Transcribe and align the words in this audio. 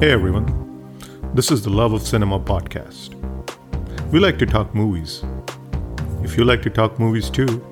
Hey 0.00 0.10
everyone, 0.10 0.46
this 1.34 1.50
is 1.50 1.62
the 1.62 1.70
Love 1.70 1.92
of 1.92 2.02
Cinema 2.02 2.38
podcast. 2.38 3.14
We 4.10 4.18
like 4.18 4.38
to 4.38 4.46
talk 4.46 4.74
movies. 4.74 5.22
If 6.22 6.36
you 6.36 6.44
like 6.44 6.62
to 6.62 6.70
talk 6.70 6.98
movies 6.98 7.30
too, 7.30 7.64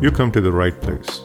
you 0.00 0.10
come 0.10 0.30
to 0.32 0.40
the 0.40 0.52
right 0.52 0.78
place. 0.80 1.22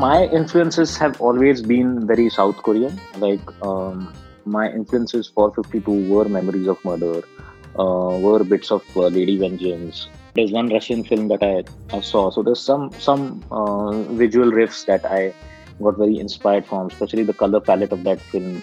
my 0.00 0.24
influences 0.32 0.96
have 0.96 1.20
always 1.20 1.60
been 1.60 2.06
very 2.06 2.30
South 2.30 2.56
Korean. 2.56 2.98
Like 3.18 3.40
um, 3.62 4.12
my 4.44 4.70
influences 4.70 5.28
for 5.28 5.52
52 5.52 6.08
were 6.08 6.28
Memories 6.28 6.66
of 6.66 6.84
Murder, 6.84 7.22
uh, 7.78 8.18
were 8.18 8.44
bits 8.44 8.70
of 8.70 8.84
uh, 8.96 9.08
Lady 9.08 9.36
Vengeance. 9.38 10.08
There's 10.34 10.52
one 10.52 10.68
Russian 10.68 11.04
film 11.04 11.28
that 11.28 11.42
I, 11.42 11.64
I 11.96 12.00
saw. 12.00 12.30
So 12.30 12.42
there's 12.42 12.60
some 12.60 12.92
some 12.98 13.44
uh, 13.50 14.02
visual 14.14 14.50
riffs 14.50 14.86
that 14.86 15.04
I 15.04 15.34
got 15.82 15.96
very 15.98 16.18
inspired 16.18 16.66
from, 16.66 16.86
especially 16.86 17.24
the 17.24 17.32
color 17.32 17.60
palette 17.60 17.92
of 17.92 18.04
that 18.04 18.20
film 18.20 18.62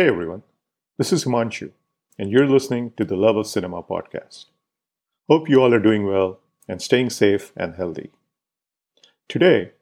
Hey 0.00 0.08
everyone, 0.08 0.44
this 0.96 1.12
is 1.12 1.26
Himanshu, 1.26 1.72
and 2.18 2.30
you're 2.30 2.48
listening 2.48 2.94
to 2.96 3.04
the 3.04 3.16
Love 3.16 3.36
of 3.36 3.46
Cinema 3.46 3.82
podcast. 3.82 4.46
Hope 5.28 5.46
you 5.46 5.60
all 5.60 5.74
are 5.74 5.78
doing 5.78 6.06
well 6.06 6.40
and 6.66 6.80
staying 6.80 7.10
safe 7.10 7.52
and 7.54 7.74
healthy. 7.74 8.08
Today, 9.28 9.72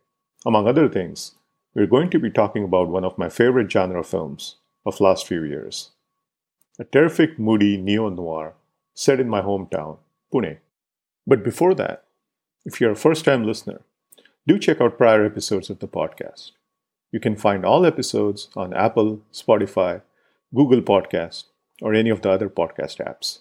among 0.45 0.67
other 0.67 0.89
things, 0.89 1.37
we're 1.73 1.87
going 1.87 2.11
to 2.11 2.19
be 2.19 2.33
talking 2.33 2.65
about 2.65 2.89
one 2.89 3.05
of 3.05 3.17
my 3.17 3.29
favorite 3.29 3.71
genre 3.71 4.03
films 4.03 4.57
of 4.85 5.01
last 5.01 5.25
few 5.25 5.45
years. 5.45 5.93
A 6.81 6.85
terrific, 6.85 7.39
moody 7.39 7.77
neo 7.77 8.09
noir 8.09 8.55
set 8.95 9.21
in 9.21 9.29
my 9.29 9.41
hometown, 9.41 9.99
Pune. 10.35 10.59
But 11.29 11.45
before 11.45 11.77
that, 11.77 12.03
if 12.65 12.81
you're 12.81 12.91
a 12.91 12.97
first 12.97 13.25
time 13.25 13.45
listener, 13.45 13.83
do 14.49 14.59
check 14.59 14.81
out 14.81 14.99
prior 14.99 15.25
episodes 15.25 15.71
of 15.71 15.79
the 15.79 15.87
podcast. 15.87 16.51
You 17.11 17.21
can 17.21 17.37
find 17.37 17.65
all 17.65 17.87
episodes 17.87 18.49
on 18.55 18.75
Apple, 18.75 19.23
Spotify, 19.33 20.03
Google 20.55 20.83
Podcast, 20.83 21.45
or 21.81 21.95
any 21.95 22.11
of 22.11 22.21
the 22.21 22.31
other 22.31 22.51
podcast 22.51 22.99
apps. 23.05 23.39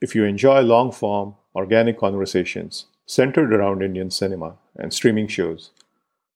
If 0.00 0.14
you 0.14 0.24
enjoy 0.24 0.60
long 0.60 0.92
form, 0.92 1.36
organic 1.54 1.98
conversations 1.98 2.86
centered 3.06 3.54
around 3.54 3.82
Indian 3.82 4.10
cinema 4.10 4.56
and 4.76 4.92
streaming 4.92 5.28
shows, 5.28 5.70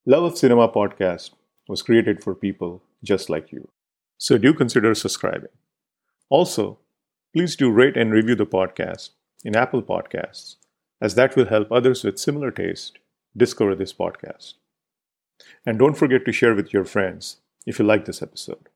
Love 0.07 0.25
of 0.25 0.39
Cinema 0.39 0.69
podcast 0.69 1.33
was 1.69 1.83
created 1.83 2.23
for 2.23 2.35
people 2.35 2.83
just 3.05 3.29
like 3.29 3.53
you. 3.53 3.69
So 4.17 4.39
do 4.39 4.55
consider 4.55 4.95
subscribing. 4.95 5.51
Also, 6.31 6.79
please 7.35 7.57
do 7.57 7.71
rate 7.71 7.97
and 7.97 8.11
review 8.11 8.35
the 8.35 8.47
podcast 8.47 9.11
in 9.45 9.55
Apple 9.55 9.83
Podcasts, 9.83 10.57
as 11.01 11.15
that 11.15 11.37
will 11.37 11.47
help 11.47 11.71
others 11.71 12.05
with 12.05 12.19
similar 12.19 12.51
taste 12.51 12.99
discover 13.37 13.75
this 13.75 13.93
podcast. 13.93 14.55
And 15.65 15.79
don't 15.79 15.97
forget 15.97 16.25
to 16.25 16.33
share 16.33 16.55
with 16.55 16.73
your 16.73 16.85
friends 16.85 17.39
if 17.67 17.79
you 17.79 17.85
like 17.85 18.05
this 18.05 18.23
episode. 18.23 18.69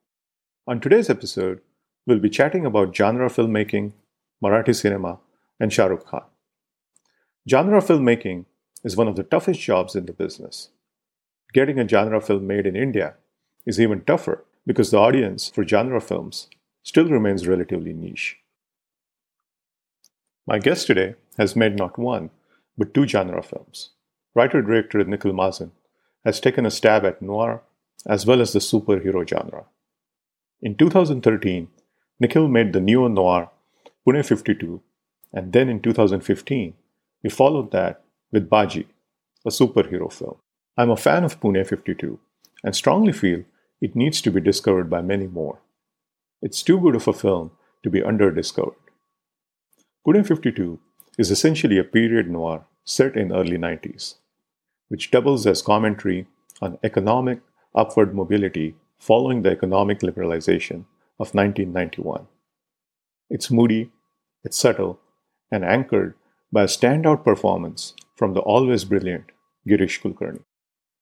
On 0.67 0.81
today's 0.81 1.11
episode, 1.11 1.61
we'll 2.07 2.19
be 2.19 2.31
chatting 2.31 2.67
about 2.67 2.95
genre 2.95 3.29
filmmaking, 3.29 3.93
Marathi 4.43 4.75
cinema, 4.75 5.19
and 5.59 5.73
Shah 5.73 5.87
Rukh 5.87 6.07
Khan. 6.07 6.25
Genre 7.49 7.81
filmmaking 7.81 8.45
is 8.85 8.97
one 8.97 9.09
of 9.09 9.17
the 9.17 9.23
toughest 9.23 9.61
jobs 9.61 9.97
in 9.97 10.07
the 10.07 10.13
business. 10.13 10.69
Getting 11.53 11.79
a 11.79 11.89
genre 11.89 12.21
film 12.21 12.47
made 12.47 12.67
in 12.67 12.77
India 12.77 13.15
is 13.67 13.81
even 13.81 14.03
tougher 14.03 14.45
because 14.67 14.91
the 14.91 14.99
audience 14.99 15.49
for 15.49 15.67
genre 15.67 16.01
films 16.01 16.49
still 16.83 17.09
remains 17.09 17.47
relatively 17.47 17.93
niche. 17.93 18.39
My 20.47 20.59
guest 20.59 20.87
today 20.87 21.15
has 21.39 21.55
made 21.55 21.77
not 21.77 21.99
one, 21.99 22.31
but 22.77 22.95
two 22.95 23.07
genre 23.07 23.43
films. 23.43 23.91
Writer 24.35 24.63
director 24.63 25.05
Nikhil 25.05 25.33
Mahajan 25.33 25.71
has 26.25 26.41
taken 26.41 26.67
a 26.67 26.71
stab 26.71 27.05
at 27.05 27.23
noir 27.23 27.63
as 28.07 28.27
well 28.27 28.41
as 28.41 28.53
the 28.53 28.59
superhero 28.59 29.27
genre. 29.29 29.65
In 30.61 30.77
2013, 30.77 31.69
Nikhil 32.21 32.49
made 32.49 32.73
the 32.73 32.81
neo 32.81 33.09
noir 33.09 33.51
Pune 34.07 34.25
52, 34.25 34.81
and 35.33 35.53
then 35.53 35.69
in 35.69 35.81
2015, 35.81 36.75
we 37.23 37.31
followed 37.31 37.71
that 37.71 38.03
with 38.33 38.51
Baaji, 38.51 38.87
a 39.47 39.51
superhero 39.51 40.13
film. 40.13 40.37
I'm 40.77 40.91
a 40.91 40.97
fan 40.97 41.25
of 41.25 41.41
Pune 41.41 41.67
52 41.67 42.19
and 42.65 42.75
strongly 42.75 43.13
feel 43.13 43.45
it 43.81 43.97
needs 43.97 44.21
to 44.23 44.31
be 44.31 44.41
discovered 44.41 44.89
by 44.89 45.03
many 45.03 45.27
more. 45.27 45.59
It's 46.41 46.63
too 46.63 46.81
good 46.81 46.97
of 46.97 47.07
a 47.07 47.13
film 47.13 47.53
to 47.83 47.91
be 47.91 48.03
under-discovered. 48.03 48.75
Pune 50.07 50.27
52 50.27 50.81
is 51.19 51.31
essentially 51.31 51.79
a 51.79 51.85
period 51.85 52.29
noir 52.29 52.65
set 52.85 53.17
in 53.17 53.33
early 53.33 53.59
90s 53.59 54.15
which 54.89 55.11
doubles 55.11 55.47
as 55.47 55.63
commentary 55.63 56.27
on 56.61 56.79
economic 56.83 57.41
upward 57.75 58.15
mobility 58.15 58.75
following 58.99 59.43
the 59.43 59.51
economic 59.51 60.01
liberalization 60.01 60.85
of 61.19 61.35
1991. 61.35 62.27
It's 63.31 63.51
moody, 63.51 63.91
it's 64.45 64.57
subtle, 64.57 65.01
and 65.51 65.65
anchored 65.65 66.15
by 66.53 66.63
a 66.63 66.67
standout 66.67 67.25
performance 67.25 67.95
from 68.15 68.35
the 68.35 68.41
always 68.41 68.85
brilliant 68.85 69.33
Girish 69.67 70.01
Kulkarni. 70.03 70.43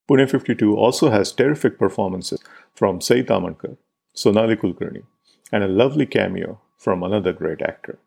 Pune 0.08 0.28
52 0.28 0.76
also 0.76 1.10
has 1.10 1.32
terrific 1.32 1.78
performances 1.78 2.40
from 2.74 3.00
Sai 3.00 3.22
Tamhankar, 3.22 3.76
Sonali 4.14 4.56
Kulkarni, 4.56 5.02
and 5.52 5.62
a 5.62 5.68
lovely 5.68 6.06
cameo 6.06 6.60
from 6.76 7.02
another 7.02 7.32
great 7.32 7.62
actor. 7.62 7.98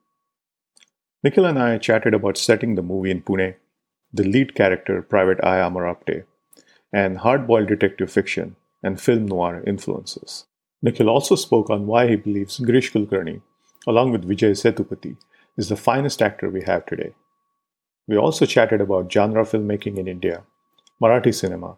Nikhil 1.24 1.46
and 1.46 1.60
I 1.60 1.78
chatted 1.78 2.14
about 2.14 2.38
setting 2.38 2.76
the 2.76 2.82
movie 2.82 3.12
in 3.12 3.22
Pune 3.22 3.56
the 4.14 4.24
lead 4.24 4.54
character, 4.54 5.02
Private 5.02 5.44
Eye. 5.44 5.60
Amar 5.60 5.84
Apte, 5.84 6.26
and 6.94 7.18
hard-boiled 7.18 7.68
detective 7.68 8.12
fiction 8.12 8.56
and 8.84 9.02
film 9.02 9.26
noir 9.26 9.64
influences. 9.66 10.46
Nikhil 10.82 11.10
also 11.10 11.36
spoke 11.36 11.70
on 11.70 11.88
why 11.88 12.08
he 12.08 12.16
believes 12.16 12.60
Girish 12.60 12.92
Kulkarni, 12.92 13.42
along 13.88 14.12
with 14.12 14.28
Vijay 14.28 14.52
Sethupathi, 14.52 15.18
is 15.58 15.70
the 15.70 15.76
finest 15.76 16.22
actor 16.22 16.50
we 16.50 16.64
have 16.64 16.86
today. 16.86 17.14
We 18.08 18.18
also 18.18 18.46
chatted 18.46 18.82
about 18.82 19.12
genre 19.12 19.44
filmmaking 19.44 19.98
in 19.98 20.08
India, 20.08 20.44
Marathi 21.02 21.34
cinema, 21.34 21.78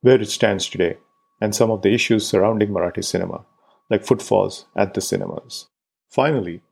where 0.00 0.20
it 0.20 0.30
stands 0.30 0.68
today, 0.68 0.98
and 1.40 1.54
some 1.54 1.70
of 1.70 1.82
the 1.82 1.92
issues 1.92 2.26
surrounding 2.26 2.70
Marathi 2.70 3.04
cinema, 3.04 3.44
like 3.90 4.04
footfalls 4.04 4.66
at 4.76 4.94
the 4.94 5.00
cinemas. 5.00 5.66
Finally, 6.08 6.62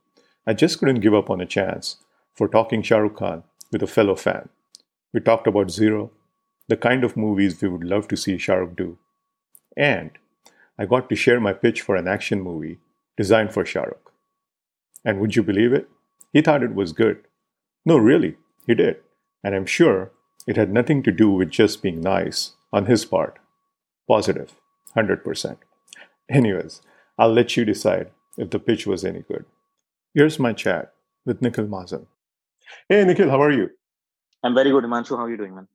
I 0.46 0.54
just 0.54 0.78
couldn't 0.78 1.00
give 1.00 1.14
up 1.14 1.30
on 1.30 1.40
a 1.40 1.46
chance 1.46 1.96
for 2.34 2.48
talking 2.48 2.80
Shah 2.82 2.98
Rukh 2.98 3.16
Khan 3.16 3.42
with 3.70 3.82
a 3.82 3.86
fellow 3.86 4.14
fan. 4.14 4.48
We 5.12 5.20
talked 5.20 5.46
about 5.46 5.70
Zero, 5.70 6.10
the 6.68 6.76
kind 6.76 7.04
of 7.04 7.16
movies 7.16 7.60
we 7.60 7.68
would 7.68 7.84
love 7.84 8.08
to 8.08 8.16
see 8.16 8.38
Shah 8.38 8.54
Rukh 8.54 8.76
do. 8.76 8.98
And 9.76 10.10
I 10.78 10.86
got 10.86 11.08
to 11.08 11.16
share 11.16 11.40
my 11.40 11.52
pitch 11.52 11.82
for 11.82 11.96
an 11.96 12.08
action 12.08 12.40
movie 12.40 12.78
designed 13.16 13.52
for 13.52 13.64
Shah 13.64 13.82
Rukh. 13.82 14.12
And 15.04 15.20
would 15.20 15.36
you 15.36 15.42
believe 15.42 15.72
it? 15.72 15.88
He 16.32 16.40
thought 16.40 16.62
it 16.62 16.74
was 16.74 16.92
good. 16.92 17.24
No, 17.84 17.98
really, 17.98 18.36
he 18.66 18.74
did. 18.74 18.96
And 19.44 19.54
I'm 19.54 19.66
sure 19.66 20.12
it 20.46 20.56
had 20.56 20.72
nothing 20.72 21.02
to 21.02 21.12
do 21.12 21.30
with 21.30 21.50
just 21.50 21.82
being 21.82 22.00
nice 22.00 22.52
on 22.72 22.86
his 22.86 23.04
part. 23.04 23.38
Positive, 24.08 24.54
100%. 24.96 25.58
Anyways, 26.30 26.80
I'll 27.18 27.32
let 27.32 27.56
you 27.56 27.64
decide 27.64 28.10
if 28.38 28.50
the 28.50 28.58
pitch 28.58 28.86
was 28.86 29.04
any 29.04 29.20
good. 29.20 29.44
Here's 30.14 30.38
my 30.38 30.52
chat 30.52 30.92
with 31.26 31.42
Nikhil 31.42 31.66
Mahajan. 31.66 32.06
Hey, 32.88 33.04
Nikhil, 33.04 33.30
how 33.30 33.42
are 33.42 33.52
you? 33.52 33.70
I'm 34.42 34.54
very 34.54 34.70
good, 34.70 34.84
Himanshu. 34.84 35.16
How 35.16 35.24
are 35.24 35.30
you 35.30 35.36
doing, 35.36 35.54
man? 35.54 35.68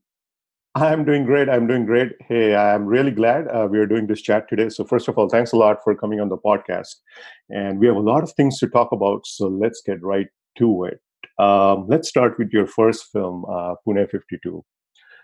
I'm 0.75 1.05
doing 1.05 1.25
great. 1.25 1.49
I'm 1.49 1.65
doing 1.65 1.85
great. 1.85 2.11
Hey, 2.27 2.55
I'm 2.55 2.85
really 2.85 3.11
glad 3.11 3.47
uh, 3.47 3.67
we 3.69 3.79
are 3.79 3.87
doing 3.87 4.07
this 4.07 4.21
chat 4.21 4.47
today. 4.47 4.69
So, 4.69 4.83
first 4.83 5.07
of 5.07 5.17
all, 5.17 5.29
thanks 5.29 5.53
a 5.53 5.55
lot 5.55 5.77
for 5.83 5.95
coming 5.95 6.19
on 6.19 6.29
the 6.29 6.37
podcast. 6.37 6.95
And 7.49 7.79
we 7.79 7.87
have 7.87 7.95
a 7.95 8.01
lot 8.01 8.23
of 8.23 8.31
things 8.33 8.59
to 8.59 8.67
talk 8.67 8.91
about. 8.91 9.25
So, 9.25 9.47
let's 9.47 9.81
get 9.81 10.03
right 10.03 10.27
to 10.57 10.83
it. 10.83 10.99
Um, 11.39 11.87
let's 11.87 12.09
start 12.09 12.37
with 12.37 12.51
your 12.51 12.67
first 12.67 13.05
film, 13.11 13.45
uh, 13.45 13.75
Pune 13.87 14.09
52. 14.09 14.63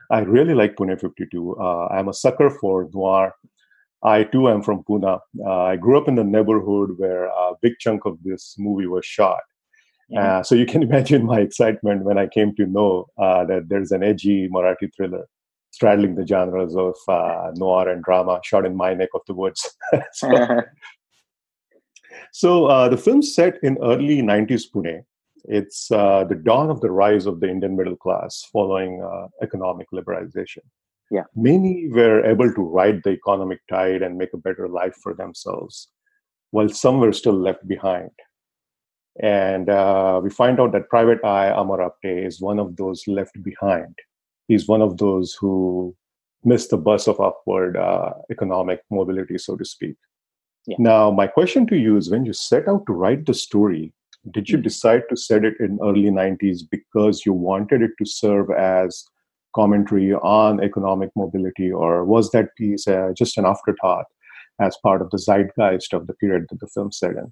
I 0.10 0.20
really 0.20 0.54
like 0.54 0.76
Pune 0.76 1.00
52. 1.00 1.58
Uh, 1.60 1.88
I'm 1.88 2.08
a 2.08 2.14
sucker 2.14 2.50
for 2.50 2.90
noir. 2.94 3.34
I 4.04 4.24
too 4.24 4.50
am 4.50 4.64
from 4.64 4.84
Pune. 4.84 5.20
Uh, 5.46 5.52
I 5.52 5.76
grew 5.76 5.98
up 5.98 6.08
in 6.08 6.16
the 6.16 6.24
neighborhood 6.24 6.92
where 6.98 7.26
a 7.26 7.54
big 7.62 7.74
chunk 7.80 8.06
of 8.06 8.18
this 8.24 8.56
movie 8.58 8.88
was 8.88 9.06
shot. 9.06 9.42
Uh, 10.18 10.44
so 10.44 10.56
you 10.56 10.66
can 10.66 10.84
imagine 10.90 11.26
my 11.26 11.40
excitement 11.40 12.04
when 12.04 12.18
I 12.18 12.28
came 12.28 12.56
to 12.56 12.66
know 12.66 13.08
uh, 13.18 13.46
that 13.46 13.70
there's 13.70 13.92
an 13.92 14.04
edgy 14.04 14.48
Marathi 14.50 14.90
thriller 14.96 15.26
straddling 15.74 16.14
the 16.14 16.26
genres 16.26 16.76
of 16.76 16.96
uh, 17.08 17.52
noir 17.56 17.90
and 17.90 18.04
drama, 18.04 18.40
shot 18.44 18.64
in 18.64 18.76
my 18.76 18.94
neck 18.94 19.10
of 19.16 19.22
the 19.28 19.34
woods. 19.34 19.76
so, 20.14 20.62
so 22.32 22.66
uh, 22.68 22.88
the 22.88 22.98
film's 22.98 23.34
set 23.34 23.56
in 23.64 23.78
early 23.82 24.22
90s 24.22 24.66
Pune. 24.74 25.04
It's 25.46 25.92
uh, 25.92 26.26
the 26.26 26.36
dawn 26.36 26.70
of 26.70 26.80
the 26.80 26.92
rise 26.92 27.26
of 27.26 27.40
the 27.40 27.50
Indian 27.50 27.76
middle 27.76 27.98
class 27.98 28.48
following 28.54 29.04
uh, 29.04 29.28
economic 29.42 29.88
liberalization. 29.92 30.62
Yeah. 31.10 31.24
Many 31.36 31.90
were 31.90 32.24
able 32.24 32.54
to 32.54 32.62
ride 32.62 33.02
the 33.04 33.10
economic 33.10 33.60
tide 33.68 34.04
and 34.04 34.18
make 34.18 34.34
a 34.34 34.38
better 34.38 34.70
life 34.70 34.96
for 35.02 35.16
themselves, 35.16 35.90
while 36.52 36.70
some 36.70 37.00
were 37.00 37.14
still 37.14 37.34
left 37.34 37.68
behind. 37.68 38.12
And 39.22 39.70
uh, 39.70 40.20
we 40.24 40.30
find 40.30 40.60
out 40.60 40.72
that 40.72 40.90
Private 40.90 41.24
Eye 41.24 41.54
Amar 41.56 41.80
Apte 41.80 42.26
is 42.26 42.42
one 42.42 42.60
of 42.60 42.76
those 42.78 43.04
left 43.08 43.42
behind 43.44 43.96
he's 44.48 44.68
one 44.68 44.82
of 44.82 44.98
those 44.98 45.34
who 45.34 45.96
missed 46.44 46.70
the 46.70 46.78
bus 46.78 47.08
of 47.08 47.20
upward 47.20 47.78
uh, 47.78 48.12
economic 48.32 48.82
mobility, 48.92 49.38
so 49.38 49.56
to 49.56 49.66
speak. 49.66 49.96
Yeah. 50.68 50.78
Now, 50.80 51.12
my 51.12 51.28
question 51.28 51.68
to 51.68 51.78
you 51.78 51.98
is 51.98 52.10
when 52.10 52.26
you 52.26 52.34
set 52.34 52.68
out 52.68 52.86
to 52.88 52.94
write 52.94 53.26
the 53.26 53.34
story, 53.34 53.94
did 54.32 54.50
you 54.50 54.58
mm-hmm. 54.58 54.64
decide 54.64 55.04
to 55.10 55.18
set 55.18 55.44
it 55.44 55.56
in 55.60 55.80
early 55.82 56.04
90s 56.04 56.62
because 56.70 57.26
you 57.26 57.34
wanted 57.34 57.82
it 57.82 57.92
to 58.00 58.06
serve 58.06 58.50
as 58.52 59.06
commentary 59.56 60.14
on 60.14 60.64
economic 60.64 61.10
mobility, 61.16 61.72
or 61.72 62.06
was 62.06 62.32
that 62.32 62.56
piece 62.58 62.88
uh, 62.88 63.12
just 63.16 63.38
an 63.38 63.46
afterthought 63.46 64.06
as 64.60 64.78
part 64.82 65.02
of 65.02 65.10
the 65.12 65.18
zeitgeist 65.18 65.94
of 65.94 66.08
the 66.08 66.14
period 66.14 66.46
that 66.50 66.60
the 66.60 66.68
film 66.68 66.92
set 66.92 67.12
in? 67.12 67.32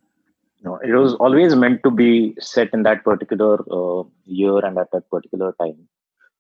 No, 0.61 0.77
it 0.77 0.91
was 0.93 1.15
always 1.15 1.55
meant 1.55 1.81
to 1.83 1.91
be 1.91 2.35
set 2.39 2.73
in 2.73 2.83
that 2.83 3.03
particular 3.03 3.55
uh, 3.71 4.03
year 4.25 4.59
and 4.59 4.77
at 4.77 4.91
that 4.91 5.09
particular 5.09 5.53
time 5.59 5.87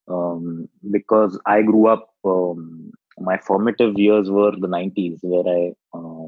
um, 0.07 0.69
because 0.91 1.39
I 1.45 1.61
grew 1.61 1.87
up. 1.87 2.09
Um, 2.25 2.91
my 3.19 3.37
formative 3.37 3.97
years 3.97 4.29
were 4.29 4.51
the 4.51 4.67
'90s, 4.67 5.19
where 5.21 5.47
I 5.55 5.73
uh, 5.93 6.27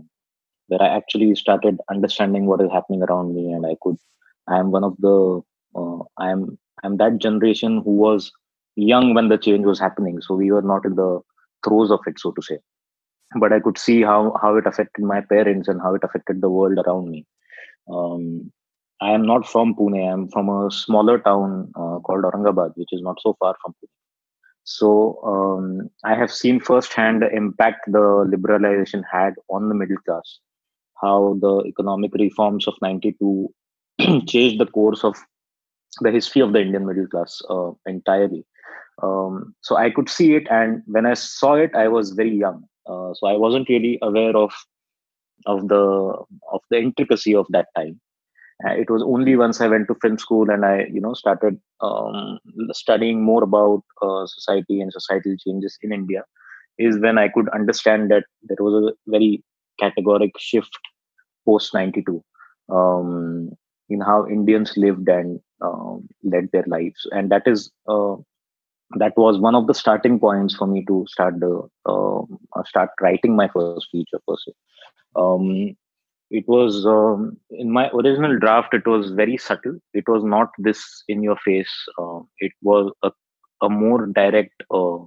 where 0.67 0.81
I 0.81 0.95
actually 0.95 1.35
started 1.35 1.79
understanding 1.89 2.45
what 2.45 2.61
is 2.61 2.71
happening 2.71 3.03
around 3.03 3.35
me, 3.35 3.51
and 3.51 3.65
I 3.65 3.75
could. 3.81 3.97
I 4.47 4.59
am 4.59 4.71
one 4.71 4.83
of 4.83 4.95
the. 4.99 5.41
Uh, 5.75 5.99
I 6.17 6.31
am. 6.31 6.57
I'm 6.83 6.97
that 6.97 7.19
generation 7.19 7.81
who 7.83 7.91
was 7.91 8.31
young 8.75 9.13
when 9.13 9.29
the 9.29 9.37
change 9.37 9.65
was 9.65 9.79
happening, 9.79 10.21
so 10.21 10.35
we 10.35 10.51
were 10.51 10.61
not 10.61 10.85
in 10.85 10.95
the 10.95 11.21
throes 11.65 11.91
of 11.91 12.01
it, 12.07 12.19
so 12.19 12.31
to 12.31 12.41
say. 12.41 12.59
But 13.39 13.53
I 13.53 13.59
could 13.59 13.77
see 13.77 14.01
how 14.01 14.37
how 14.41 14.55
it 14.57 14.67
affected 14.67 15.03
my 15.03 15.21
parents 15.21 15.67
and 15.67 15.81
how 15.81 15.95
it 15.95 16.03
affected 16.03 16.41
the 16.41 16.49
world 16.49 16.77
around 16.85 17.09
me. 17.09 17.25
Um, 17.91 18.51
I 19.01 19.11
am 19.11 19.25
not 19.25 19.47
from 19.47 19.75
Pune. 19.75 19.97
I 19.97 20.11
am 20.11 20.29
from 20.29 20.49
a 20.49 20.71
smaller 20.71 21.19
town 21.19 21.71
uh, 21.75 21.99
called 21.99 22.23
Aurangabad, 22.23 22.71
which 22.75 22.89
is 22.91 23.01
not 23.01 23.17
so 23.21 23.35
far 23.39 23.55
from 23.61 23.73
Pune. 23.73 23.89
So 24.63 25.19
um, 25.25 25.89
I 26.05 26.15
have 26.15 26.31
seen 26.31 26.59
firsthand 26.59 27.21
the 27.21 27.29
impact 27.35 27.81
the 27.87 27.99
liberalization 27.99 29.03
had 29.11 29.33
on 29.49 29.67
the 29.67 29.75
middle 29.75 29.97
class, 30.05 30.39
how 31.01 31.37
the 31.41 31.63
economic 31.67 32.13
reforms 32.13 32.67
of 32.67 32.75
92 32.81 33.53
changed 34.27 34.59
the 34.59 34.65
course 34.65 35.03
of 35.03 35.17
the 35.99 36.11
history 36.11 36.41
of 36.41 36.53
the 36.53 36.61
Indian 36.61 36.85
middle 36.85 37.07
class 37.07 37.41
uh, 37.49 37.71
entirely. 37.85 38.45
Um, 39.01 39.53
so 39.61 39.75
I 39.75 39.89
could 39.89 40.07
see 40.07 40.35
it, 40.35 40.47
and 40.49 40.81
when 40.85 41.05
I 41.05 41.15
saw 41.15 41.55
it, 41.55 41.75
I 41.75 41.87
was 41.87 42.11
very 42.11 42.35
young, 42.35 42.63
uh, 42.87 43.13
so 43.15 43.27
I 43.27 43.35
wasn't 43.35 43.67
really 43.67 43.99
aware 44.01 44.37
of 44.37 44.53
of 45.45 45.67
the 45.67 46.23
of 46.51 46.61
the 46.69 46.77
intricacy 46.77 47.35
of 47.35 47.47
that 47.49 47.67
time. 47.75 47.99
Uh, 48.65 48.73
it 48.73 48.89
was 48.89 49.03
only 49.03 49.35
once 49.35 49.59
I 49.61 49.67
went 49.67 49.87
to 49.87 49.95
film 50.01 50.17
school 50.17 50.49
and 50.49 50.65
I, 50.65 50.85
you 50.91 51.01
know, 51.01 51.13
started 51.13 51.59
um, 51.81 52.39
studying 52.71 53.23
more 53.23 53.43
about 53.43 53.83
uh, 54.01 54.25
society 54.25 54.79
and 54.79 54.93
societal 54.93 55.35
changes 55.45 55.77
in 55.81 55.91
India, 55.91 56.23
is 56.77 56.99
when 56.99 57.17
I 57.17 57.27
could 57.29 57.49
understand 57.49 58.11
that 58.11 58.23
there 58.43 58.57
was 58.59 58.91
a 58.91 59.11
very 59.11 59.43
categoric 59.81 60.31
shift 60.39 60.71
post 61.45 61.73
'92 61.73 62.23
um, 62.71 63.51
in 63.89 64.01
how 64.01 64.27
Indians 64.27 64.73
lived 64.77 65.09
and 65.09 65.39
um, 65.61 66.07
led 66.23 66.49
their 66.53 66.65
lives, 66.67 67.07
and 67.11 67.31
that 67.31 67.47
is 67.47 67.71
uh, 67.87 68.15
that 68.97 69.13
was 69.17 69.39
one 69.39 69.55
of 69.55 69.67
the 69.67 69.73
starting 69.73 70.19
points 70.19 70.55
for 70.55 70.67
me 70.67 70.85
to 70.85 71.05
start 71.07 71.39
the 71.39 71.67
um, 71.85 72.37
uh, 72.55 72.63
start 72.63 72.89
writing 73.01 73.35
my 73.35 73.47
first 73.47 73.87
feature 73.91 74.19
per 74.27 74.35
se. 74.37 74.51
Um, 75.15 75.75
it 76.31 76.45
was 76.47 76.85
um, 76.85 77.37
in 77.51 77.71
my 77.71 77.89
original 77.89 78.37
draft 78.39 78.73
it 78.73 78.87
was 78.87 79.11
very 79.11 79.37
subtle. 79.37 79.77
It 79.93 80.07
was 80.07 80.23
not 80.23 80.49
this 80.57 81.03
in 81.07 81.21
your 81.21 81.37
face. 81.37 81.71
Uh, 81.99 82.19
it 82.39 82.51
was 82.61 82.91
a, 83.03 83.11
a 83.61 83.69
more 83.69 84.07
direct 84.07 84.63
uh, 84.71 84.97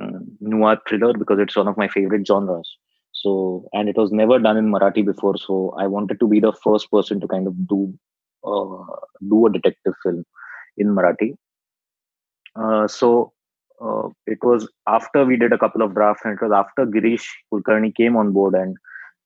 mm, 0.00 0.20
noir 0.40 0.78
thriller 0.88 1.14
because 1.14 1.38
it's 1.38 1.56
one 1.56 1.68
of 1.68 1.76
my 1.78 1.88
favorite 1.88 2.26
genres. 2.26 2.76
So 3.12 3.68
and 3.72 3.88
it 3.88 3.96
was 3.96 4.12
never 4.12 4.38
done 4.38 4.56
in 4.58 4.70
marathi 4.70 5.04
before 5.04 5.36
so 5.38 5.72
i 5.78 5.86
wanted 5.86 6.18
to 6.20 6.26
be 6.28 6.40
the 6.40 6.52
first 6.64 6.90
person 6.90 7.20
to 7.20 7.28
kind 7.28 7.46
of 7.46 7.54
do 7.68 7.94
uh, 8.44 8.84
do 9.30 9.46
a 9.46 9.52
detective 9.52 9.94
film 10.02 10.24
in 10.76 10.88
marathi. 10.88 11.36
Uh, 12.56 12.86
so 12.86 13.32
uh, 13.80 14.08
it 14.26 14.38
was 14.42 14.68
after 14.86 15.24
we 15.24 15.36
did 15.36 15.52
a 15.52 15.58
couple 15.58 15.82
of 15.82 15.94
drafts 15.94 16.22
and 16.24 16.34
it 16.34 16.42
was 16.44 16.52
after 16.52 16.86
girish 16.86 17.26
kulkarni 17.52 17.94
came 17.94 18.16
on 18.16 18.32
board 18.32 18.54
and 18.54 18.76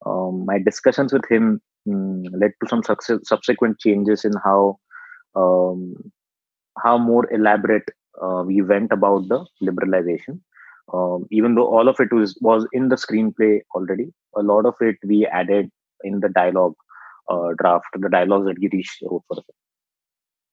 um, 0.07 0.45
my 0.47 0.59
discussions 0.59 1.13
with 1.13 1.29
him 1.29 1.61
um, 1.91 2.23
led 2.25 2.53
to 2.63 2.69
some 2.69 2.83
success, 2.83 3.21
subsequent 3.25 3.79
changes 3.79 4.25
in 4.25 4.33
how 4.45 4.79
um, 5.35 5.95
how 6.83 6.99
more 6.99 7.31
elaborate 7.33 7.89
uh, 8.23 8.43
we 8.47 8.63
went 8.63 8.93
about 8.93 9.29
the 9.29 9.45
liberalization. 9.63 10.41
Um, 10.93 11.27
even 11.31 11.55
though 11.55 11.67
all 11.67 11.89
of 11.89 12.01
it 12.01 12.13
was 12.13 12.37
was 12.41 12.67
in 12.73 12.89
the 12.89 12.97
screenplay 12.97 13.61
already, 13.75 14.13
a 14.37 14.43
lot 14.43 14.65
of 14.65 14.75
it 14.81 14.97
we 15.05 15.27
added 15.27 15.71
in 16.03 16.21
the 16.21 16.29
dialogue 16.29 16.75
uh, 17.29 17.53
draft, 17.59 17.87
the 17.95 18.09
dialogues 18.09 18.47
that 18.47 18.61
Girish 18.61 18.91
wrote 19.03 19.23
for 19.29 19.35
film. 19.35 19.68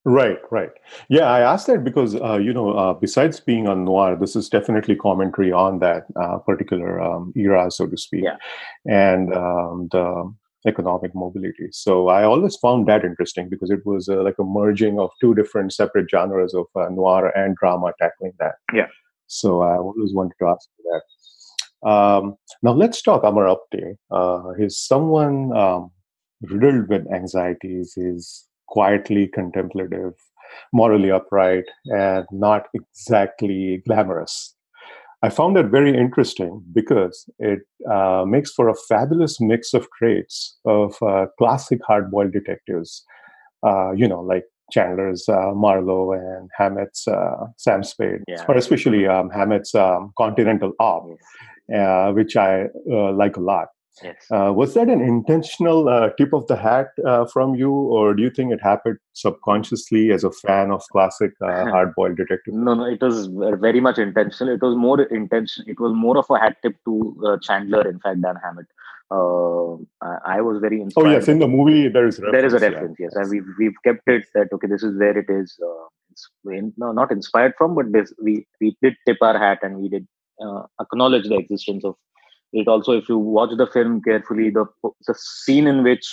Right, 0.06 0.38
right. 0.52 0.70
Yeah, 1.10 1.24
I 1.24 1.40
asked 1.40 1.66
that 1.66 1.84
because 1.84 2.16
uh, 2.16 2.38
you 2.38 2.54
know, 2.54 2.74
uh, 2.74 2.94
besides 2.94 3.40
being 3.40 3.68
on 3.68 3.86
noir, 3.86 4.16
this 4.16 4.36
is 4.36 4.50
definitely 4.50 4.96
commentary 4.96 5.52
on 5.52 5.80
that 5.80 6.06
uh, 6.16 6.38
particular 6.38 7.02
um, 7.02 7.34
era, 7.36 7.72
so 7.72 7.88
to 7.88 7.98
speak, 7.98 8.24
yeah. 8.24 8.38
and 8.86 9.34
um, 9.34 9.88
the 9.92 10.32
economic 10.68 11.14
mobility. 11.16 11.70
So 11.72 12.10
I 12.10 12.24
always 12.24 12.56
found 12.56 12.88
that 12.88 13.04
interesting 13.04 13.50
because 13.50 13.72
it 13.72 13.84
was 13.84 14.08
uh, 14.08 14.22
like 14.22 14.36
a 14.40 14.44
merging 14.44 15.00
of 15.00 15.10
two 15.20 15.34
different 15.34 15.74
separate 15.74 16.08
genres 16.10 16.54
of 16.54 16.68
uh, 16.76 16.90
noir 16.90 17.32
and 17.36 17.56
drama 17.56 17.92
tackling 18.00 18.34
that. 18.40 18.56
Yeah. 18.74 18.88
So 19.26 19.62
I 19.62 19.78
always 19.78 20.14
wanted 20.14 20.36
to 20.40 20.48
ask 20.48 20.70
that. 20.84 21.90
Um, 21.90 22.36
now 22.62 22.74
let's 22.74 23.02
talk 23.02 23.24
Amar 23.24 23.46
Apte. 23.46 23.96
Uh, 24.12 24.54
he's 24.60 24.78
someone 24.78 25.56
um, 25.56 25.92
riddled 26.42 26.90
with 26.90 27.12
anxieties. 27.12 27.94
He's 27.96 28.48
quietly 28.68 29.28
contemplative, 29.28 30.14
morally 30.74 31.12
upright, 31.12 31.66
and 31.86 32.26
not 32.32 32.68
exactly 32.74 33.82
glamorous. 33.86 34.56
I 35.22 35.30
found 35.30 35.56
that 35.56 35.72
very 35.72 35.98
interesting 35.98 36.64
because 36.74 37.28
it 37.40 37.60
uh, 37.92 38.26
makes 38.28 38.52
for 38.52 38.70
a 38.70 38.76
fabulous 38.88 39.42
mix 39.42 39.74
of 39.74 39.88
traits 39.98 40.58
of 40.66 40.96
uh, 41.02 41.26
classic 41.40 41.80
hard-boiled 41.88 42.32
detectives, 42.32 43.04
uh, 43.66 43.92
you 43.92 44.08
know, 44.08 44.22
like 44.22 44.44
Chandler's 44.72 45.28
uh, 45.28 45.52
Marlowe 45.54 46.12
and 46.12 46.50
Hammett's 46.58 47.08
uh, 47.08 47.48
Sam 47.58 47.84
Spade, 47.84 48.22
yeah. 48.28 48.46
or 48.48 48.56
especially 48.56 49.08
um, 49.08 49.30
Hammett's 49.30 49.74
um, 49.74 50.12
Continental 50.18 50.74
Op, 50.80 51.08
uh, 51.76 52.12
which 52.12 52.36
I 52.36 52.66
like 52.86 53.38
a 53.38 53.42
lot. 53.42 53.70
Yes. 54.04 54.26
Uh, 54.30 54.52
was 54.54 54.74
that 54.74 54.90
an 54.90 55.02
intentional 55.02 55.88
uh, 55.88 56.10
tip 56.18 56.34
of 56.34 56.46
the 56.48 56.56
hat 56.58 56.90
uh, 57.06 57.26
from 57.26 57.56
you, 57.56 57.72
or 57.72 58.14
do 58.14 58.24
you 58.24 58.30
think 58.30 58.52
it 58.52 58.62
happened 58.62 58.98
subconsciously 59.14 60.12
as 60.12 60.24
a 60.24 60.32
fan 60.32 60.72
of 60.72 60.84
classic 60.92 61.32
uh, 61.42 61.66
hard-boiled 61.72 62.18
detective? 62.18 62.54
No, 62.54 62.74
no, 62.74 62.86
it 62.86 63.02
was 63.02 63.28
very 63.28 63.80
much 63.80 63.98
intentional. 63.98 64.54
It 64.54 64.62
was 64.62 64.76
more 64.76 65.02
intention. 65.02 65.64
It 65.68 65.80
was 65.80 65.94
more 65.96 66.18
of 66.18 66.26
a 66.30 66.38
hat 66.38 66.58
tip 66.62 66.76
to 66.86 67.18
uh, 67.26 67.38
Chandler, 67.42 67.88
in 67.88 68.00
fact, 68.00 68.22
than 68.22 68.36
Hammett. 68.44 68.68
Uh, 69.12 69.76
I, 70.02 70.38
I, 70.38 70.42
was 70.42 70.60
very 70.60 70.82
inspired. 70.82 71.08
Oh 71.08 71.12
yes, 71.12 71.28
in 71.28 71.38
the 71.38 71.48
movie 71.48 71.88
there 71.88 72.08
is 72.08 72.18
there 72.18 72.44
is 72.44 72.54
a 72.54 72.60
reference. 72.60 72.96
Yeah. 73.00 73.10
Yes, 73.16 73.30
we've 73.30 73.46
we've 73.60 73.76
kept 73.84 74.02
it 74.08 74.26
that 74.34 74.48
okay, 74.52 74.68
this 74.68 74.82
is 74.82 74.98
where 74.98 75.16
it 75.16 75.30
is. 75.30 75.56
it's 76.10 76.28
no, 76.44 76.92
not 76.92 77.12
inspired 77.12 77.54
from, 77.56 77.76
but 77.76 77.92
this 77.92 78.12
we 78.20 78.48
we 78.60 78.76
did 78.82 78.96
tip 79.06 79.18
our 79.22 79.38
hat 79.38 79.60
and 79.62 79.78
we 79.78 79.90
did 79.90 80.08
acknowledge 80.82 81.26
the 81.26 81.38
existence 81.38 81.86
of 81.86 81.96
it 82.60 82.68
also 82.68 82.94
if 82.94 83.08
you 83.10 83.18
watch 83.18 83.52
the 83.62 83.68
film 83.76 84.02
carefully 84.08 84.50
the 84.50 84.66
the 85.08 85.16
scene 85.18 85.68
in 85.68 85.84
which 85.88 86.08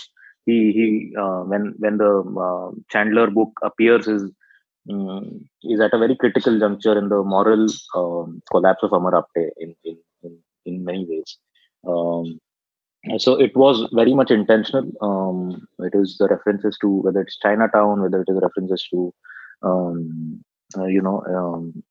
he 0.46 0.56
he 0.76 0.87
uh, 1.22 1.40
when 1.50 1.75
when 1.78 1.99
the 2.02 2.12
uh, 2.46 2.68
chandler 2.92 3.28
book 3.30 3.52
appears 3.62 4.08
is 4.08 4.22
um, 4.90 5.49
is 5.62 5.80
at 5.80 5.94
a 5.94 5.99
very 6.04 6.16
critical 6.16 6.58
juncture 6.58 6.96
in 6.99 7.08
the 7.08 7.22
moral 7.34 7.66
um, 7.94 8.42
collapse 8.50 8.82
of 8.82 8.92
amar 8.92 9.25
in, 9.37 9.75
in 9.84 9.96
in 10.25 10.38
in 10.66 10.84
many 10.84 11.06
ways. 11.11 11.38
Um, 11.87 12.40
so 13.18 13.34
it 13.46 13.56
was 13.56 13.88
very 13.92 14.14
much 14.14 14.30
intentional. 14.30 14.90
Um, 15.08 15.66
it 15.80 15.94
is 15.94 16.16
the 16.18 16.28
references 16.28 16.76
to 16.82 16.88
whether 17.04 17.20
it's 17.20 17.38
chinatown 17.38 18.02
whether 18.02 18.20
it 18.22 18.28
is 18.32 18.40
references 18.42 18.87
to 18.90 19.12
um, 19.62 20.44
uh, 20.76 20.87
you 20.87 21.02
know 21.02 21.22
um, 21.38 21.82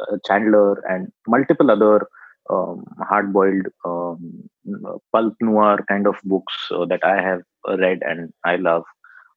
uh, 0.00 0.16
Chandler, 0.26 0.74
and 0.88 1.12
multiple 1.26 1.70
other 1.70 2.08
um, 2.50 2.84
hard-boiled 3.00 3.66
um, 3.84 4.48
pulp 5.12 5.34
noir 5.40 5.84
kind 5.88 6.06
of 6.06 6.16
books 6.24 6.54
uh, 6.70 6.84
that 6.86 7.04
I 7.04 7.20
have 7.20 7.42
read 7.66 8.02
and 8.02 8.32
I 8.44 8.56
love 8.56 8.84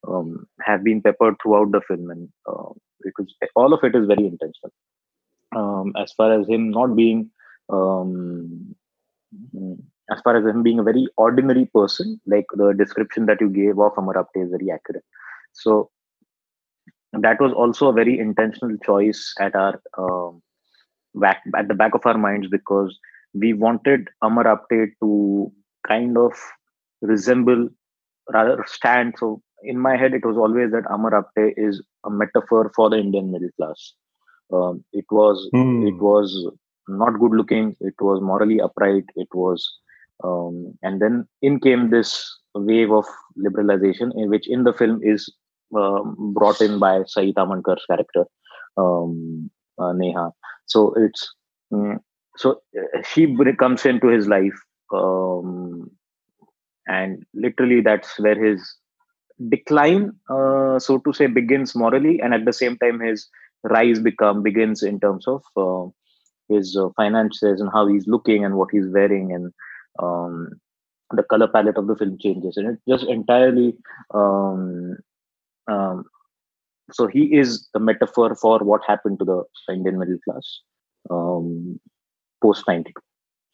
um, 0.07 0.47
have 0.61 0.83
been 0.83 1.01
peppered 1.01 1.35
throughout 1.41 1.71
the 1.71 1.81
film, 1.81 2.09
and 2.09 2.29
uh, 2.47 2.69
it 3.01 3.13
was 3.17 3.33
all 3.55 3.73
of 3.73 3.83
it 3.83 3.95
is 3.95 4.07
very 4.07 4.25
intentional. 4.25 4.71
Um, 5.55 5.93
as 5.97 6.13
far 6.13 6.39
as 6.39 6.47
him 6.47 6.69
not 6.69 6.95
being, 6.95 7.31
um, 7.69 8.75
as 10.11 10.21
far 10.21 10.37
as 10.37 10.45
him 10.45 10.63
being 10.63 10.79
a 10.79 10.83
very 10.83 11.07
ordinary 11.17 11.65
person, 11.73 12.21
like 12.25 12.45
the 12.53 12.73
description 12.73 13.25
that 13.25 13.41
you 13.41 13.49
gave 13.49 13.79
of 13.79 13.93
Amar 13.97 14.15
Apte 14.15 14.43
is 14.45 14.51
very 14.51 14.71
accurate. 14.71 15.03
So 15.53 15.89
that 17.13 17.41
was 17.41 17.51
also 17.53 17.89
a 17.89 17.93
very 17.93 18.19
intentional 18.19 18.77
choice 18.85 19.33
at 19.39 19.55
our 19.55 19.81
back 21.15 21.41
at 21.55 21.67
the 21.67 21.73
back 21.73 21.93
of 21.95 22.05
our 22.05 22.17
minds 22.17 22.47
because 22.49 22.97
we 23.33 23.53
wanted 23.53 24.07
Amar 24.21 24.45
Apte 24.45 24.91
to 25.01 25.51
kind 25.87 26.17
of 26.17 26.33
resemble 27.01 27.69
rather 28.31 28.63
stand 28.67 29.15
so 29.17 29.41
in 29.63 29.79
my 29.79 29.97
head 29.97 30.13
it 30.13 30.25
was 30.25 30.37
always 30.37 30.71
that 30.71 30.89
Amar 30.89 31.11
Apte 31.11 31.53
is 31.57 31.81
a 32.05 32.09
metaphor 32.09 32.71
for 32.75 32.89
the 32.89 32.97
Indian 32.97 33.31
middle 33.31 33.49
class. 33.57 33.93
Um, 34.53 34.83
it 34.93 35.05
was 35.11 35.49
mm. 35.53 35.87
it 35.87 36.01
was 36.01 36.49
not 36.87 37.19
good 37.19 37.31
looking. 37.31 37.75
It 37.81 37.95
was 37.99 38.21
morally 38.21 38.59
upright. 38.59 39.05
It 39.15 39.27
was, 39.33 39.71
um, 40.23 40.77
and 40.81 41.01
then 41.01 41.27
in 41.41 41.59
came 41.59 41.89
this 41.89 42.39
wave 42.55 42.91
of 42.91 43.05
liberalization, 43.37 44.11
in 44.15 44.29
which 44.29 44.49
in 44.49 44.63
the 44.63 44.73
film 44.73 44.99
is 45.03 45.31
um, 45.75 46.33
brought 46.33 46.61
in 46.61 46.79
by 46.79 47.03
Sai 47.05 47.31
Tamhankar's 47.31 47.85
character, 47.85 48.25
um, 48.77 49.51
uh, 49.79 49.93
Neha. 49.93 50.31
So 50.67 50.93
it's 50.97 51.33
mm, 51.73 51.97
so 52.37 52.61
uh, 52.77 53.01
she 53.03 53.35
comes 53.59 53.85
into 53.85 54.07
his 54.07 54.27
life, 54.27 54.59
um, 54.93 55.89
and 56.87 57.23
literally 57.33 57.81
that's 57.81 58.19
where 58.19 58.41
his 58.43 58.75
decline, 59.49 60.11
uh, 60.29 60.79
so 60.79 60.99
to 60.99 61.13
say, 61.13 61.27
begins 61.27 61.75
morally, 61.75 62.19
and 62.21 62.33
at 62.33 62.45
the 62.45 62.53
same 62.53 62.77
time 62.77 62.99
his 62.99 63.29
rise 63.63 63.99
become 63.99 64.43
begins 64.43 64.83
in 64.83 64.99
terms 64.99 65.27
of 65.27 65.43
uh, 65.57 65.89
his 66.49 66.77
uh, 66.77 66.89
finances 66.95 67.61
and 67.61 67.69
how 67.73 67.87
he's 67.87 68.07
looking 68.07 68.45
and 68.45 68.55
what 68.55 68.69
he's 68.71 68.87
wearing 68.93 69.33
and 69.33 69.53
um, 70.01 70.49
the 71.15 71.23
color 71.23 71.47
palette 71.47 71.77
of 71.77 71.87
the 71.87 71.95
film 71.95 72.17
changes 72.19 72.57
and 72.57 72.69
it 72.69 72.79
just 72.89 73.05
entirely 73.05 73.75
um, 74.13 74.97
um, 75.69 76.03
so 76.93 77.07
he 77.07 77.23
is 77.41 77.67
the 77.73 77.79
metaphor 77.79 78.35
for 78.35 78.59
what 78.59 78.81
happened 78.87 79.19
to 79.19 79.25
the 79.25 79.43
indian 79.73 79.99
middle 79.99 80.19
class 80.25 80.61
um, 81.09 81.79
post 82.41 82.63
92 82.67 82.93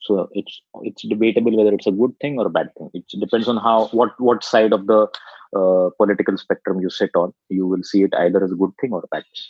so 0.02 0.30
it's 0.34 0.62
it's 0.84 1.08
debatable 1.08 1.56
whether 1.58 1.74
it's 1.74 1.88
a 1.88 2.00
good 2.02 2.14
thing 2.22 2.40
or 2.40 2.48
a 2.48 2.56
bad 2.58 2.70
thing 2.78 2.90
it 2.94 3.06
depends 3.20 3.48
on 3.48 3.58
how 3.58 3.88
what 3.88 4.12
what 4.20 4.44
side 4.44 4.74
of 4.74 4.88
the 4.88 5.02
uh, 5.60 5.90
political 5.98 6.38
spectrum 6.38 6.80
you 6.80 6.90
sit 6.90 7.12
on 7.16 7.34
you 7.50 7.68
will 7.68 7.84
see 7.84 8.04
it 8.04 8.14
either 8.24 8.44
as 8.44 8.52
a 8.52 8.62
good 8.64 8.74
thing 8.82 8.92
or 8.94 9.04
a 9.04 9.14
bad 9.16 9.24
thing 9.34 9.46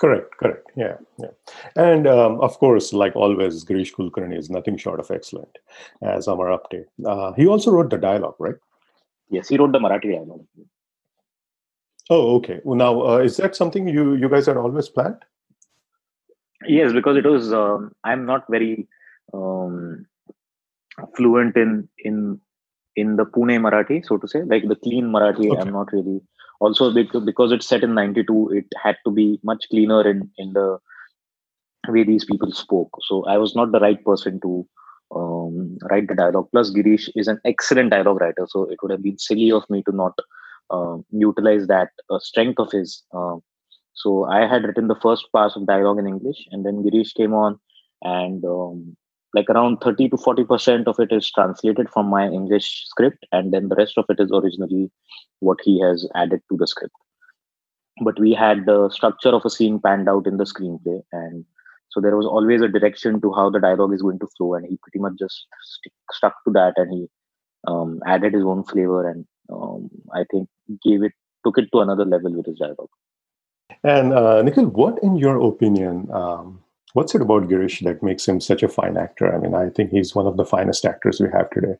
Correct, 0.00 0.36
correct. 0.38 0.70
Yeah, 0.76 0.96
yeah. 1.18 1.30
And 1.76 2.06
um, 2.06 2.40
of 2.40 2.58
course, 2.58 2.92
like 2.92 3.14
always, 3.14 3.64
Girish 3.64 3.94
Kulkarni 3.94 4.36
is 4.36 4.50
nothing 4.50 4.76
short 4.76 4.98
of 4.98 5.10
excellent 5.10 5.56
as 6.02 6.26
Amar 6.26 6.48
Apte. 6.48 6.84
Uh, 7.06 7.32
he 7.34 7.46
also 7.46 7.70
wrote 7.70 7.90
the 7.90 7.96
dialogue, 7.96 8.34
right? 8.40 8.56
Yes, 9.30 9.48
he 9.48 9.56
wrote 9.56 9.72
the 9.72 9.78
Marathi 9.78 10.12
dialogue. 10.12 10.44
Oh, 12.10 12.36
okay. 12.36 12.60
Well, 12.64 12.76
now, 12.76 13.02
uh, 13.02 13.18
is 13.18 13.36
that 13.38 13.56
something 13.56 13.88
you 13.88 14.14
you 14.14 14.28
guys 14.28 14.46
had 14.46 14.56
always 14.56 14.88
planned? 14.88 15.24
Yes, 16.66 16.92
because 16.92 17.16
it 17.16 17.26
was. 17.26 17.52
Um, 17.52 17.92
I'm 18.04 18.26
not 18.26 18.44
very 18.50 18.86
um, 19.32 20.06
fluent 21.16 21.56
in 21.56 21.88
in 21.98 22.40
in 22.96 23.16
the 23.16 23.24
Pune 23.24 23.58
Marathi, 23.60 24.04
so 24.04 24.18
to 24.18 24.28
say, 24.28 24.42
like 24.42 24.68
the 24.68 24.76
clean 24.76 25.06
Marathi. 25.06 25.50
Okay. 25.50 25.60
I'm 25.60 25.72
not 25.72 25.92
really. 25.92 26.20
Also, 26.60 26.92
because 26.92 27.52
it's 27.52 27.66
set 27.66 27.82
in 27.82 27.94
'92, 27.94 28.50
it 28.52 28.66
had 28.82 28.96
to 29.04 29.10
be 29.10 29.40
much 29.42 29.64
cleaner 29.70 30.08
in 30.08 30.30
in 30.38 30.52
the 30.52 30.78
way 31.88 32.04
these 32.04 32.24
people 32.24 32.52
spoke. 32.52 32.90
So 33.02 33.24
I 33.24 33.38
was 33.38 33.54
not 33.56 33.72
the 33.72 33.80
right 33.80 34.02
person 34.04 34.40
to 34.40 34.66
um, 35.14 35.78
write 35.90 36.08
the 36.08 36.14
dialogue. 36.14 36.48
Plus, 36.52 36.70
Girish 36.70 37.08
is 37.14 37.28
an 37.28 37.40
excellent 37.44 37.90
dialogue 37.90 38.20
writer, 38.20 38.46
so 38.48 38.64
it 38.70 38.78
would 38.82 38.92
have 38.92 39.02
been 39.02 39.18
silly 39.18 39.50
of 39.50 39.68
me 39.68 39.82
to 39.82 39.92
not 39.92 40.18
utilize 41.10 41.66
that 41.66 41.90
uh, 42.10 42.18
strength 42.18 42.58
of 42.58 42.70
his. 42.72 43.02
Uh, 43.12 43.36
so 43.92 44.24
I 44.24 44.46
had 44.46 44.64
written 44.64 44.88
the 44.88 45.00
first 45.00 45.28
pass 45.34 45.54
of 45.56 45.66
dialogue 45.66 45.98
in 45.98 46.06
English, 46.06 46.46
and 46.50 46.64
then 46.66 46.82
Girish 46.82 47.14
came 47.14 47.32
on, 47.32 47.58
and 48.02 48.44
um, 48.44 48.96
like 49.34 49.50
around 49.50 49.78
30 49.78 50.10
to 50.10 50.16
40 50.16 50.44
percent 50.44 50.88
of 50.88 50.98
it 50.98 51.12
is 51.12 51.30
translated 51.30 51.90
from 51.92 52.06
my 52.06 52.26
english 52.28 52.86
script 52.86 53.26
and 53.32 53.52
then 53.52 53.68
the 53.68 53.76
rest 53.76 53.98
of 53.98 54.06
it 54.08 54.20
is 54.20 54.30
originally 54.32 54.90
what 55.40 55.58
he 55.64 55.80
has 55.80 56.08
added 56.14 56.40
to 56.50 56.56
the 56.56 56.66
script 56.66 56.94
but 58.02 58.18
we 58.18 58.32
had 58.32 58.64
the 58.66 58.88
structure 58.90 59.34
of 59.38 59.44
a 59.44 59.50
scene 59.50 59.80
panned 59.80 60.08
out 60.08 60.26
in 60.26 60.36
the 60.36 60.44
screenplay 60.52 61.00
and 61.12 61.44
so 61.88 62.00
there 62.00 62.16
was 62.16 62.26
always 62.26 62.62
a 62.62 62.68
direction 62.68 63.20
to 63.20 63.32
how 63.32 63.48
the 63.50 63.60
dialogue 63.60 63.94
is 63.94 64.02
going 64.02 64.18
to 64.18 64.32
flow 64.36 64.54
and 64.54 64.66
he 64.66 64.78
pretty 64.82 64.98
much 64.98 65.12
just 65.18 65.46
stick, 65.62 65.92
stuck 66.12 66.34
to 66.44 66.52
that 66.52 66.74
and 66.76 66.92
he 66.92 67.06
um, 67.68 68.00
added 68.06 68.34
his 68.34 68.44
own 68.44 68.64
flavor 68.64 69.08
and 69.08 69.26
um, 69.50 69.90
i 70.14 70.24
think 70.30 70.48
gave 70.82 71.02
it 71.02 71.12
took 71.44 71.58
it 71.58 71.68
to 71.72 71.80
another 71.80 72.04
level 72.04 72.32
with 72.32 72.46
his 72.46 72.58
dialogue 72.58 72.94
and 73.82 74.12
uh, 74.12 74.42
nikhil 74.42 74.66
what 74.66 75.02
in 75.02 75.16
your 75.16 75.36
opinion 75.46 76.08
um, 76.12 76.64
What's 76.94 77.12
it 77.12 77.22
about 77.22 77.48
Girish 77.48 77.82
that 77.82 78.04
makes 78.04 78.26
him 78.26 78.40
such 78.40 78.62
a 78.62 78.68
fine 78.68 78.96
actor? 78.96 79.34
I 79.34 79.38
mean, 79.38 79.52
I 79.52 79.68
think 79.68 79.90
he's 79.90 80.14
one 80.14 80.28
of 80.28 80.36
the 80.36 80.44
finest 80.44 80.84
actors 80.84 81.20
we 81.20 81.26
have 81.32 81.50
today. 81.50 81.74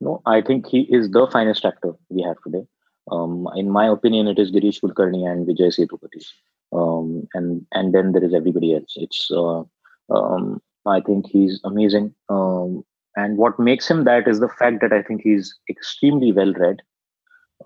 No, 0.00 0.20
I 0.26 0.40
think 0.40 0.66
he 0.66 0.80
is 0.90 1.08
the 1.08 1.28
finest 1.32 1.64
actor 1.64 1.92
we 2.10 2.22
have 2.22 2.36
today. 2.42 2.66
Um, 3.12 3.46
in 3.54 3.70
my 3.70 3.86
opinion, 3.86 4.26
it 4.26 4.40
is 4.40 4.50
Girish 4.50 4.80
Kulkarni 4.80 5.24
and 5.24 5.46
Vijay 5.46 5.70
Sethupathi, 5.70 6.26
um, 6.72 7.28
and 7.34 7.64
and 7.70 7.94
then 7.94 8.10
there 8.10 8.24
is 8.24 8.34
everybody 8.34 8.74
else. 8.74 8.92
It's 8.96 9.30
uh, 9.30 9.62
um, 10.10 10.60
I 10.84 11.00
think 11.00 11.28
he's 11.30 11.60
amazing, 11.62 12.12
um, 12.28 12.84
and 13.16 13.36
what 13.36 13.58
makes 13.58 13.88
him 13.90 14.04
that 14.04 14.26
is 14.26 14.40
the 14.40 14.48
fact 14.48 14.80
that 14.80 14.92
I 14.92 15.02
think 15.02 15.22
he's 15.22 15.54
extremely 15.68 16.32
well 16.32 16.52
read. 16.54 16.78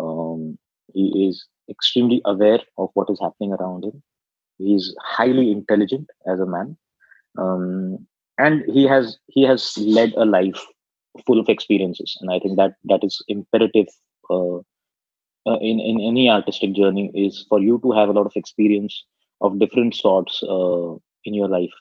Um, 0.01 0.59
he 0.93 1.29
is 1.29 1.47
extremely 1.71 2.21
aware 2.25 2.61
of 2.79 2.91
what 2.95 3.11
is 3.11 3.21
happening 3.21 3.53
around 3.53 3.85
him. 3.85 4.03
He's 4.59 4.95
highly 5.03 5.51
intelligent 5.53 6.09
as 6.27 6.41
a 6.41 6.47
man. 6.47 6.77
Um, 7.39 8.07
and 8.39 8.65
he 8.67 8.85
has 8.85 9.19
he 9.29 9.43
has 9.43 9.77
led 9.79 10.13
a 10.15 10.25
life 10.25 10.65
full 11.27 11.41
of 11.41 11.49
experiences. 11.49 12.17
And 12.21 12.31
i 12.31 12.39
think 12.39 12.57
that 12.57 12.75
that 12.85 13.03
is 13.03 13.23
imperative 13.29 13.87
uh, 14.31 14.57
uh, 15.47 15.59
in 15.61 15.81
in 15.81 16.01
any 16.01 16.29
artistic 16.31 16.75
journey 16.75 17.11
is 17.15 17.47
for 17.49 17.61
you 17.61 17.79
to 17.83 17.93
have 17.93 18.09
a 18.09 18.13
lot 18.13 18.27
of 18.27 18.33
experience 18.37 19.05
of 19.41 19.59
different 19.59 19.95
sorts 19.95 20.43
uh, 20.43 20.95
in 21.25 21.35
your 21.35 21.49
life. 21.49 21.77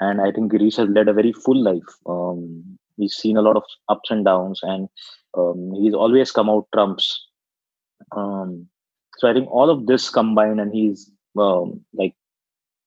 And 0.00 0.20
i 0.20 0.30
think 0.32 0.52
Girish 0.52 0.76
has 0.76 0.88
led 0.88 1.08
a 1.08 1.12
very 1.12 1.32
full 1.32 1.62
life. 1.62 1.90
Um, 2.06 2.78
he's 2.96 3.14
seen 3.14 3.36
a 3.36 3.42
lot 3.42 3.56
of 3.56 3.64
ups 3.88 4.10
and 4.10 4.24
downs 4.24 4.60
and 4.62 4.88
um, 5.36 5.72
he's 5.74 5.94
always 5.94 6.30
come 6.30 6.50
out 6.50 6.66
trumps. 6.72 7.26
Um, 8.16 8.68
so 9.18 9.28
i 9.28 9.32
think 9.32 9.50
all 9.50 9.70
of 9.70 9.86
this 9.86 10.10
combined 10.10 10.60
and 10.60 10.72
he's 10.72 11.10
um, 11.38 11.80
like 11.94 12.14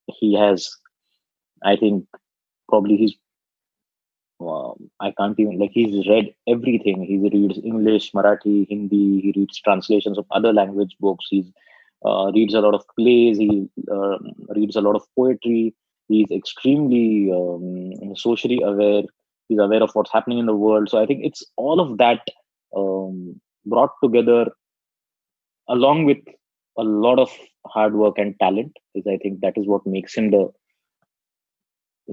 he 0.08 0.34
has 0.36 0.70
i 1.64 1.76
think 1.76 2.06
probably 2.70 2.98
he's 2.98 3.14
um, 4.42 4.90
i 5.00 5.12
can't 5.18 5.40
even 5.40 5.58
like 5.60 5.72
he's 5.74 6.08
read 6.08 6.34
everything. 6.48 7.04
He 7.04 7.18
reads 7.18 7.60
english 7.64 8.12
marathi 8.12 8.68
hindi 8.70 9.22
he 9.22 9.34
reads 9.36 9.62
translations 9.62 10.18
of 10.18 10.26
other 10.32 10.52
language 10.54 10.96
books. 11.00 11.28
He 11.30 11.40
uh, 12.06 12.32
reads 12.36 12.54
a 12.54 12.60
lot 12.60 12.76
of 12.76 12.84
plays. 13.00 13.38
He 13.38 13.70
uh, 13.92 14.18
reads 14.56 14.76
a 14.76 14.82
lot 14.82 14.96
of 14.96 15.04
poetry. 15.16 15.74
He's 16.10 16.30
extremely 16.32 17.32
um, 17.32 18.16
socially 18.16 18.62
aware 18.62 19.04
he's 19.48 19.60
aware 19.60 19.84
of 19.84 19.92
what's 19.94 20.12
happening 20.12 20.40
in 20.40 20.46
the 20.46 20.56
world. 20.56 20.90
So 20.90 21.02
i 21.02 21.06
think 21.06 21.22
it's 21.24 21.44
all 21.56 21.80
of 21.80 21.98
that 21.98 22.22
um, 22.76 23.40
brought 23.66 23.92
together 24.04 24.48
along 25.68 26.06
with 26.06 26.18
a 26.78 26.84
lot 26.84 27.20
of 27.20 27.32
hard 27.66 27.96
work 27.96 28.18
and 28.18 28.38
talent 28.40 28.78
is 28.94 29.08
i 29.08 29.18
think 29.18 29.40
that 29.42 29.58
is 29.58 29.68
what 29.68 29.86
makes 29.86 30.16
him 30.16 30.32
the 30.32 30.48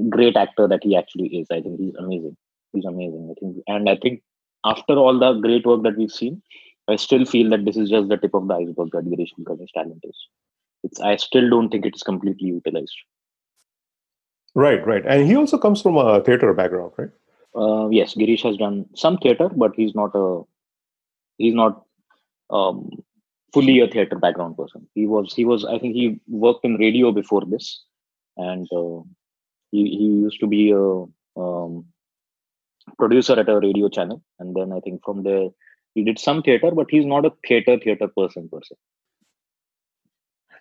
great 0.09 0.37
actor 0.37 0.67
that 0.67 0.83
he 0.83 0.97
actually 0.97 1.29
is. 1.29 1.47
I 1.51 1.61
think 1.61 1.79
he's 1.79 1.95
amazing. 1.97 2.37
He's 2.73 2.85
amazing 2.87 3.29
i 3.31 3.35
think. 3.39 3.57
And 3.67 3.91
i 3.91 3.97
think 3.97 4.23
after 4.65 4.95
all 4.95 5.19
the 5.19 5.33
great 5.35 5.67
work 5.67 5.83
that 5.83 5.97
we've 5.97 6.11
seen 6.11 6.41
i 6.89 6.97
still 6.97 7.25
feel 7.25 7.51
that 7.51 7.65
this 7.65 7.77
is 7.77 7.91
just 7.91 8.09
the 8.09 8.17
tip 8.17 8.35
of 8.35 8.49
the 8.49 8.55
iceberg 8.55 8.91
that 8.93 9.05
Girish 9.05 9.33
Kulkarni's 9.39 9.73
talent 9.73 10.05
is. 10.05 10.17
It's 10.85 11.01
i 11.01 11.17
still 11.17 11.51
don't 11.51 11.71
think 11.71 11.87
it 11.87 11.95
is 11.95 12.03
completely 12.03 12.49
utilized. 12.49 12.97
Right 14.55 14.87
right. 14.87 15.05
And 15.07 15.27
he 15.27 15.37
also 15.37 15.59
comes 15.59 15.83
from 15.83 15.97
a 15.97 16.23
theater 16.23 16.53
background 16.55 16.93
right 16.97 17.11
uh, 17.55 17.89
yes 17.91 18.15
girish 18.15 18.43
has 18.43 18.57
done 18.57 18.87
some 18.95 19.19
theater 19.19 19.49
but 19.63 19.73
he's 19.77 19.95
not 19.95 20.11
a 20.15 20.43
he's 21.39 21.55
not 21.55 21.85
um, 22.51 22.91
fully 23.53 23.81
a 23.81 23.89
theater 23.89 24.19
background 24.19 24.57
person. 24.57 24.87
He 24.95 25.07
was 25.07 25.33
he 25.35 25.45
was 25.45 25.65
I 25.65 25.79
think 25.79 25.95
he 25.95 26.21
worked 26.29 26.65
in 26.65 26.77
radio 26.77 27.13
before 27.13 27.43
this, 27.47 27.85
and 28.37 28.69
uh, 28.73 29.03
he 29.71 29.85
he 29.99 30.07
used 30.27 30.41
to 30.41 30.47
be 30.47 30.71
a 30.71 31.41
um, 31.41 31.87
producer 32.99 33.39
at 33.39 33.49
a 33.49 33.61
radio 33.61 33.89
channel, 33.89 34.23
and 34.39 34.55
then 34.55 34.73
I 34.73 34.81
think 34.81 35.03
from 35.05 35.23
there 35.23 35.49
he 35.95 36.05
did 36.05 36.19
some 36.19 36.43
theater, 36.43 36.71
but 36.71 36.91
he's 36.91 37.07
not 37.07 37.27
a 37.27 37.33
theater 37.47 37.79
theater 37.79 38.09
person 38.09 38.49
per 38.51 38.61
se. 38.63 38.77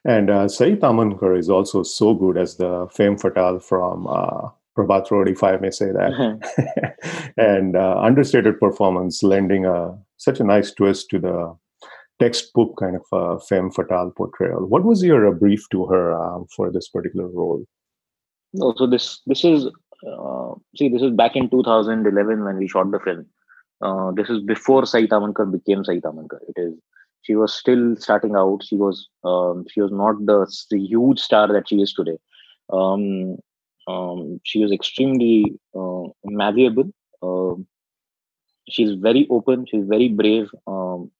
And 0.03 0.31
uh, 0.31 0.47
Sai 0.47 0.71
Tamhankar 0.71 1.37
is 1.37 1.49
also 1.49 1.83
so 1.83 2.15
good 2.15 2.35
as 2.35 2.57
the 2.57 2.87
femme 2.91 3.17
fatale 3.17 3.59
from 3.59 4.07
uh, 4.07 4.49
Prabhat 4.77 5.11
Road, 5.11 5.27
if 5.27 5.43
I 5.43 5.57
may 5.57 5.71
say 5.71 5.91
that. 5.91 6.95
and 7.37 7.75
uh, 7.75 7.99
understated 7.99 8.59
performance, 8.59 9.23
lending 9.23 9.65
a, 9.65 9.97
such 10.17 10.39
a 10.39 10.43
nice 10.43 10.71
twist 10.73 11.09
to 11.09 11.19
the 11.19 11.55
textbook 12.19 12.77
kind 12.79 12.95
of 12.95 13.05
uh, 13.11 13.39
femme 13.39 13.71
fatale 13.71 14.11
portrayal. 14.15 14.67
What 14.67 14.83
was 14.83 15.03
your 15.03 15.27
uh, 15.27 15.31
brief 15.31 15.67
to 15.71 15.85
her 15.87 16.13
uh, 16.13 16.43
for 16.55 16.71
this 16.71 16.87
particular 16.87 17.27
role? 17.27 17.65
No, 18.53 18.73
so 18.77 18.85
this 18.85 19.21
this 19.25 19.43
is 19.43 19.65
uh, 20.07 20.53
see 20.75 20.89
this 20.89 21.01
is 21.01 21.11
back 21.11 21.35
in 21.35 21.49
2011 21.49 22.43
when 22.43 22.57
we 22.57 22.67
shot 22.67 22.91
the 22.91 22.99
film. 22.99 23.25
Uh, 23.81 24.11
this 24.11 24.29
is 24.29 24.41
before 24.43 24.85
Sai 24.85 25.07
Tamhankar 25.07 25.51
became 25.51 25.83
Sai 25.83 25.99
Tamhankar. 25.99 26.39
It 26.49 26.61
is 26.61 26.73
she 27.23 27.35
was 27.35 27.53
still 27.53 27.95
starting 27.97 28.35
out. 28.35 28.63
She 28.63 28.75
was 28.75 29.07
um, 29.23 29.65
she 29.69 29.81
was 29.81 29.91
not 29.91 30.25
the, 30.25 30.45
the 30.69 30.79
huge 30.79 31.19
star 31.19 31.47
that 31.47 31.69
she 31.69 31.81
is 31.81 31.93
today. 31.93 32.17
Um, 32.71 33.37
um, 33.91 34.39
she 34.43 34.61
was 34.63 34.71
extremely 34.71 35.59
uh, 35.75 36.03
malleable. 36.23 36.91
Uh, 37.21 37.55
she's 38.69 38.93
very 38.93 39.27
open. 39.29 39.65
She's 39.69 39.85
very 39.85 40.09
brave. 40.09 40.49
Um, 40.67 41.11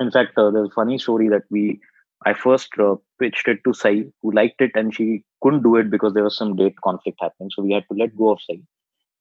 in 0.00 0.10
fact, 0.10 0.36
uh, 0.36 0.50
there's 0.50 0.68
a 0.68 0.78
funny 0.80 0.98
story 0.98 1.28
that 1.28 1.42
we 1.50 1.80
I 2.24 2.34
first 2.34 2.70
uh, 2.78 2.96
pitched 3.18 3.48
it 3.48 3.58
to 3.64 3.74
Sai, 3.74 4.04
who 4.22 4.32
liked 4.32 4.60
it, 4.60 4.72
and 4.74 4.94
she 4.94 5.24
couldn't 5.42 5.62
do 5.62 5.76
it 5.76 5.90
because 5.90 6.14
there 6.14 6.22
was 6.24 6.36
some 6.36 6.54
date 6.56 6.76
conflict 6.82 7.18
happening. 7.20 7.50
So 7.50 7.62
we 7.62 7.72
had 7.72 7.84
to 7.90 7.98
let 7.98 8.16
go 8.16 8.30
of 8.30 8.40
Sai. 8.42 8.60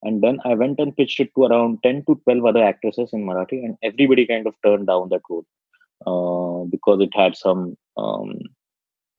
And 0.03 0.22
then 0.24 0.39
I 0.46 0.53
went 0.56 0.80
and 0.80 0.96
pitched 0.96 1.20
it 1.20 1.32
to 1.36 1.46
around 1.46 1.80
10 1.84 2.06
to 2.06 2.15
12 2.24 2.46
other 2.46 2.63
actresses 2.63 3.10
in 3.13 3.25
Marathi, 3.25 3.63
and 3.63 3.77
everybody 3.84 4.25
kind 4.25 4.48
of 4.48 4.56
turned 4.65 4.88
down 4.88 5.10
that 5.10 5.22
role 5.30 5.46
uh, 6.06 6.65
because 6.70 7.01
it 7.01 7.13
had 7.15 7.36
some 7.36 7.77
um, 7.98 8.39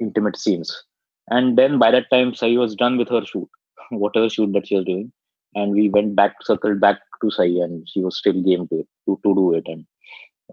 intimate 0.01 0.37
scenes. 0.37 0.85
And 1.29 1.57
then 1.57 1.79
by 1.79 1.91
that 1.91 2.11
time, 2.11 2.35
Sai 2.35 2.57
was 2.57 2.75
done 2.75 2.99
with 2.99 3.09
her 3.09 3.25
shoot, 3.25 3.49
whatever 3.91 4.29
shoot 4.29 4.53
that 4.53 4.67
she 4.67 4.77
was 4.77 4.85
doing. 4.85 5.13
And 5.55 5.73
we 5.73 5.89
went 5.89 6.17
back, 6.17 6.35
circled 6.43 6.81
back 6.81 6.99
to 7.23 7.31
Sai, 7.31 7.45
and 7.45 7.87
she 7.89 8.01
was 8.01 8.19
still 8.19 8.41
game 8.43 8.67
to, 8.69 8.87
to, 9.07 9.21
to 9.25 9.35
do 9.35 9.55
it. 9.55 9.65
And 9.67 9.87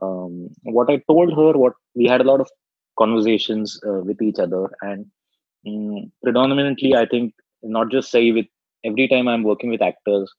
um, 0.02 0.50
what 0.64 0.90
I 0.90 1.02
told 1.10 1.34
her, 1.36 1.58
what 1.58 1.74
we 1.96 2.06
had 2.06 2.22
a 2.22 2.26
lot 2.26 2.42
of 2.42 2.50
conversations 2.98 3.80
uh, 3.88 4.02
with 4.02 4.22
each 4.22 4.40
other, 4.40 4.70
and 4.82 5.06
um, 5.68 6.12
predominantly, 6.24 6.96
I 6.96 7.06
think 7.06 7.34
not 7.64 7.90
just 7.92 8.12
Sai 8.12 8.32
with 8.32 8.46
every 8.84 9.08
time 9.08 9.28
I'm 9.28 9.44
working 9.44 9.70
with 9.70 9.82
actors, 9.82 10.32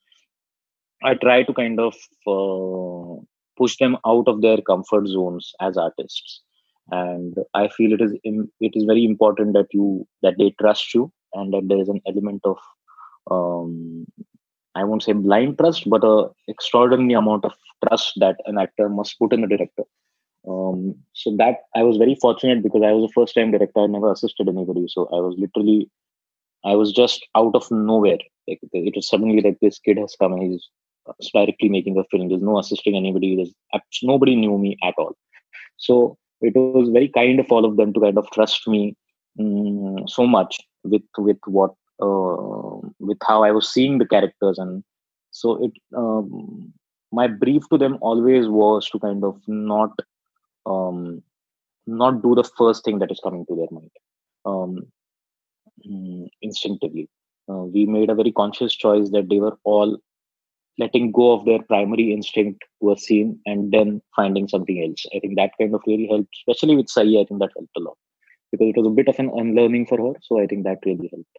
I 1.02 1.14
try 1.14 1.42
to 1.42 1.54
kind 1.54 1.80
of 1.80 1.94
uh, 2.26 3.22
push 3.56 3.76
them 3.78 3.96
out 4.06 4.28
of 4.28 4.42
their 4.42 4.58
comfort 4.60 5.06
zones 5.08 5.52
as 5.60 5.76
artists 5.78 6.42
and 6.90 7.36
i 7.54 7.68
feel 7.68 7.92
it 7.92 8.00
is 8.00 8.12
it 8.24 8.72
is 8.74 8.84
very 8.84 9.04
important 9.04 9.52
that 9.52 9.66
you 9.72 10.06
that 10.22 10.34
they 10.38 10.54
trust 10.60 10.94
you 10.94 11.10
and 11.34 11.52
that 11.52 11.68
there 11.68 11.80
is 11.80 11.88
an 11.88 12.00
element 12.06 12.40
of 12.44 12.58
um, 13.30 14.06
i 14.74 14.84
won't 14.84 15.02
say 15.02 15.12
blind 15.12 15.56
trust 15.58 15.88
but 15.88 16.04
a 16.04 16.28
extraordinary 16.48 17.14
amount 17.14 17.44
of 17.44 17.52
trust 17.86 18.12
that 18.16 18.36
an 18.46 18.58
actor 18.58 18.88
must 18.88 19.18
put 19.18 19.32
in 19.32 19.44
a 19.44 19.48
director. 19.48 19.84
Um, 20.48 20.94
so 21.12 21.36
that 21.36 21.56
i 21.76 21.82
was 21.82 21.98
very 21.98 22.16
fortunate 22.20 22.62
because 22.62 22.82
i 22.82 22.92
was 22.92 23.10
a 23.10 23.12
first 23.12 23.34
time 23.34 23.50
director. 23.50 23.80
I 23.80 23.86
never 23.86 24.10
assisted 24.10 24.48
anybody. 24.48 24.86
So 24.88 25.06
i 25.12 25.20
was 25.20 25.34
literally 25.38 25.90
i 26.64 26.74
was 26.74 26.92
just 26.92 27.26
out 27.36 27.54
of 27.54 27.70
nowhere. 27.70 28.18
Like 28.48 28.60
it 28.72 28.96
was 28.96 29.08
suddenly 29.08 29.42
like 29.42 29.58
this 29.60 29.78
kid 29.78 29.98
has 29.98 30.16
come 30.18 30.32
and 30.32 30.42
he's 30.52 30.68
directly 31.32 31.68
making 31.68 31.98
a 31.98 32.04
film. 32.10 32.28
There's 32.28 32.42
no 32.42 32.58
assisting 32.58 32.96
anybody. 32.96 33.36
There's 33.36 33.54
nobody 34.02 34.34
knew 34.34 34.56
me 34.58 34.78
at 34.82 34.94
all. 34.96 35.14
So 35.76 36.16
it 36.40 36.54
was 36.56 36.88
very 36.88 37.08
kind 37.08 37.40
of 37.40 37.50
all 37.50 37.64
of 37.64 37.76
them 37.76 37.92
to 37.92 38.00
kind 38.00 38.18
of 38.18 38.30
trust 38.30 38.66
me 38.66 38.96
um, 39.38 40.06
so 40.06 40.26
much 40.26 40.58
with 40.84 41.02
with 41.18 41.38
what 41.46 41.74
uh, 42.00 42.88
with 42.98 43.18
how 43.26 43.44
I 43.44 43.50
was 43.50 43.72
seeing 43.72 43.98
the 43.98 44.06
characters, 44.06 44.58
and 44.58 44.82
so 45.30 45.62
it 45.64 45.72
um, 45.96 46.72
my 47.12 47.26
brief 47.26 47.68
to 47.68 47.78
them 47.78 47.98
always 48.00 48.48
was 48.48 48.88
to 48.90 48.98
kind 48.98 49.24
of 49.24 49.40
not 49.46 49.92
um, 50.66 51.22
not 51.86 52.22
do 52.22 52.34
the 52.34 52.44
first 52.56 52.84
thing 52.84 52.98
that 53.00 53.10
is 53.10 53.20
coming 53.22 53.44
to 53.46 53.56
their 53.56 53.68
mind 53.70 53.90
um, 54.44 54.86
mm, 55.86 56.28
instinctively. 56.42 57.08
Uh, 57.48 57.64
we 57.64 57.84
made 57.84 58.10
a 58.10 58.14
very 58.14 58.30
conscious 58.30 58.74
choice 58.74 59.10
that 59.10 59.28
they 59.28 59.40
were 59.40 59.56
all 59.64 59.98
letting 60.78 61.12
go 61.12 61.32
of 61.32 61.44
their 61.44 61.62
primary 61.62 62.12
instinct 62.12 62.64
to 62.82 62.92
a 62.92 62.96
scene 62.96 63.38
and 63.46 63.72
then 63.72 64.00
finding 64.16 64.48
something 64.48 64.82
else. 64.82 65.04
I 65.14 65.18
think 65.18 65.36
that 65.36 65.52
kind 65.58 65.74
of 65.74 65.82
really 65.86 66.06
helped, 66.06 66.34
especially 66.38 66.76
with 66.76 66.88
Sai. 66.88 67.02
I 67.02 67.24
think 67.28 67.40
that 67.40 67.50
helped 67.56 67.76
a 67.76 67.80
lot 67.80 67.98
because 68.50 68.68
it 68.68 68.76
was 68.76 68.86
a 68.86 68.90
bit 68.90 69.08
of 69.08 69.18
an 69.18 69.30
unlearning 69.34 69.86
for 69.86 69.98
her. 69.98 70.18
So 70.22 70.40
I 70.40 70.46
think 70.46 70.64
that 70.64 70.78
really 70.84 71.08
helped. 71.12 71.38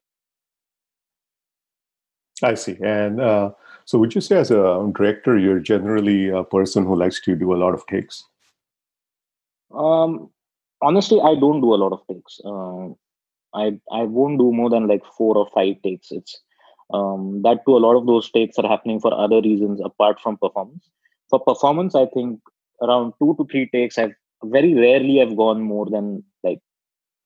I 2.44 2.56
see. 2.56 2.78
And 2.84 3.22
uh, 3.22 3.52
so, 3.86 4.00
would 4.00 4.16
you 4.16 4.22
say, 4.22 4.38
as 4.38 4.52
a 4.52 4.92
director, 4.96 5.38
you're 5.38 5.60
generally 5.60 6.30
a 6.30 6.44
person 6.44 6.86
who 6.86 6.96
likes 6.96 7.22
to 7.22 7.36
do 7.36 7.54
a 7.54 7.58
lot 7.58 7.74
of 7.74 7.86
takes? 7.88 8.24
Um, 9.74 10.30
honestly, 10.82 11.20
I 11.22 11.36
don't 11.36 11.62
do 11.62 11.74
a 11.74 11.82
lot 11.82 11.94
of 11.94 12.02
takes. 12.08 12.40
Uh, 12.44 12.90
I 13.54 13.80
I 13.92 14.04
won't 14.04 14.40
do 14.40 14.52
more 14.52 14.70
than 14.70 14.88
like 14.88 15.04
four 15.18 15.38
or 15.38 15.48
five 15.54 15.82
takes. 15.84 16.12
It's 16.12 16.42
um, 16.94 17.42
that 17.44 17.66
too, 17.66 17.78
a 17.78 17.84
lot 17.86 17.96
of 17.96 18.06
those 18.06 18.30
takes 18.32 18.58
are 18.58 18.68
happening 18.68 19.00
for 19.00 19.14
other 19.14 19.42
reasons 19.42 19.82
apart 19.84 20.20
from 20.20 20.38
performance. 20.38 20.90
For 21.30 21.40
performance, 21.40 21.96
I 21.96 22.06
think 22.08 22.40
around 22.82 23.14
two 23.20 23.36
to 23.38 23.46
three 23.50 23.70
takes. 23.70 23.98
I've 23.98 24.14
very 24.44 24.74
rarely 24.74 25.22
I've 25.22 25.38
gone 25.38 25.62
more 25.62 25.86
than 25.90 26.24
like 26.44 26.60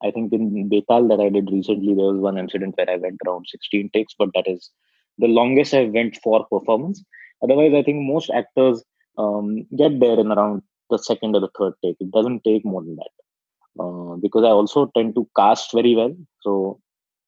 I 0.04 0.12
think 0.12 0.34
in 0.34 0.69
Betaal 0.69 1.08
that 1.10 1.19
I 1.19 1.30
did 1.30 1.49
recently, 1.51 1.93
there 1.93 2.06
was 2.06 2.19
one 2.19 2.38
incident 2.38 2.75
where 2.78 2.89
I 2.89 2.97
went 2.97 3.19
around 3.25 3.47
16 3.49 3.89
takes, 3.93 4.13
but 4.17 4.30
that 4.36 4.47
is 4.47 4.69
the 5.17 5.28
longest 5.28 5.73
I 5.73 5.86
went 5.86 6.17
for 6.21 6.45
performance. 6.45 7.04
Otherwise, 7.41 7.73
I 7.73 7.84
think 7.84 8.01
most 8.01 8.30
actors 8.30 8.84
um, 9.17 9.65
get 9.75 9.99
there 9.99 10.19
in 10.19 10.32
around 10.32 10.62
the 10.89 10.97
second 10.97 11.36
or 11.36 11.39
the 11.39 11.49
third 11.58 11.73
take. 11.84 11.97
It 11.99 12.12
doesn't 12.12 12.43
take 12.43 12.65
more 12.65 12.84
than 12.84 12.97
that 12.97 13.84
uh, 13.84 14.15
because 14.21 14.43
I 14.43 14.49
also 14.49 14.91
tend 14.95 15.15
to 15.15 15.28
cast 15.36 15.71
very 15.73 15.95
well. 15.95 16.15
So 16.41 16.80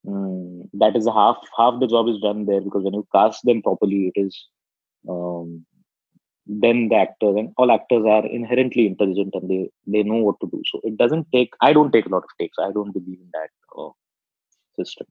Mm, 0.06 0.68
that 0.74 0.96
is 0.96 1.06
half 1.06 1.36
half 1.56 1.80
the 1.80 1.86
job 1.86 2.08
is 2.08 2.18
done 2.20 2.46
there 2.46 2.60
because 2.60 2.84
when 2.84 2.94
you 2.94 3.06
cast 3.14 3.44
them 3.44 3.62
properly, 3.62 4.12
it 4.14 4.20
is 4.20 4.46
um, 5.08 5.66
then 6.46 6.88
the 6.88 6.96
actors 6.96 7.36
and 7.36 7.52
all 7.56 7.70
actors 7.70 8.04
are 8.06 8.26
inherently 8.26 8.86
intelligent 8.86 9.34
and 9.34 9.50
they 9.50 9.70
they 9.86 10.02
know 10.02 10.22
what 10.22 10.40
to 10.40 10.48
do. 10.50 10.62
So 10.72 10.80
it 10.84 10.96
doesn't 10.96 11.26
take. 11.32 11.52
I 11.60 11.72
don't 11.72 11.92
take 11.92 12.06
a 12.06 12.10
lot 12.10 12.24
of 12.24 12.30
takes. 12.40 12.56
I 12.58 12.72
don't 12.72 12.92
believe 12.92 13.18
in 13.20 13.30
that 13.32 13.50
uh, 13.78 13.90
system. 14.78 15.06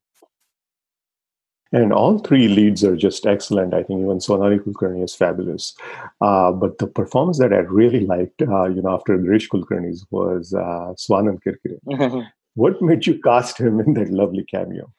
And 1.73 1.91
all 1.91 2.19
three 2.19 2.47
leads 2.47 2.83
are 2.85 2.95
just 2.95 3.25
excellent. 3.25 3.73
I 3.73 3.83
think 3.83 3.99
even 3.99 4.21
Sonali 4.21 4.57
Kulkarni 4.57 5.03
is 5.03 5.13
fabulous. 5.13 5.75
Uh, 6.21 6.51
but 6.53 6.77
the 6.77 6.87
performance 6.87 7.39
that 7.39 7.51
I 7.51 7.57
really 7.57 8.05
liked, 8.05 8.41
uh, 8.41 8.69
you 8.69 8.81
know, 8.81 8.93
after 8.93 9.17
Girish 9.17 9.49
Kulkarni's 9.49 10.05
was 10.09 10.53
uh, 10.53 10.93
Swanand 10.95 11.39
Kirkire. 11.43 12.27
What 12.57 12.81
made 12.81 13.05
you 13.05 13.19
cast 13.19 13.59
him 13.59 13.79
in 13.79 13.93
that 13.93 14.09
lovely 14.09 14.43
cameo? 14.43 14.91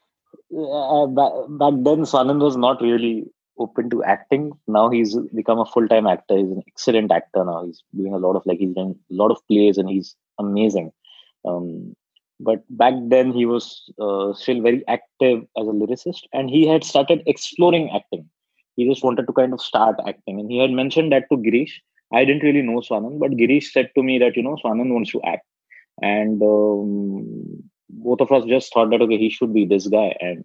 Uh, 0.57 1.07
back, 1.09 1.33
back 1.63 1.75
then, 1.87 2.05
Swanand 2.11 2.41
was 2.41 2.57
not 2.57 2.81
really 2.81 3.27
open 3.59 3.91
to 3.91 4.05
acting. 4.05 4.53
Now 4.69 4.89
he's 4.89 5.17
become 5.35 5.59
a 5.59 5.65
full 5.65 5.89
time 5.89 6.07
actor. 6.07 6.37
He's 6.37 6.53
an 6.53 6.63
excellent 6.69 7.11
actor 7.11 7.45
now. 7.45 7.65
He's 7.67 7.83
doing 7.97 8.15
a 8.15 8.19
lot 8.19 8.37
of 8.37 8.47
like 8.47 8.61
he's 8.61 8.77
doing 8.77 8.95
a 9.11 9.15
lot 9.15 9.33
of 9.33 9.45
plays 9.49 9.77
and 9.77 9.89
he's 9.89 10.15
amazing. 10.39 10.93
Um, 11.45 11.97
but 12.39 12.63
back 12.71 12.95
then 13.09 13.33
he 13.33 13.45
was 13.45 13.91
uh, 14.01 14.35
still 14.35 14.63
very 14.63 14.87
active 14.87 15.43
as 15.57 15.67
a 15.67 15.73
lyricist, 15.73 16.23
and 16.33 16.49
he 16.49 16.65
had 16.65 16.85
started 16.85 17.25
exploring 17.27 17.91
acting. 17.91 18.31
He 18.77 18.89
just 18.89 19.03
wanted 19.03 19.27
to 19.27 19.33
kind 19.33 19.53
of 19.53 19.61
start 19.61 19.97
acting, 20.07 20.39
and 20.39 20.49
he 20.49 20.59
had 20.59 20.71
mentioned 20.71 21.11
that 21.11 21.25
to 21.33 21.39
Girish. 21.39 21.73
I 22.13 22.25
didn't 22.25 22.45
really 22.45 22.63
know 22.63 22.81
Swanand, 22.89 23.19
but 23.19 23.33
Girish 23.33 23.73
said 23.73 23.91
to 23.97 24.05
me 24.05 24.21
that 24.21 24.37
you 24.37 24.45
know 24.45 24.57
Swanand 24.65 24.95
wants 24.95 25.11
to 25.11 25.23
act 25.23 25.45
and 26.03 26.43
um, 26.43 27.63
both 27.91 28.21
of 28.21 28.33
us 28.33 28.45
just 28.47 28.73
thought 28.73 28.91
that 28.91 29.03
okay 29.03 29.19
he 29.19 29.31
should 29.31 29.55
be 29.55 29.67
this 29.67 29.87
guy. 29.89 30.15
And 30.21 30.45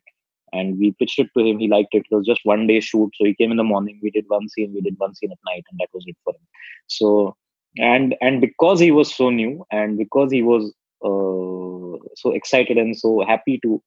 and 0.51 0.77
we 0.77 0.91
pitched 0.99 1.19
it 1.19 1.29
to 1.35 1.43
him. 1.43 1.59
He 1.59 1.67
liked 1.67 1.93
it. 1.93 2.05
It 2.09 2.15
was 2.15 2.25
just 2.25 2.41
one 2.43 2.67
day 2.67 2.79
shoot. 2.79 3.11
So 3.15 3.25
he 3.25 3.33
came 3.33 3.51
in 3.51 3.57
the 3.57 3.63
morning. 3.63 3.99
We 4.03 4.11
did 4.11 4.25
one 4.27 4.47
scene. 4.49 4.73
We 4.73 4.81
did 4.81 4.95
one 4.99 5.15
scene 5.15 5.31
at 5.31 5.39
night. 5.47 5.63
And 5.71 5.79
that 5.79 5.89
was 5.93 6.03
it 6.07 6.15
for 6.23 6.33
him. 6.33 6.41
So 6.87 7.35
and 7.77 8.15
and 8.21 8.41
because 8.41 8.79
he 8.79 8.91
was 8.91 9.13
so 9.13 9.29
new 9.29 9.65
and 9.71 9.97
because 9.97 10.31
he 10.31 10.41
was 10.41 10.73
uh, 11.03 11.97
so 12.15 12.31
excited 12.31 12.77
and 12.77 12.97
so 12.97 13.23
happy 13.25 13.59
to 13.63 13.81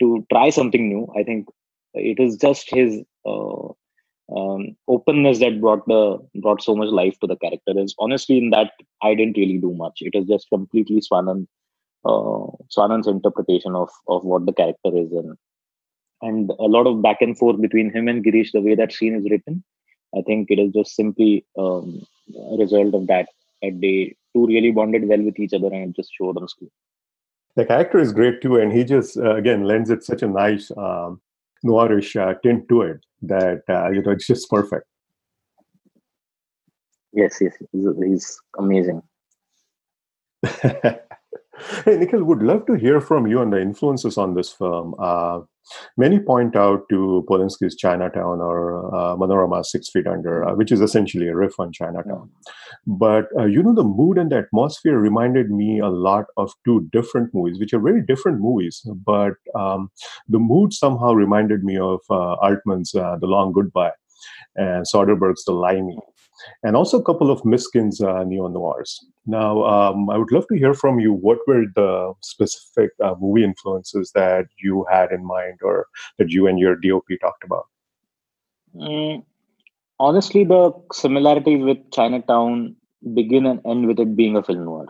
to 0.00 0.26
try 0.30 0.50
something 0.50 0.88
new 0.88 1.06
i 1.16 1.22
think 1.22 1.46
it 1.94 2.18
was 2.18 2.36
just 2.36 2.70
his 2.70 3.02
uh, 3.26 3.68
um, 4.36 4.76
openness 4.88 5.40
that 5.40 5.60
brought 5.60 5.86
the 5.86 6.18
brought 6.36 6.62
so 6.62 6.74
much 6.74 6.88
life 6.88 7.18
to 7.20 7.26
the 7.26 7.36
character 7.36 7.72
is 7.76 7.94
honestly 7.98 8.38
in 8.38 8.50
that 8.50 8.72
I 9.02 9.14
didn't 9.14 9.36
really 9.36 9.58
do 9.58 9.74
much. 9.74 9.98
It 10.00 10.14
is 10.14 10.26
just 10.26 10.48
completely 10.50 11.00
Swanand 11.00 11.46
uh, 12.04 12.46
Swanand's 12.74 13.08
interpretation 13.08 13.74
of 13.74 13.90
of 14.08 14.24
what 14.24 14.46
the 14.46 14.52
character 14.52 14.96
is 14.96 15.10
and 15.12 15.36
and 16.22 16.50
a 16.50 16.68
lot 16.76 16.86
of 16.86 17.02
back 17.02 17.22
and 17.22 17.36
forth 17.36 17.60
between 17.60 17.90
him 17.90 18.08
and 18.08 18.24
Girish. 18.24 18.52
The 18.52 18.60
way 18.60 18.74
that 18.74 18.92
scene 18.92 19.14
is 19.14 19.30
written, 19.30 19.64
I 20.16 20.22
think 20.22 20.50
it 20.50 20.58
is 20.58 20.72
just 20.72 20.94
simply 20.94 21.44
um, 21.58 22.06
a 22.52 22.56
result 22.56 22.94
of 22.94 23.06
that. 23.06 23.28
That 23.62 23.80
they 23.80 24.16
two 24.34 24.46
really 24.46 24.70
bonded 24.70 25.08
well 25.08 25.22
with 25.22 25.38
each 25.38 25.52
other 25.52 25.66
and 25.66 25.90
it 25.90 25.96
just 25.96 26.12
showed 26.16 26.36
on 26.36 26.48
screen. 26.48 26.70
The 27.56 27.66
character 27.66 27.98
is 27.98 28.12
great 28.12 28.40
too, 28.40 28.56
and 28.56 28.72
he 28.72 28.84
just 28.84 29.16
uh, 29.16 29.34
again 29.34 29.64
lends 29.64 29.90
it 29.90 30.04
such 30.04 30.22
a 30.22 30.28
nice 30.28 30.70
um, 30.76 31.20
noirish 31.64 32.16
uh, 32.16 32.34
tint 32.42 32.68
to 32.68 32.82
it 32.82 33.04
that 33.22 33.62
uh, 33.68 33.90
you 33.90 34.02
know 34.02 34.12
it's 34.12 34.26
just 34.26 34.48
perfect. 34.50 34.86
Yes, 37.12 37.38
yes, 37.40 37.54
he's, 37.72 37.86
he's 38.04 38.40
amazing. 38.58 39.02
Hey, 41.84 41.96
Nikhil, 41.96 42.24
would 42.24 42.42
love 42.42 42.66
to 42.66 42.74
hear 42.74 43.00
from 43.00 43.26
you 43.26 43.40
on 43.40 43.50
the 43.50 43.60
influences 43.60 44.16
on 44.16 44.34
this 44.34 44.50
film. 44.50 44.94
Uh, 44.98 45.40
many 45.96 46.18
point 46.18 46.56
out 46.56 46.82
to 46.90 47.24
Polanski's 47.28 47.76
Chinatown 47.76 48.40
or 48.40 48.94
uh, 48.94 49.16
Manorama's 49.16 49.70
Six 49.70 49.90
Feet 49.90 50.06
Under, 50.06 50.46
uh, 50.46 50.54
which 50.54 50.72
is 50.72 50.80
essentially 50.80 51.28
a 51.28 51.36
riff 51.36 51.58
on 51.58 51.72
Chinatown. 51.72 52.30
But 52.86 53.26
uh, 53.38 53.44
you 53.44 53.62
know, 53.62 53.74
the 53.74 53.84
mood 53.84 54.18
and 54.18 54.30
the 54.30 54.38
atmosphere 54.38 54.98
reminded 54.98 55.50
me 55.50 55.80
a 55.80 55.88
lot 55.88 56.26
of 56.36 56.52
two 56.64 56.88
different 56.92 57.34
movies, 57.34 57.58
which 57.58 57.72
are 57.72 57.80
very 57.80 58.02
different 58.02 58.40
movies. 58.40 58.82
But 59.04 59.34
um, 59.54 59.90
the 60.28 60.38
mood 60.38 60.72
somehow 60.72 61.12
reminded 61.12 61.62
me 61.62 61.78
of 61.78 62.00
uh, 62.10 62.34
Altman's 62.34 62.94
uh, 62.94 63.16
The 63.20 63.26
Long 63.26 63.52
Goodbye 63.52 63.92
and 64.56 64.84
Soderbergh's 64.86 65.44
The 65.44 65.52
Limey 65.52 65.98
and 66.62 66.76
also 66.76 66.98
a 66.98 67.04
couple 67.04 67.30
of 67.30 67.42
Mysskin's 67.42 68.00
uh, 68.00 68.24
neo 68.24 68.48
noirs. 68.48 69.04
Now, 69.26 69.64
um, 69.64 70.10
I 70.10 70.16
would 70.16 70.32
love 70.32 70.46
to 70.48 70.58
hear 70.58 70.74
from 70.74 71.00
you. 71.00 71.12
What 71.12 71.38
were 71.46 71.64
the 71.74 72.14
specific 72.22 72.90
uh, 73.02 73.14
movie 73.20 73.44
influences 73.44 74.12
that 74.14 74.46
you 74.62 74.86
had 74.90 75.12
in 75.12 75.24
mind, 75.24 75.58
or 75.62 75.86
that 76.18 76.30
you 76.30 76.46
and 76.46 76.58
your 76.58 76.76
DOP 76.76 77.06
talked 77.20 77.44
about? 77.44 77.66
Mm, 78.74 79.24
honestly, 79.98 80.44
the 80.44 80.72
similarities 80.92 81.62
with 81.62 81.78
Chinatown 81.92 82.76
begin 83.14 83.46
and 83.46 83.60
end 83.66 83.86
with 83.86 83.98
it 83.98 84.16
being 84.16 84.36
a 84.36 84.42
film 84.42 84.64
noir. 84.64 84.86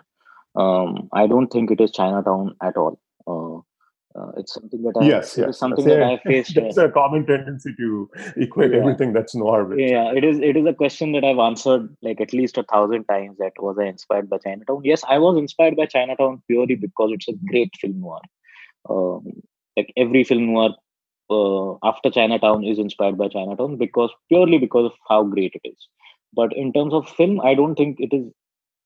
Um, 0.56 1.08
I 1.12 1.26
don't 1.26 1.48
think 1.48 1.70
it 1.70 1.80
is 1.80 1.90
Chinatown 1.92 2.56
at 2.62 2.76
all. 2.76 3.00
Uh, 3.26 3.62
uh, 4.20 4.32
it's 4.36 4.54
something 4.54 4.82
that 4.82 4.96
I, 5.00 5.04
yes, 5.04 5.36
yes. 5.38 5.58
something 5.58 5.84
that 5.84 6.02
I 6.02 6.18
faced. 6.26 6.56
It's 6.56 6.76
a 6.76 6.88
common 6.88 7.26
tendency 7.26 7.74
to 7.76 8.10
equate 8.36 8.72
yeah. 8.72 8.78
everything 8.78 9.12
that's 9.12 9.34
noir 9.34 9.64
with. 9.64 9.78
Yeah, 9.78 10.12
it 10.12 10.24
is. 10.24 10.38
It 10.38 10.56
is 10.56 10.66
a 10.66 10.74
question 10.74 11.12
that 11.12 11.24
I've 11.24 11.38
answered 11.38 11.88
like 12.02 12.20
at 12.20 12.32
least 12.32 12.58
a 12.58 12.64
thousand 12.64 13.04
times. 13.04 13.38
That 13.38 13.52
was 13.58 13.78
I 13.78 13.84
inspired 13.84 14.28
by 14.28 14.38
Chinatown? 14.38 14.82
Yes, 14.84 15.02
I 15.08 15.18
was 15.18 15.38
inspired 15.38 15.76
by 15.76 15.86
Chinatown 15.86 16.42
purely 16.48 16.74
because 16.74 17.12
it's 17.12 17.28
a 17.28 17.32
great 17.48 17.74
film 17.80 18.00
noir. 18.00 18.20
Um, 18.88 19.42
like 19.76 19.92
every 19.96 20.24
film 20.24 20.46
noir 20.46 20.70
uh, 21.30 21.74
after 21.82 22.10
Chinatown 22.10 22.64
is 22.64 22.78
inspired 22.78 23.16
by 23.16 23.28
Chinatown 23.28 23.76
because 23.76 24.10
purely 24.28 24.58
because 24.58 24.86
of 24.86 24.92
how 25.08 25.22
great 25.22 25.52
it 25.54 25.68
is. 25.68 25.88
But 26.34 26.56
in 26.56 26.72
terms 26.72 26.94
of 26.94 27.08
film, 27.08 27.40
I 27.40 27.54
don't 27.54 27.74
think 27.74 27.98
it 28.00 28.12
is 28.12 28.30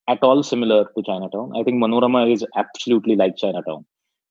at 0.07 0.21
all 0.21 0.43
similar 0.43 0.85
to 0.85 1.03
Chinatown. 1.03 1.51
I 1.59 1.63
think 1.63 1.81
Manorama 1.81 2.31
is 2.31 2.45
absolutely 2.55 3.15
like 3.15 3.37
Chinatown 3.37 3.85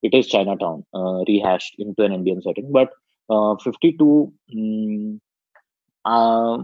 it 0.04 0.14
is 0.14 0.28
Chinatown 0.28 0.84
uh, 0.94 1.24
rehashed 1.28 1.76
into 1.78 2.04
an 2.04 2.12
Indian 2.12 2.42
setting. 2.42 2.70
But 2.72 2.90
uh, 3.30 3.56
52, 3.64 4.32
mm, 4.54 5.20
uh, 6.04 6.58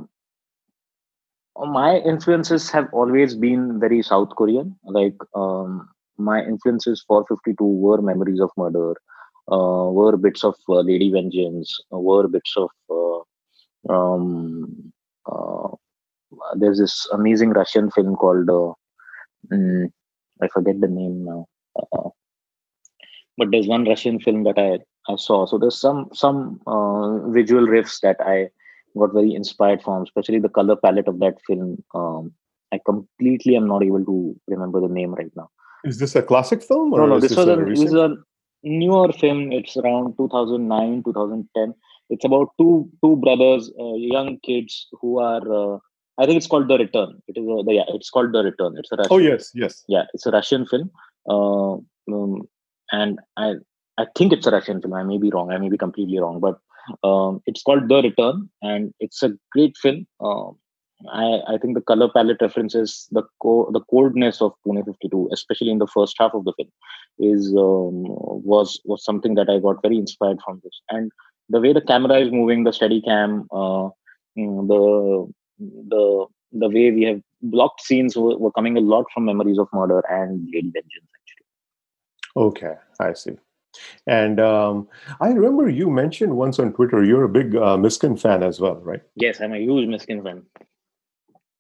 my 1.66 1.96
influences 1.98 2.70
have 2.70 2.88
always 2.92 3.34
been 3.34 3.80
very 3.80 4.02
South 4.02 4.30
Korean. 4.36 4.76
Like 4.84 5.16
um, 5.34 5.88
my 6.18 6.42
influences 6.42 7.04
for 7.06 7.24
52 7.28 7.64
were 7.64 8.02
Memories 8.02 8.40
of 8.40 8.50
Murder, 8.56 8.94
uh, 9.50 9.90
were 9.98 10.16
bits 10.16 10.44
of 10.44 10.56
uh, 10.68 10.80
Lady 10.80 11.10
Vengeance, 11.10 11.78
were 11.90 12.28
bits 12.28 12.54
of 12.56 12.70
uh, 12.90 13.92
um, 13.94 14.92
there's 16.56 16.78
this 16.78 17.06
amazing 17.12 17.50
Russian 17.50 17.90
film 17.90 18.16
called 18.16 18.48
mm, 19.52 19.90
I 20.42 20.48
forget 20.48 20.80
the 20.80 20.88
name 20.88 21.24
now 21.24 21.46
but 23.40 23.50
there's 23.50 23.66
one 23.66 23.84
Russian 23.88 24.20
film 24.20 24.44
that 24.44 24.58
I, 24.58 24.70
I 25.10 25.16
saw. 25.16 25.46
So 25.46 25.58
there's 25.58 25.80
some 25.80 26.08
some 26.12 26.60
uh, 26.66 27.28
visual 27.38 27.66
riffs 27.74 28.00
that 28.02 28.18
I 28.20 28.50
got 28.98 29.14
very 29.14 29.34
inspired 29.34 29.82
from, 29.82 30.02
especially 30.02 30.40
the 30.40 30.54
color 30.58 30.76
palette 30.76 31.08
of 31.08 31.20
that 31.20 31.38
film. 31.46 31.82
Um, 31.94 32.32
I 32.72 32.78
completely 32.90 33.56
am 33.56 33.66
not 33.66 33.82
able 33.82 34.04
to 34.04 34.16
remember 34.46 34.80
the 34.80 34.94
name 34.98 35.14
right 35.14 35.32
now. 35.34 35.48
Is 35.84 35.98
this 35.98 36.14
a 36.14 36.22
classic 36.22 36.62
film? 36.62 36.90
no, 36.90 37.06
no. 37.06 37.18
This, 37.18 37.30
this 37.30 37.38
was 37.38 37.48
a, 37.48 37.58
a 37.58 37.64
this 37.64 37.80
is 37.80 37.94
a 37.94 38.08
newer 38.62 39.10
film. 39.12 39.52
It's 39.52 39.76
around 39.78 40.14
2009, 40.18 41.02
2010. 41.04 41.74
It's 42.10 42.24
about 42.24 42.48
two 42.60 42.90
two 43.02 43.16
brothers, 43.16 43.72
uh, 43.80 43.94
young 43.94 44.38
kids 44.44 44.86
who 45.00 45.18
are. 45.18 45.44
Uh, 45.62 45.78
I 46.18 46.26
think 46.26 46.36
it's 46.36 46.46
called 46.46 46.68
The 46.68 46.76
Return. 46.76 47.18
It 47.28 47.38
is 47.40 47.46
a, 47.46 47.62
the, 47.64 47.74
yeah. 47.80 47.88
It's 47.88 48.10
called 48.10 48.34
The 48.34 48.42
Return. 48.52 48.74
It's 48.76 48.92
a 48.92 48.96
Russian. 48.96 49.12
Oh 49.18 49.18
yes, 49.18 49.50
yes. 49.54 49.84
Yeah, 49.88 50.02
it's 50.12 50.26
a 50.26 50.30
Russian 50.30 50.66
film. 50.66 50.90
Uh, 51.28 51.76
um, 52.14 52.42
and 52.92 53.18
I 53.36 53.54
I 53.98 54.06
think 54.16 54.32
it's 54.32 54.46
a 54.46 54.50
Russian 54.50 54.80
film. 54.80 54.94
I 54.94 55.02
may 55.02 55.18
be 55.18 55.30
wrong. 55.30 55.52
I 55.52 55.58
may 55.58 55.68
be 55.68 55.78
completely 55.78 56.18
wrong, 56.18 56.40
but 56.40 56.58
um, 57.06 57.42
it's 57.46 57.62
called 57.62 57.88
The 57.88 58.02
Return, 58.02 58.48
and 58.62 58.94
it's 59.00 59.22
a 59.22 59.32
great 59.52 59.76
film. 59.76 60.06
Um, 60.20 60.56
I, 61.12 61.40
I 61.48 61.58
think 61.58 61.74
the 61.74 61.80
color 61.80 62.08
palette 62.14 62.40
references 62.40 63.08
the 63.10 63.22
co- 63.42 63.70
the 63.72 63.80
coldness 63.90 64.40
of 64.42 64.52
Pune 64.66 64.84
52, 64.84 65.30
especially 65.32 65.70
in 65.70 65.78
the 65.78 65.86
first 65.86 66.16
half 66.18 66.32
of 66.34 66.44
the 66.44 66.52
film, 66.56 66.68
is 67.18 67.48
um, 67.48 68.04
was 68.44 68.80
was 68.84 69.04
something 69.04 69.34
that 69.34 69.48
I 69.48 69.58
got 69.58 69.82
very 69.82 69.96
inspired 69.96 70.38
from 70.44 70.60
this. 70.62 70.80
And 70.90 71.10
the 71.48 71.60
way 71.60 71.72
the 71.72 71.80
camera 71.80 72.18
is 72.18 72.30
moving, 72.30 72.64
the 72.64 72.72
steady 72.72 73.00
cam, 73.00 73.48
uh, 73.52 73.88
the 74.36 75.32
the 75.58 76.26
the 76.52 76.68
way 76.68 76.90
we 76.90 77.04
have 77.04 77.20
blocked 77.42 77.80
scenes 77.82 78.16
were, 78.16 78.36
were 78.36 78.52
coming 78.52 78.76
a 78.76 78.80
lot 78.80 79.06
from 79.14 79.24
Memories 79.24 79.58
of 79.58 79.68
Murder 79.72 80.02
and 80.08 80.48
Lady 80.52 80.70
Vengeance. 80.70 81.09
Okay, 82.36 82.74
I 83.00 83.12
see. 83.12 83.36
And 84.06 84.40
um, 84.40 84.88
I 85.20 85.28
remember 85.28 85.68
you 85.68 85.90
mentioned 85.90 86.36
once 86.36 86.58
on 86.58 86.72
Twitter 86.72 87.04
you're 87.04 87.24
a 87.24 87.28
big 87.28 87.54
uh, 87.54 87.76
Mysskin 87.76 88.20
fan 88.20 88.42
as 88.42 88.60
well, 88.60 88.76
right? 88.76 89.02
Yes, 89.16 89.40
I'm 89.40 89.52
a 89.52 89.58
huge 89.58 89.88
Mysskin 89.88 90.22
fan. 90.22 90.42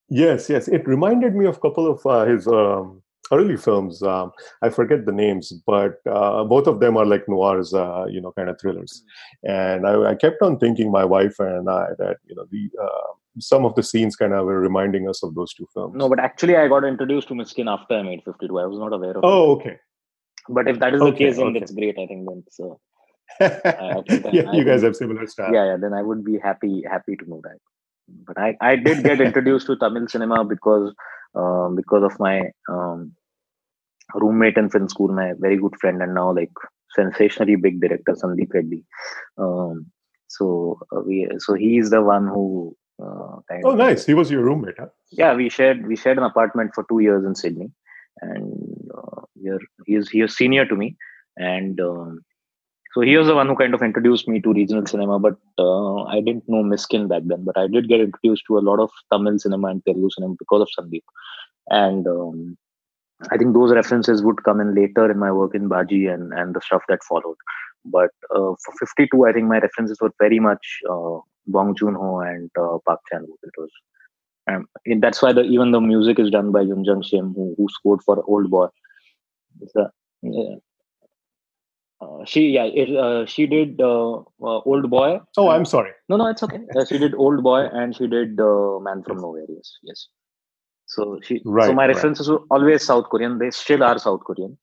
Yes, 0.08 0.50
yes. 0.50 0.66
It 0.66 0.86
reminded 0.88 1.36
me 1.36 1.46
of 1.46 1.56
a 1.56 1.60
couple 1.60 1.86
of 1.86 2.04
uh, 2.04 2.24
his 2.24 2.48
um, 2.48 3.00
early 3.30 3.56
films. 3.56 4.02
Um, 4.02 4.32
I 4.60 4.70
forget 4.70 5.06
the 5.06 5.12
names, 5.12 5.52
but 5.66 6.00
uh, 6.10 6.42
both 6.44 6.66
of 6.66 6.80
them 6.80 6.96
are 6.96 7.06
like 7.06 7.28
noirs, 7.28 7.72
uh, 7.72 8.06
you 8.08 8.20
know, 8.20 8.32
kind 8.32 8.48
of 8.48 8.60
thrillers. 8.60 9.04
And 9.44 9.86
I, 9.86 10.10
I, 10.10 10.14
kept 10.16 10.42
on 10.42 10.58
thinking, 10.58 10.90
my 10.90 11.04
wife 11.04 11.38
and 11.38 11.70
I, 11.70 11.90
that 11.98 12.16
you 12.26 12.34
know, 12.34 12.46
the 12.50 12.70
uh, 12.82 13.12
some 13.38 13.64
of 13.64 13.76
the 13.76 13.84
scenes 13.84 14.16
kind 14.16 14.32
of 14.32 14.46
were 14.46 14.58
reminding 14.58 15.08
us 15.08 15.22
of 15.22 15.36
those 15.36 15.54
two 15.54 15.68
films. 15.72 15.94
No, 15.94 16.08
but 16.08 16.18
actually, 16.18 16.56
I 16.56 16.66
got 16.66 16.84
introduced 16.84 17.28
to 17.28 17.34
Mysskin 17.34 17.70
after 17.70 17.94
I 17.94 18.02
made 18.02 18.24
52. 18.24 18.58
I 18.58 18.66
was 18.66 18.80
not 18.80 18.92
aware 18.92 19.16
of. 19.16 19.24
Oh, 19.24 19.52
it. 19.52 19.54
okay 19.54 19.76
but 20.52 20.68
if 20.68 20.78
that 20.80 20.94
is 20.94 21.00
okay, 21.00 21.10
the 21.10 21.16
case, 21.16 21.36
then 21.36 21.46
okay. 21.48 21.58
that's 21.60 21.72
great. 21.72 21.98
I 21.98 22.06
think 22.06 22.28
then 22.28 22.44
so. 22.50 22.80
I, 23.40 24.02
yeah, 24.32 24.52
you 24.52 24.64
guys 24.64 24.82
have 24.82 24.96
similar 24.96 25.26
style. 25.26 25.52
Yeah, 25.52 25.66
yeah. 25.66 25.76
Then 25.76 25.94
I 25.94 26.02
would 26.02 26.24
be 26.24 26.38
happy 26.38 26.82
happy 26.90 27.16
to 27.16 27.30
know 27.30 27.40
that. 27.44 27.58
But 28.26 28.38
I, 28.38 28.56
I 28.60 28.76
did 28.76 29.04
get 29.04 29.20
introduced 29.20 29.66
to 29.68 29.76
Tamil 29.76 30.08
cinema 30.08 30.44
because 30.44 30.92
um, 31.34 31.76
because 31.76 32.02
of 32.02 32.18
my 32.18 32.50
um, 32.68 33.12
roommate 34.14 34.56
in 34.56 34.68
film 34.68 34.88
school, 34.88 35.08
my 35.08 35.32
very 35.38 35.56
good 35.56 35.76
friend, 35.80 36.02
and 36.02 36.14
now 36.14 36.34
like 36.34 36.52
sensationally 36.94 37.56
big 37.56 37.80
director 37.80 38.12
Sandeep 38.12 38.52
Reddy. 38.52 38.84
Um, 39.38 39.86
so 40.28 40.80
uh, 40.94 41.00
we 41.00 41.28
so 41.38 41.54
he 41.54 41.78
is 41.78 41.90
the 41.90 42.02
one 42.02 42.26
who. 42.26 42.76
Uh, 43.02 43.40
oh, 43.64 43.74
nice! 43.74 44.04
He 44.04 44.12
was 44.12 44.30
your 44.30 44.42
roommate, 44.42 44.74
huh? 44.78 44.88
Yeah, 45.10 45.34
we 45.34 45.48
shared 45.48 45.86
we 45.86 45.96
shared 45.96 46.18
an 46.18 46.24
apartment 46.24 46.72
for 46.74 46.84
two 46.90 46.98
years 46.98 47.24
in 47.24 47.34
Sydney, 47.34 47.70
and 48.20 48.90
uh, 48.96 49.22
here 49.40 49.60
he 49.86 49.94
is 49.94 50.08
he 50.10 50.20
is 50.20 50.36
senior 50.36 50.64
to 50.66 50.76
me, 50.76 50.96
and 51.36 51.80
um, 51.80 52.20
so 52.92 53.00
he 53.00 53.16
was 53.16 53.26
the 53.26 53.34
one 53.34 53.46
who 53.46 53.56
kind 53.56 53.74
of 53.74 53.82
introduced 53.82 54.28
me 54.28 54.40
to 54.40 54.52
regional 54.52 54.86
cinema. 54.86 55.18
But 55.18 55.36
uh, 55.58 56.04
I 56.04 56.20
didn't 56.20 56.48
know 56.48 56.62
Mysskin 56.62 57.08
back 57.08 57.22
then, 57.26 57.44
but 57.44 57.56
I 57.56 57.66
did 57.66 57.88
get 57.88 58.00
introduced 58.00 58.44
to 58.48 58.58
a 58.58 58.66
lot 58.70 58.80
of 58.80 58.90
Tamil 59.12 59.38
cinema 59.38 59.68
and 59.68 59.84
Telugu 59.84 60.10
cinema 60.10 60.34
because 60.38 60.62
of 60.62 60.68
Sandeep, 60.78 61.02
and 61.68 62.06
um, 62.06 62.56
I 63.30 63.36
think 63.36 63.54
those 63.54 63.72
references 63.72 64.22
would 64.22 64.42
come 64.44 64.60
in 64.60 64.74
later 64.74 65.10
in 65.10 65.18
my 65.18 65.32
work 65.32 65.54
in 65.54 65.68
Baaji 65.68 66.12
and 66.12 66.32
and 66.32 66.54
the 66.54 66.60
stuff 66.60 66.82
that 66.88 67.04
followed. 67.04 67.36
But 67.84 68.10
uh, 68.34 68.52
for 68.62 68.72
52, 68.78 69.26
I 69.26 69.32
think 69.32 69.46
my 69.46 69.58
references 69.58 69.98
were 70.00 70.12
very 70.18 70.38
much 70.38 70.80
uh, 70.88 71.18
Bong 71.46 71.74
Joon 71.74 71.94
Ho 71.94 72.20
and 72.20 72.50
uh, 72.58 72.78
Park 72.86 73.00
Chan 73.10 73.22
Wook. 73.22 73.38
It 73.42 73.54
was 73.56 73.70
um, 74.48 74.66
that's 75.00 75.22
why 75.22 75.32
the 75.32 75.42
even 75.42 75.70
the 75.70 75.80
music 75.80 76.18
is 76.18 76.30
done 76.30 76.52
by 76.52 76.60
Yoon 76.60 76.84
Jung 76.84 77.02
Shim, 77.02 77.34
who, 77.34 77.54
who 77.56 77.68
scored 77.70 78.02
for 78.02 78.22
Old 78.26 78.50
Boy. 78.50 78.66
A, 79.76 79.86
yeah. 80.22 80.54
uh, 82.00 82.24
she 82.24 82.48
yeah 82.50 82.64
it, 82.64 82.96
uh, 82.96 83.26
she 83.26 83.46
did 83.46 83.80
uh, 83.80 84.16
uh 84.18 84.60
old 84.64 84.88
boy. 84.90 85.20
Oh 85.36 85.48
i'm 85.48 85.64
sorry. 85.64 85.92
No 86.08 86.16
no 86.16 86.28
it's 86.28 86.42
okay. 86.42 86.60
Uh, 86.76 86.84
she 86.84 86.98
did 86.98 87.14
old 87.14 87.42
boy 87.42 87.60
and 87.72 87.94
she 87.94 88.06
did 88.06 88.36
man 88.36 89.02
from 89.02 89.20
nowhere 89.20 89.46
yes 89.48 89.78
yes. 89.82 90.08
So 90.86 91.20
she 91.22 91.40
right, 91.44 91.66
so 91.66 91.72
my 91.72 91.86
references 91.86 92.28
right. 92.28 92.40
were 92.40 92.46
always 92.50 92.84
south 92.84 93.08
korean. 93.10 93.38
They 93.38 93.50
still 93.50 93.82
are 93.82 93.98
south 93.98 94.20
korean. 94.24 94.58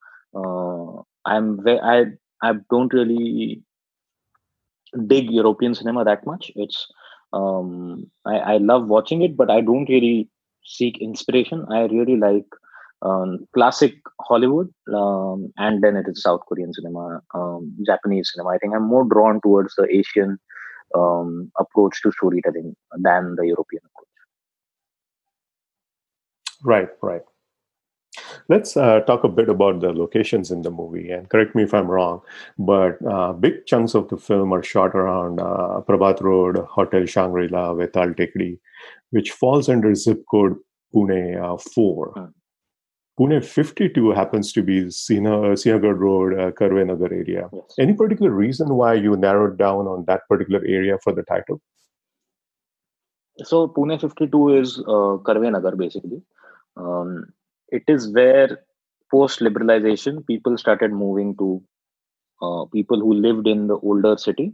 I'm 1.25 1.63
very, 1.63 1.79
i 1.79 2.05
i 2.41 2.53
don't 2.69 2.93
really 2.93 3.61
dig 5.07 5.29
european 5.29 5.75
cinema 5.75 6.03
that 6.05 6.25
much. 6.25 6.51
It's 6.55 6.87
um 7.33 8.09
I, 8.25 8.37
I 8.37 8.57
love 8.57 8.87
watching 8.87 9.21
it 9.21 9.35
but 9.35 9.49
i 9.49 9.61
don't 9.61 9.89
really 9.89 10.29
seek 10.63 10.97
inspiration 11.01 11.65
i 11.71 11.81
really 11.83 12.15
like 12.15 12.45
um, 13.01 13.47
classic 13.53 13.95
Hollywood, 14.21 14.73
um, 14.93 15.53
and 15.57 15.83
then 15.83 15.95
it 15.95 16.07
is 16.07 16.21
South 16.21 16.41
Korean 16.47 16.73
cinema, 16.73 17.21
um, 17.33 17.75
Japanese 17.85 18.31
cinema. 18.33 18.49
I 18.49 18.57
think 18.57 18.73
I'm 18.73 18.87
more 18.87 19.05
drawn 19.05 19.39
towards 19.41 19.75
the 19.75 19.87
Asian 19.89 20.39
um, 20.95 21.51
approach 21.59 22.01
to 22.01 22.11
storytelling 22.11 22.75
than 22.97 23.35
the 23.35 23.45
European 23.45 23.81
approach. 23.85 24.07
Right, 26.63 26.89
right. 27.01 27.21
Let's 28.50 28.78
uh, 28.78 29.02
talk 29.02 29.23
a 29.23 29.30
bit 29.30 29.50
about 29.50 29.82
the 29.82 29.91
locations 29.93 30.52
in 30.52 30.62
the 30.62 30.71
movie, 30.71 31.12
and 31.12 31.30
correct 31.30 31.56
me 31.56 31.63
if 31.63 31.73
I'm 31.73 31.88
wrong, 31.88 32.21
but 32.58 32.97
uh, 33.06 33.34
big 33.34 33.65
chunks 33.65 33.95
of 33.95 34.08
the 34.10 34.17
film 34.17 34.54
are 34.54 34.63
shot 34.63 34.95
around 34.95 35.39
uh, 35.39 35.82
Prabhat 35.88 36.21
Road, 36.21 36.58
Hotel 36.58 37.06
Shangri-La, 37.06 37.73
Vetal 37.73 38.13
Tekdi, 38.13 38.60
which 39.12 39.32
falls 39.32 39.69
under 39.69 39.93
zip 39.95 40.23
code 40.30 40.56
Pune 40.93 41.41
uh, 41.41 41.58
4. 41.58 42.13
Hmm. 42.15 42.26
Pune 43.19 43.43
52 43.43 44.12
happens 44.12 44.54
to 44.54 44.62
be 44.62 44.84
Sinhagad 44.86 45.97
Road, 45.97 46.39
uh, 46.39 46.52
Karve 46.52 46.86
Nagar 46.86 47.12
area. 47.12 47.50
Yes. 47.52 47.63
Any 47.80 47.93
particular 47.93 48.32
reason 48.32 48.76
why 48.76 48.93
you 48.93 49.17
narrowed 49.17 49.58
down 49.58 49.88
on 49.88 50.06
that 50.06 50.21
particular 50.30 50.62
area 50.67 50.97
for 51.04 51.13
the 51.13 51.23
title? 51.23 51.60
So 53.43 53.67
Pune 53.67 54.00
52 54.00 54.58
is 54.60 54.80
uh, 54.80 55.17
Karve 55.26 55.52
Nagar 55.52 55.76
basically. 55.76 56.21
Um, 56.76 57.34
it 57.69 57.84
is 57.88 58.12
where 58.13 58.60
post 59.12 59.39
liberalization 59.39 60.25
people 60.25 60.58
started 60.58 60.91
moving 60.91 61.36
to 61.38 61.62
uh, 62.41 62.65
people 62.65 62.99
who 62.99 63.13
lived 63.13 63.47
in 63.47 63.67
the 63.67 63.77
older 63.77 64.17
city. 64.17 64.53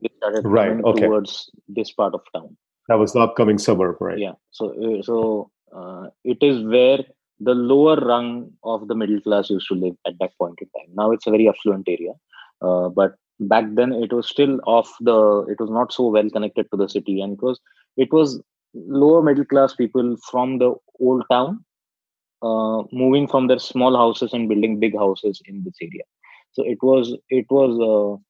They 0.00 0.08
started 0.18 0.44
right, 0.44 0.70
moving 0.70 0.84
okay. 0.84 1.06
towards 1.06 1.50
this 1.68 1.90
part 1.92 2.14
of 2.14 2.20
town. 2.34 2.56
That 2.88 2.98
was 2.98 3.12
the 3.12 3.20
upcoming 3.20 3.58
suburb, 3.58 3.96
right? 4.00 4.18
Yeah. 4.18 4.32
So 4.50 4.70
uh, 4.70 5.02
so 5.02 5.50
uh, 5.74 6.08
it 6.24 6.38
is 6.42 6.62
where 6.64 7.00
the 7.40 7.54
lower 7.54 7.96
rung 7.96 8.52
of 8.64 8.88
the 8.88 8.94
middle 8.94 9.20
class 9.20 9.50
used 9.50 9.68
to 9.68 9.74
live 9.74 9.94
at 10.06 10.18
that 10.20 10.36
point 10.38 10.58
in 10.60 10.68
time. 10.78 10.94
Now 10.94 11.10
it's 11.10 11.26
a 11.26 11.30
very 11.30 11.48
affluent 11.48 11.88
area, 11.88 12.12
uh, 12.60 12.88
but 12.88 13.14
back 13.40 13.64
then 13.72 13.92
it 13.92 14.12
was 14.12 14.28
still 14.28 14.60
off 14.66 14.94
the. 15.00 15.46
It 15.48 15.60
was 15.60 15.70
not 15.70 15.92
so 15.92 16.08
well 16.08 16.28
connected 16.30 16.66
to 16.70 16.76
the 16.76 16.88
city, 16.88 17.20
and 17.20 17.32
it 17.32 17.42
was 17.42 17.60
it 17.96 18.12
was 18.12 18.40
lower 18.74 19.22
middle 19.22 19.44
class 19.44 19.74
people 19.74 20.16
from 20.30 20.58
the 20.58 20.74
old 21.00 21.24
town 21.30 21.64
uh, 22.42 22.82
moving 22.92 23.26
from 23.28 23.46
their 23.46 23.58
small 23.58 23.96
houses 23.96 24.32
and 24.32 24.48
building 24.48 24.80
big 24.80 24.96
houses 24.96 25.40
in 25.46 25.62
this 25.64 25.74
area. 25.80 26.04
So 26.52 26.64
it 26.64 26.78
was 26.82 27.16
it 27.28 27.46
was 27.50 28.22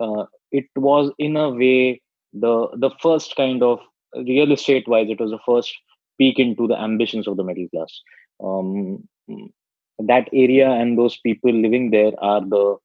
uh, 0.00 0.04
uh, 0.04 0.26
it 0.52 0.66
was 0.76 1.10
in 1.18 1.36
a 1.36 1.50
way 1.50 2.00
the 2.32 2.68
the 2.76 2.90
first 3.00 3.36
kind 3.36 3.62
of 3.62 3.80
real 4.14 4.52
estate 4.52 4.86
wise 4.88 5.08
it 5.08 5.20
was 5.20 5.30
the 5.30 5.38
first 5.46 5.72
peek 6.18 6.38
into 6.38 6.66
the 6.66 6.78
ambitions 6.78 7.26
of 7.28 7.36
the 7.36 7.44
middle 7.44 7.68
class 7.68 8.00
um, 8.42 9.06
that 9.98 10.28
area 10.32 10.70
and 10.70 10.98
those 10.98 11.18
people 11.18 11.52
living 11.52 11.90
there 11.90 12.12
are 12.18 12.40
the 12.40 12.76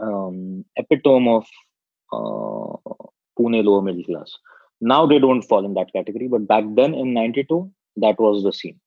um, 0.00 0.64
epitome 0.76 1.28
of 1.28 1.46
uh, 2.12 2.94
Pune 3.38 3.64
lower 3.64 3.82
middle 3.82 4.04
class. 4.04 4.32
Now 4.80 5.06
they 5.06 5.18
don't 5.18 5.42
fall 5.42 5.64
in 5.64 5.74
that 5.74 5.92
category, 5.92 6.28
but 6.28 6.46
back 6.46 6.64
then 6.74 6.94
in 6.94 7.14
'92, 7.14 7.70
that 7.96 8.18
was 8.18 8.42
the 8.42 8.52
scene. 8.52 8.80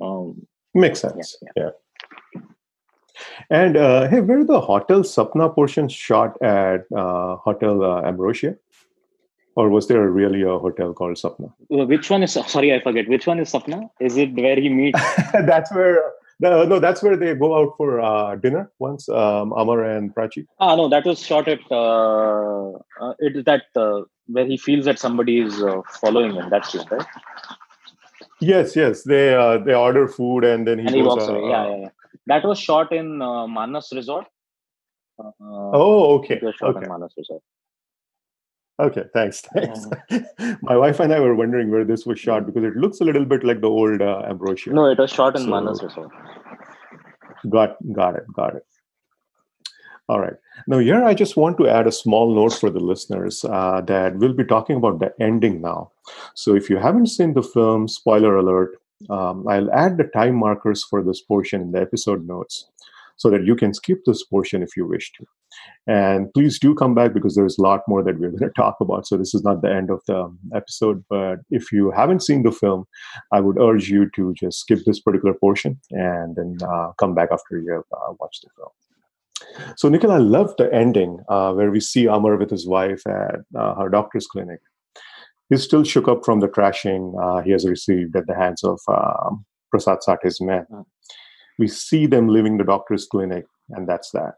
Um, 0.00 0.46
Makes 0.74 1.00
sense. 1.00 1.36
Yeah. 1.42 1.50
yeah. 1.56 1.70
yeah. 2.34 2.40
And 3.50 3.76
uh, 3.76 4.08
hey, 4.08 4.20
where 4.20 4.44
the 4.44 4.60
Hotel 4.60 5.00
Sapna 5.00 5.54
portion 5.54 5.88
shot 5.88 6.40
at 6.42 6.84
uh, 6.94 7.36
Hotel 7.36 7.82
uh, 7.82 8.02
Ambrosia? 8.02 8.56
or 9.56 9.70
was 9.70 9.88
there 9.88 10.08
really 10.10 10.42
a 10.42 10.58
hotel 10.58 10.92
called 10.92 11.16
Sapna? 11.16 11.50
Which 11.68 12.10
one 12.10 12.22
is? 12.22 12.32
Sorry, 12.46 12.74
I 12.74 12.80
forget. 12.80 13.08
Which 13.08 13.26
one 13.26 13.40
is 13.40 13.50
Sapna? 13.50 13.90
Is 14.00 14.16
it 14.16 14.34
where 14.34 14.56
he 14.56 14.68
meets? 14.68 15.00
that's 15.32 15.72
where. 15.74 16.12
No, 16.38 16.64
no, 16.66 16.78
that's 16.78 17.02
where 17.02 17.16
they 17.16 17.34
go 17.34 17.58
out 17.58 17.72
for 17.78 17.98
uh, 17.98 18.36
dinner 18.36 18.70
once. 18.78 19.08
Um, 19.08 19.52
Amar 19.52 19.84
and 19.84 20.14
Prachi. 20.14 20.46
Ah, 20.60 20.76
no, 20.76 20.86
that 20.90 21.06
was 21.06 21.18
shot 21.18 21.48
at. 21.48 21.60
Uh, 21.70 22.72
uh, 23.00 23.14
it 23.18 23.36
is 23.36 23.44
that 23.44 23.62
uh, 23.74 24.02
where 24.26 24.44
he 24.44 24.58
feels 24.58 24.84
that 24.84 24.98
somebody 24.98 25.40
is 25.40 25.62
uh, 25.62 25.80
following 25.98 26.34
him. 26.34 26.50
That's 26.50 26.74
it, 26.74 26.86
right? 26.90 27.06
Yes, 28.40 28.76
yes. 28.76 29.02
They 29.02 29.34
uh, 29.34 29.58
they 29.58 29.74
order 29.74 30.08
food 30.08 30.44
and 30.44 30.66
then 30.66 30.78
he, 30.78 30.86
and 30.86 30.94
he 30.94 31.02
walks 31.02 31.26
away. 31.26 31.48
Yeah, 31.48 31.68
yeah, 31.68 31.76
yeah. 31.76 31.88
That 32.26 32.44
was 32.44 32.58
shot 32.58 32.92
in 32.92 33.22
uh, 33.22 33.46
Manas 33.46 33.92
Resort. 33.94 34.26
oh, 35.18 36.18
okay. 36.18 36.40
Okay. 36.42 36.86
Manas 36.86 37.14
Resort. 37.16 37.42
Okay, 38.78 39.04
thanks. 39.14 39.40
Thanks. 39.54 39.86
My 40.62 40.76
wife 40.76 41.00
and 41.00 41.12
I 41.12 41.20
were 41.20 41.34
wondering 41.34 41.70
where 41.70 41.84
this 41.84 42.04
was 42.04 42.20
shot 42.20 42.44
because 42.44 42.62
it 42.62 42.76
looks 42.76 43.00
a 43.00 43.04
little 43.04 43.24
bit 43.24 43.42
like 43.42 43.62
the 43.62 43.70
old 43.70 44.02
uh, 44.02 44.22
Ambrosia. 44.28 44.74
No, 44.74 44.86
it 44.86 44.98
was 44.98 45.10
shot 45.10 45.34
in 45.34 45.42
so, 45.42 45.48
Manas 45.48 45.82
Resort. 45.82 46.10
Got, 47.48 47.76
got 47.94 48.16
it, 48.16 48.24
got 48.34 48.56
it. 48.56 48.66
All 50.08 50.20
right. 50.20 50.34
Now, 50.68 50.78
here 50.78 51.04
I 51.04 51.14
just 51.14 51.36
want 51.36 51.58
to 51.58 51.68
add 51.68 51.88
a 51.88 51.92
small 51.92 52.32
note 52.32 52.54
for 52.54 52.70
the 52.70 52.80
listeners 52.80 53.44
uh, 53.44 53.80
that 53.82 54.16
we'll 54.16 54.34
be 54.34 54.44
talking 54.44 54.76
about 54.76 55.00
the 55.00 55.12
ending 55.20 55.60
now. 55.60 55.90
So, 56.34 56.54
if 56.54 56.70
you 56.70 56.76
haven't 56.76 57.08
seen 57.08 57.34
the 57.34 57.42
film, 57.42 57.88
spoiler 57.88 58.36
alert, 58.36 58.78
um, 59.10 59.46
I'll 59.48 59.70
add 59.72 59.98
the 59.98 60.04
time 60.04 60.36
markers 60.36 60.84
for 60.84 61.02
this 61.02 61.20
portion 61.20 61.60
in 61.60 61.72
the 61.72 61.80
episode 61.80 62.26
notes 62.26 62.68
so 63.16 63.30
that 63.30 63.44
you 63.44 63.56
can 63.56 63.74
skip 63.74 63.98
this 64.06 64.24
portion 64.24 64.62
if 64.62 64.76
you 64.76 64.86
wish 64.86 65.10
to. 65.12 65.24
And 65.86 66.32
please 66.34 66.58
do 66.58 66.74
come 66.74 66.94
back 66.94 67.12
because 67.12 67.34
there's 67.34 67.58
a 67.58 67.62
lot 67.62 67.80
more 67.88 68.02
that 68.04 68.18
we're 68.18 68.30
going 68.38 68.42
to 68.42 68.50
talk 68.50 68.76
about. 68.80 69.06
So 69.06 69.16
this 69.16 69.34
is 69.34 69.42
not 69.42 69.62
the 69.62 69.72
end 69.72 69.90
of 69.90 70.02
the 70.06 70.30
episode. 70.54 71.04
But 71.08 71.40
if 71.50 71.72
you 71.72 71.90
haven't 71.90 72.22
seen 72.22 72.42
the 72.42 72.52
film, 72.52 72.84
I 73.32 73.40
would 73.40 73.58
urge 73.58 73.88
you 73.88 74.08
to 74.14 74.34
just 74.34 74.60
skip 74.60 74.80
this 74.86 75.00
particular 75.00 75.34
portion 75.34 75.80
and 75.90 76.36
then 76.36 76.58
uh, 76.62 76.92
come 76.98 77.14
back 77.14 77.30
after 77.32 77.58
you 77.58 77.72
have 77.72 77.84
uh, 77.92 78.14
watched 78.20 78.42
the 78.42 78.50
film. 78.56 78.70
So, 79.76 79.88
Nikhil, 79.88 80.10
I 80.10 80.18
love 80.18 80.54
the 80.58 80.72
ending 80.72 81.20
uh, 81.28 81.52
where 81.52 81.70
we 81.70 81.80
see 81.80 82.06
Amar 82.06 82.36
with 82.36 82.50
his 82.50 82.66
wife 82.66 83.06
at 83.06 83.40
uh, 83.58 83.74
her 83.74 83.88
doctor's 83.88 84.26
clinic. 84.26 84.60
He's 85.48 85.62
still 85.62 85.84
shook 85.84 86.08
up 86.08 86.24
from 86.24 86.40
the 86.40 86.48
trashing 86.48 87.14
uh, 87.22 87.42
he 87.42 87.52
has 87.52 87.66
received 87.66 88.16
at 88.16 88.26
the 88.26 88.34
hands 88.34 88.64
of 88.64 88.80
um, 88.88 89.44
Prasad 89.70 90.02
Sate's 90.02 90.40
men. 90.40 90.66
Hmm 90.70 90.82
we 91.58 91.68
see 91.68 92.06
them 92.06 92.28
leaving 92.28 92.58
the 92.58 92.64
doctor's 92.64 93.06
clinic, 93.06 93.46
and 93.70 93.88
that's 93.88 94.10
that. 94.10 94.34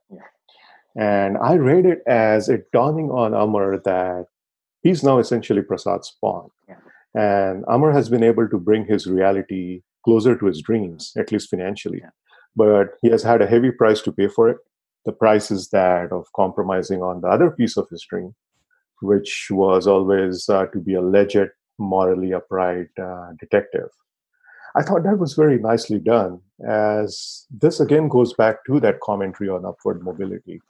And 0.96 1.36
I 1.38 1.54
read 1.54 1.86
it 1.86 2.02
as 2.06 2.48
it 2.48 2.70
dawning 2.72 3.10
on 3.10 3.34
Amar 3.34 3.78
that 3.84 4.26
he's 4.82 5.04
now 5.04 5.18
essentially 5.18 5.62
Prasad's 5.62 6.16
pawn. 6.20 6.50
And 7.14 7.64
Amar 7.68 7.92
has 7.92 8.08
been 8.08 8.22
able 8.22 8.48
to 8.48 8.58
bring 8.58 8.84
his 8.84 9.06
reality 9.06 9.82
closer 10.04 10.36
to 10.36 10.46
his 10.46 10.62
dreams, 10.62 11.12
at 11.16 11.32
least 11.32 11.50
financially. 11.50 12.02
But 12.54 12.94
he 13.02 13.10
has 13.10 13.22
had 13.22 13.42
a 13.42 13.46
heavy 13.46 13.70
price 13.70 14.00
to 14.02 14.12
pay 14.12 14.28
for 14.28 14.48
it. 14.48 14.58
The 15.08 15.14
price 15.14 15.50
is 15.50 15.70
that 15.70 16.12
of 16.12 16.30
compromising 16.36 17.02
on 17.02 17.22
the 17.22 17.28
other 17.28 17.50
piece 17.50 17.78
of 17.78 17.88
history, 17.88 18.28
which 19.00 19.48
was 19.50 19.86
always 19.86 20.46
uh, 20.50 20.66
to 20.66 20.80
be 20.80 20.92
a 20.92 21.00
legit, 21.00 21.52
morally 21.78 22.34
upright 22.34 22.88
uh, 23.00 23.28
detective. 23.40 23.88
I 24.76 24.82
thought 24.82 25.04
that 25.04 25.18
was 25.18 25.32
very 25.32 25.58
nicely 25.58 25.98
done, 25.98 26.42
as 26.68 27.46
this 27.50 27.80
again 27.80 28.08
goes 28.08 28.34
back 28.34 28.66
to 28.66 28.80
that 28.80 29.00
commentary 29.00 29.48
on 29.48 29.64
upward 29.64 30.02
mobility. 30.02 30.60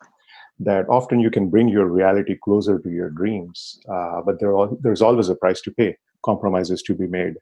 That 0.61 0.89
often 0.89 1.19
you 1.19 1.33
can 1.33 1.51
bring 1.51 1.69
your 1.69 1.87
reality 1.87 2.37
closer 2.37 2.79
to 2.79 2.91
your 2.91 3.11
dreams, 3.11 3.81
uh, 3.93 4.21
but 4.25 4.39
there 4.39 4.57
are, 4.57 4.69
there's 4.81 5.03
always 5.03 5.29
a 5.29 5.35
price 5.35 5.61
to 5.63 5.73
pay, 5.73 5.97
compromises 6.25 6.81
to 6.83 6.95
be 6.95 7.09
made. 7.09 7.35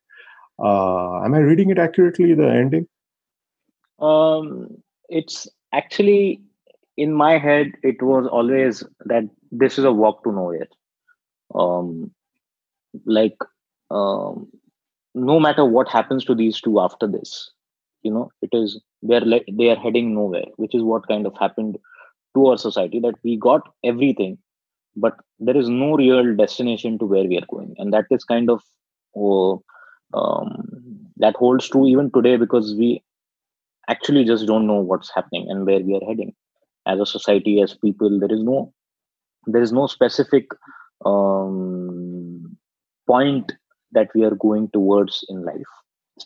Uh, 0.59 1.23
am 1.23 1.35
I 1.35 1.41
reading 1.41 1.69
it 1.69 1.79
accurately, 1.79 2.33
the 2.33 2.49
ending? 2.49 2.89
Um, 3.99 4.83
it's 5.11 5.47
actually 5.75 6.41
in 6.97 7.13
my 7.13 7.39
head, 7.39 7.73
it 7.83 8.03
was 8.03 8.27
always 8.27 8.83
that 9.07 9.29
this 9.51 9.79
is 9.79 9.85
a 9.85 9.93
walk 9.93 10.25
to 10.25 10.33
nowhere. 10.33 10.69
Um, 11.55 12.11
like 13.05 13.37
um, 13.91 14.49
no 15.15 15.39
matter 15.41 15.65
what 15.65 15.89
happens 15.89 16.25
to 16.25 16.35
these 16.35 16.61
two 16.61 16.81
after 16.81 17.07
this 17.07 17.51
you 18.03 18.11
know 18.13 18.31
it 18.43 18.51
is 18.53 18.81
they're 19.03 19.25
they 19.59 19.69
are 19.71 19.77
heading 19.85 20.15
nowhere 20.15 20.45
which 20.57 20.75
is 20.75 20.83
what 20.83 21.07
kind 21.09 21.27
of 21.27 21.37
happened 21.39 21.77
to 22.35 22.47
our 22.47 22.57
society 22.57 23.01
that 23.01 23.15
we 23.25 23.37
got 23.37 23.63
everything 23.85 24.39
but 24.97 25.15
there 25.39 25.57
is 25.57 25.69
no 25.69 25.95
real 25.97 26.35
destination 26.37 26.99
to 26.99 27.07
where 27.07 27.25
we 27.25 27.37
are 27.39 27.49
going 27.51 27.75
and 27.79 27.93
that 27.93 28.07
is 28.11 28.25
kind 28.25 28.51
of 28.51 28.63
oh, 29.17 29.63
um, 30.15 31.09
that 31.17 31.35
holds 31.37 31.69
true 31.69 31.87
even 31.87 32.11
today 32.11 32.37
because 32.37 32.75
we 32.77 33.03
actually 33.89 34.25
just 34.25 34.47
don't 34.47 34.67
know 34.67 34.81
what's 34.81 35.13
happening 35.15 35.47
and 35.51 35.67
where 35.67 35.81
we 35.81 35.95
are 35.95 36.07
heading 36.09 36.35
as 36.87 37.01
a 37.01 37.07
society, 37.07 37.61
as 37.61 37.75
people. 37.75 38.19
There 38.21 38.33
is 38.33 38.43
no 38.43 38.73
there 39.47 39.63
is 39.63 39.73
no 39.73 39.87
specific 39.87 40.47
um, 41.05 42.57
point 43.07 43.53
that 43.93 44.09
we 44.15 44.25
are 44.25 44.35
going 44.35 44.69
towards 44.73 45.25
in 45.29 45.45
life. 45.45 45.73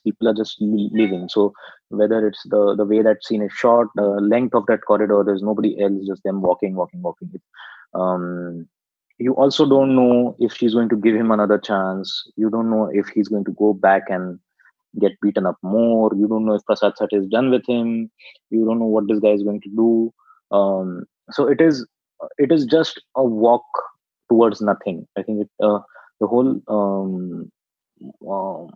People 0.05 0.29
are 0.29 0.35
just 0.35 0.57
living. 0.61 1.29
So 1.29 1.53
whether 1.89 2.27
it's 2.27 2.43
the 2.45 2.77
the 2.77 2.85
way 2.85 3.03
that 3.03 3.25
scene 3.25 3.43
is 3.43 3.53
shot, 3.53 3.89
the 3.97 4.03
length 4.03 4.55
of 4.55 4.67
that 4.67 4.81
corridor, 4.87 5.25
there's 5.25 5.43
nobody 5.43 5.81
else, 5.83 6.07
just 6.07 6.23
them 6.23 6.43
walking, 6.43 6.77
walking, 6.77 7.03
walking. 7.03 7.33
Um, 7.95 8.69
you 9.19 9.35
also 9.35 9.69
don't 9.69 9.95
know 9.97 10.37
if 10.39 10.55
she's 10.55 10.75
going 10.75 10.89
to 10.91 10.97
give 10.97 11.17
him 11.17 11.31
another 11.33 11.59
chance. 11.59 12.31
You 12.37 12.51
don't 12.51 12.71
know 12.71 12.89
if 12.93 13.09
he's 13.09 13.29
going 13.29 13.45
to 13.47 13.53
go 13.53 13.73
back 13.75 14.05
and 14.09 14.39
get 15.01 15.21
beaten 15.21 15.47
up 15.47 15.59
more. 15.63 16.11
You 16.17 16.29
don't 16.29 16.47
know 16.47 16.55
if 16.55 16.65
Prasad 16.67 16.97
Sat 16.97 17.09
is 17.13 17.27
done 17.29 17.51
with 17.51 17.67
him. 17.69 18.11
You 18.51 18.65
don't 18.65 18.79
know 18.79 18.87
what 18.87 19.09
this 19.09 19.21
guy 19.21 19.31
is 19.31 19.43
going 19.43 19.61
to 19.63 19.69
do. 19.71 20.13
Um, 20.51 21.05
so 21.31 21.47
it 21.47 21.61
is 21.61 21.87
it 22.39 22.53
is 22.53 22.65
just 22.65 23.01
a 23.17 23.25
walk 23.25 23.65
towards 24.31 24.61
nothing. 24.61 25.07
I 25.17 25.23
think 25.23 25.43
it, 25.43 25.51
uh, 25.65 25.81
the 26.21 26.27
whole 26.27 26.61
um, 26.69 27.51
uh, 28.29 28.73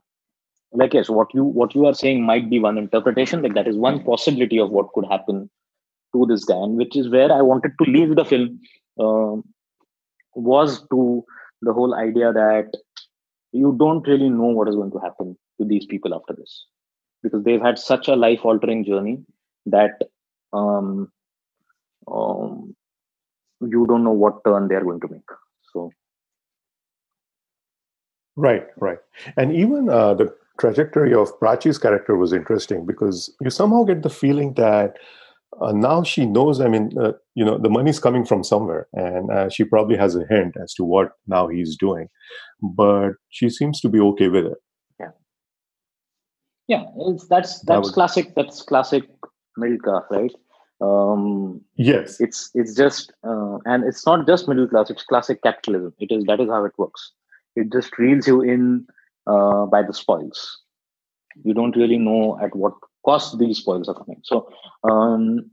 like 0.73 0.95
yes, 0.95 1.09
what 1.09 1.29
you 1.35 1.45
what 1.45 1.75
you 1.75 1.87
are 1.87 1.95
saying 1.95 2.25
might 2.25 2.51
be 2.51 2.59
one 2.59 2.79
interpretation. 2.79 3.43
Like 3.43 3.55
that 3.55 3.69
is 3.69 3.77
one 3.77 4.03
possibility 4.03 4.59
of 4.59 4.71
what 4.71 4.93
could 4.95 5.07
happen 5.11 5.51
to 6.15 6.27
this 6.27 6.45
guy, 6.45 6.57
and 6.57 6.77
which 6.77 6.97
is 6.97 7.09
where 7.09 7.33
I 7.33 7.43
wanted 7.43 7.73
to 7.83 7.91
leave 7.91 8.17
the 8.17 8.25
film. 8.25 8.61
Uh, 8.99 9.43
was 10.37 10.87
to 10.89 11.25
the 11.63 11.73
whole 11.73 11.95
idea 11.95 12.33
that 12.33 12.71
you 13.53 13.75
don't 13.79 14.07
really 14.07 14.29
know 14.29 14.47
what 14.47 14.69
is 14.69 14.75
going 14.75 14.91
to 14.91 14.99
happen 14.99 15.37
to 15.61 15.67
these 15.67 15.87
people 15.87 16.15
after 16.15 16.35
this 16.35 16.67
because 17.23 17.45
they've 17.45 17.63
had 17.63 17.79
such 17.79 18.09
a 18.09 18.17
life 18.17 18.41
altering 18.45 18.85
journey 18.85 19.19
that 19.67 19.93
um, 20.53 21.11
um, 22.12 22.75
you 23.61 23.87
don't 23.87 24.05
know 24.05 24.12
what 24.12 24.45
turn 24.45 24.69
they're 24.69 24.85
going 24.85 25.01
to 25.01 25.09
make. 25.09 25.23
So 25.73 25.90
right 28.37 28.67
right. 28.79 28.99
And 29.37 29.55
even 29.55 29.88
uh, 29.88 30.14
the 30.14 30.35
trajectory 30.59 31.14
of 31.14 31.38
prachi's 31.40 31.79
character 31.79 32.17
was 32.17 32.33
interesting 32.33 32.87
because 32.87 33.35
you 33.40 33.51
somehow 33.51 33.83
get 33.85 34.03
the 34.03 34.11
feeling 34.11 34.55
that 34.55 34.97
uh, 35.61 35.73
now 35.73 36.03
she 36.03 36.27
knows 36.27 36.61
i 36.61 36.69
mean 36.69 36.90
uh, 37.01 37.12
you 37.35 37.45
know 37.45 37.59
the 37.59 37.69
money's 37.69 37.99
coming 37.99 38.25
from 38.25 38.45
somewhere 38.45 38.87
and 38.93 39.31
uh, 39.31 39.49
she 39.49 39.64
probably 39.64 39.97
has 39.97 40.14
a 40.14 40.25
hint 40.29 40.55
as 40.62 40.73
to 40.75 40.85
what 40.85 41.12
now 41.27 41.49
he's 41.49 41.77
doing 41.77 42.09
but 42.62 43.11
she 43.29 43.49
seems 43.49 43.81
to 43.81 43.88
be 43.88 44.01
okay 44.01 44.29
with 44.29 44.47
it. 44.47 44.59
Yeah. 45.01 45.11
Yeah 46.69 46.85
it's, 46.99 47.27
that's 47.27 47.61
that's 47.61 47.64
that 47.67 47.79
was, 47.79 47.90
classic 47.90 48.35
that's 48.35 48.62
classic. 48.62 49.05
Middle 49.57 49.79
class 49.79 50.03
right 50.11 50.33
um 50.81 51.61
yes. 51.77 52.21
it's 52.21 52.51
it's 52.55 52.75
just 52.75 53.13
uh, 53.23 53.59
and 53.65 53.85
it's 53.85 54.05
not 54.07 54.27
just 54.27 54.49
middle 54.49 54.69
class 54.69 54.91
it's 54.91 55.05
classic 55.05 55.43
capitalism. 55.43 55.95
It 55.99 56.11
is 56.11 56.25
that 56.25 56.41
is 56.41 56.49
how 56.49 56.65
it 56.65 56.73
works. 56.77 57.13
It 57.57 57.73
just 57.73 57.97
reels 57.99 58.27
you 58.27 58.43
in 58.43 58.87
uh, 59.27 59.67
by 59.67 59.83
the 59.83 59.95
spoils. 59.95 60.61
You 61.45 61.55
don't 61.55 61.77
really 61.77 61.99
know 61.99 62.39
at 62.43 62.55
what 62.57 62.75
cost 63.05 63.39
these 63.39 63.59
spoils 63.59 63.89
are 63.89 63.95
coming. 63.95 64.21
So 64.25 64.49
um 64.83 65.51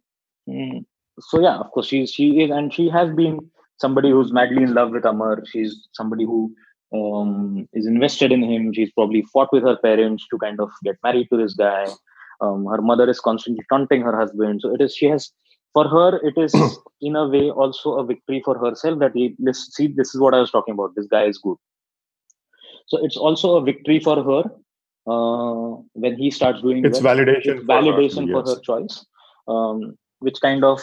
mm, 0.50 0.86
so 1.20 1.40
yeah 1.40 1.58
of 1.58 1.72
course 1.72 1.88
she's 1.88 2.12
she 2.12 2.42
is 2.42 2.52
and 2.52 2.74
she 2.74 2.90
has 2.90 3.14
been 3.14 3.40
somebody 3.78 4.10
who's 4.10 4.32
madly 4.32 4.64
in 4.64 4.74
love 4.74 4.92
with 4.92 5.06
amar. 5.06 5.44
She's 5.46 5.88
somebody 5.94 6.24
who 6.24 6.54
um, 6.94 7.68
is 7.74 7.86
invested 7.86 8.32
in 8.32 8.44
him. 8.44 8.74
She's 8.74 8.92
probably 8.92 9.24
fought 9.34 9.50
with 9.52 9.64
her 9.64 9.78
parents 9.78 10.28
to 10.30 10.38
kind 10.38 10.60
of 10.60 10.70
get 10.84 10.98
married 11.04 11.30
to 11.30 11.38
this 11.38 11.54
guy 11.54 11.88
um, 12.42 12.66
her 12.66 12.82
mother 12.82 13.10
is 13.10 13.20
constantly 13.20 13.64
taunting 13.70 14.02
her 14.02 14.16
husband. 14.18 14.62
So 14.62 14.74
it 14.74 14.82
is 14.82 14.96
she 14.96 15.06
has 15.08 15.32
for 15.74 15.88
her 15.88 16.20
it 16.26 16.38
is 16.38 16.54
in 17.02 17.16
a 17.16 17.28
way 17.28 17.50
also 17.50 17.94
a 18.00 18.06
victory 18.06 18.42
for 18.44 18.58
herself 18.58 19.00
that 19.00 19.12
he 19.14 19.36
let's 19.40 19.74
see 19.76 19.88
this 19.88 20.14
is 20.14 20.20
what 20.20 20.34
i 20.34 20.40
was 20.40 20.52
talking 20.52 20.74
about. 20.74 20.96
This 20.96 21.08
guy 21.08 21.26
is 21.26 21.38
good. 21.38 21.58
So 22.88 23.04
it's 23.06 23.18
also 23.18 23.56
a 23.58 23.64
victory 23.64 24.00
for 24.00 24.18
her 24.24 24.44
uh, 25.08 25.82
when 25.94 26.18
he 26.18 26.32
starts 26.32 26.62
doing 26.62 26.86
it's 26.86 27.00
well. 27.00 27.16
validation 27.16 27.58
it's 27.58 27.66
validation 27.66 28.32
for 28.32 28.40
her, 28.40 28.46
for 28.46 28.56
her 28.56 28.62
choice 28.62 29.06
um, 29.48 29.98
which 30.20 30.42
kind 30.42 30.64
of 30.64 30.82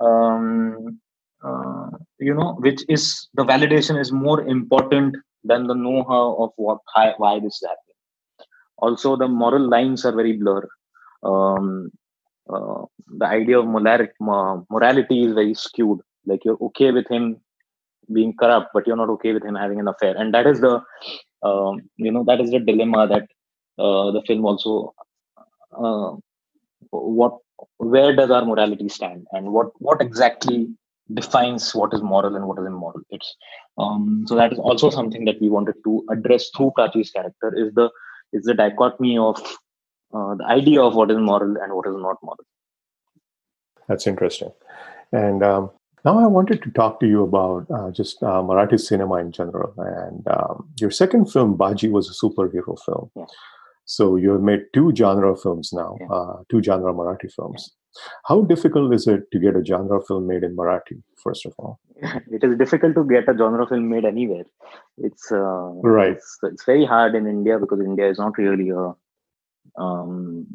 um, 0.00 1.00
uh, 1.44 1.90
you 2.18 2.34
know 2.34 2.56
which 2.58 2.82
is 2.88 3.28
the 3.34 3.44
validation 3.44 4.00
is 4.00 4.12
more 4.12 4.42
important 4.42 5.16
than 5.44 5.66
the 5.68 5.74
know-how 5.74 6.34
of 6.40 6.50
what 6.56 6.78
why, 6.94 7.14
why 7.18 7.38
this 7.38 7.54
is 7.54 7.62
happening. 7.62 8.48
Also 8.78 9.16
the 9.16 9.28
moral 9.28 9.68
lines 9.68 10.04
are 10.04 10.12
very 10.12 10.32
blurred 10.32 10.68
um, 11.22 11.90
uh, 12.48 12.84
the 13.18 13.26
idea 13.26 13.58
of 13.58 13.66
morality, 13.66 15.24
is 15.24 15.34
very 15.34 15.54
skewed. 15.54 16.00
Like 16.24 16.44
you're 16.44 16.58
okay 16.60 16.90
with 16.92 17.08
him 17.08 17.40
being 18.12 18.32
corrupt 18.38 18.70
but 18.72 18.86
you're 18.86 18.96
not 18.96 19.10
okay 19.10 19.32
with 19.32 19.44
him 19.44 19.54
having 19.54 19.80
an 19.80 19.88
affair. 19.88 20.14
And 20.16 20.32
that 20.34 20.46
is 20.46 20.60
the 20.60 20.80
um, 21.42 21.80
you 21.96 22.10
know 22.10 22.24
that 22.24 22.40
is 22.40 22.50
the 22.50 22.60
dilemma 22.60 23.06
that 23.08 23.26
uh, 23.78 24.10
the 24.10 24.22
film 24.26 24.44
also 24.44 24.94
uh, 25.76 26.16
what 26.90 27.38
where 27.78 28.14
does 28.14 28.30
our 28.30 28.44
morality 28.44 28.88
stand? 28.88 29.26
And 29.32 29.52
what 29.52 29.68
what 29.78 30.00
exactly 30.00 30.68
defines 31.14 31.74
what 31.74 31.94
is 31.94 32.02
moral 32.02 32.36
and 32.36 32.46
what 32.46 32.58
is 32.58 32.66
immoral? 32.66 33.00
It's 33.10 33.34
um, 33.78 34.24
so 34.26 34.34
that 34.34 34.52
is 34.52 34.58
also 34.58 34.90
something 34.90 35.24
that 35.24 35.40
we 35.40 35.48
wanted 35.48 35.74
to 35.84 36.04
address 36.10 36.50
through 36.56 36.72
prachi's 36.76 37.10
character 37.10 37.52
is 37.56 37.72
the 37.74 37.90
is 38.32 38.44
the 38.44 38.54
dichotomy 38.54 39.18
of 39.18 39.40
uh, 40.14 40.34
the 40.34 40.44
idea 40.44 40.80
of 40.82 40.94
what 40.94 41.10
is 41.10 41.18
moral 41.18 41.56
and 41.62 41.72
what 41.72 41.86
is 41.86 41.96
not 41.96 42.16
moral 42.22 42.46
that's 43.88 44.06
interesting 44.06 44.52
and 45.12 45.42
um, 45.42 45.70
now 46.04 46.18
i 46.18 46.26
wanted 46.26 46.62
to 46.62 46.70
talk 46.70 47.00
to 47.00 47.06
you 47.06 47.22
about 47.22 47.66
uh, 47.70 47.90
just 47.90 48.22
uh, 48.22 48.42
marathi 48.50 48.78
cinema 48.78 49.16
in 49.16 49.32
general 49.32 49.74
and 49.78 50.26
um, 50.28 50.68
your 50.80 50.90
second 50.90 51.26
film 51.26 51.56
Baaji 51.56 51.90
was 51.90 52.10
a 52.10 52.26
superhero 52.26 52.78
film 52.84 53.10
yeah. 53.16 53.26
So 53.86 54.16
you 54.16 54.32
have 54.32 54.42
made 54.42 54.64
two 54.74 54.92
genre 54.94 55.36
films 55.36 55.72
now, 55.72 55.96
yeah. 56.00 56.08
uh, 56.08 56.42
two 56.50 56.60
genre 56.60 56.92
Marathi 56.92 57.32
films. 57.32 57.70
Yeah. 57.70 58.02
How 58.24 58.42
difficult 58.42 58.92
is 58.92 59.06
it 59.06 59.30
to 59.32 59.38
get 59.38 59.56
a 59.56 59.64
genre 59.64 60.00
film 60.02 60.26
made 60.26 60.42
in 60.42 60.56
Marathi? 60.56 61.02
First 61.22 61.46
of 61.46 61.54
all, 61.56 61.78
it 62.02 62.42
is 62.42 62.58
difficult 62.58 62.96
to 62.96 63.04
get 63.04 63.28
a 63.28 63.38
genre 63.38 63.66
film 63.66 63.88
made 63.88 64.04
anywhere. 64.04 64.44
It's 64.98 65.30
uh, 65.30 65.70
right. 65.86 66.16
It's, 66.16 66.38
it's, 66.42 66.64
very 66.64 66.84
hard 66.84 67.14
in 67.14 67.28
India 67.28 67.58
because 67.60 67.80
India 67.80 68.10
is 68.10 68.18
not 68.18 68.36
really 68.36 68.70
a. 68.70 68.92
Um, 69.78 70.46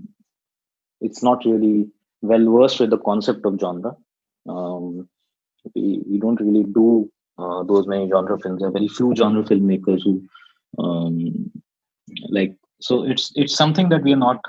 it's 0.99 1.23
not 1.23 1.45
really 1.45 1.89
well 2.21 2.57
versed 2.57 2.79
with 2.79 2.89
the 2.89 2.97
concept 2.97 3.45
of 3.45 3.60
genre. 3.60 3.95
Um, 4.47 5.10
we 5.75 6.01
we 6.07 6.19
don't 6.19 6.39
really 6.39 6.63
do 6.63 7.12
uh, 7.38 7.63
those 7.63 7.88
many 7.88 8.10
genre 8.10 8.38
films. 8.39 8.60
There 8.60 8.69
are 8.69 8.71
very 8.71 8.88
few 8.88 9.15
genre 9.15 9.43
filmmakers 9.43 10.03
who 10.03 10.23
um, 10.77 11.51
like 12.29 12.55
so 12.79 13.03
it's 13.03 13.31
it's 13.36 13.55
something 13.55 13.89
that 13.89 14.03
we 14.03 14.13
are 14.13 14.23
not 14.27 14.41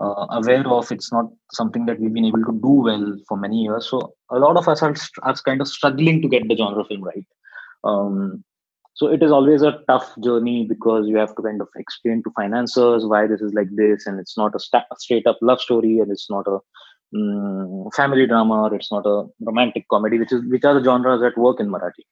uh, 0.00 0.26
aware 0.30 0.66
of 0.66 0.90
it's 0.90 1.12
not 1.12 1.26
something 1.52 1.86
that 1.86 2.00
we've 2.00 2.12
been 2.12 2.24
able 2.24 2.44
to 2.44 2.52
do 2.62 2.74
well 2.88 3.16
for 3.28 3.36
many 3.36 3.62
years 3.62 3.88
so 3.88 4.14
a 4.30 4.38
lot 4.38 4.56
of 4.56 4.68
us 4.68 4.82
are, 4.82 4.94
are 5.22 5.34
kind 5.44 5.60
of 5.60 5.68
struggling 5.68 6.22
to 6.22 6.28
get 6.28 6.46
the 6.48 6.56
genre 6.56 6.84
film 6.84 7.02
right 7.02 7.26
um, 7.84 8.42
so 8.94 9.06
it 9.06 9.22
is 9.22 9.30
always 9.30 9.62
a 9.62 9.78
tough 9.88 10.12
journey 10.22 10.66
because 10.68 11.08
you 11.08 11.16
have 11.16 11.34
to 11.36 11.42
kind 11.42 11.60
of 11.60 11.68
explain 11.76 12.22
to 12.22 12.32
financiers 12.36 13.06
why 13.06 13.26
this 13.26 13.40
is 13.40 13.54
like 13.54 13.68
this 13.72 14.06
and 14.06 14.20
it's 14.20 14.36
not 14.36 14.54
a, 14.54 14.78
a 14.78 14.96
straight 14.98 15.26
up 15.26 15.38
love 15.40 15.60
story 15.60 15.98
and 15.98 16.10
it's 16.10 16.28
not 16.28 16.46
a 16.46 16.58
um, 17.16 17.88
family 17.94 18.26
drama 18.26 18.62
or 18.62 18.74
it's 18.74 18.92
not 18.92 19.06
a 19.06 19.26
romantic 19.40 19.86
comedy 19.88 20.18
which 20.18 20.32
is 20.32 20.42
which 20.48 20.64
are 20.64 20.74
the 20.74 20.84
genres 20.84 21.20
that 21.20 21.36
work 21.38 21.60
in 21.60 21.68
marathi. 21.68 22.04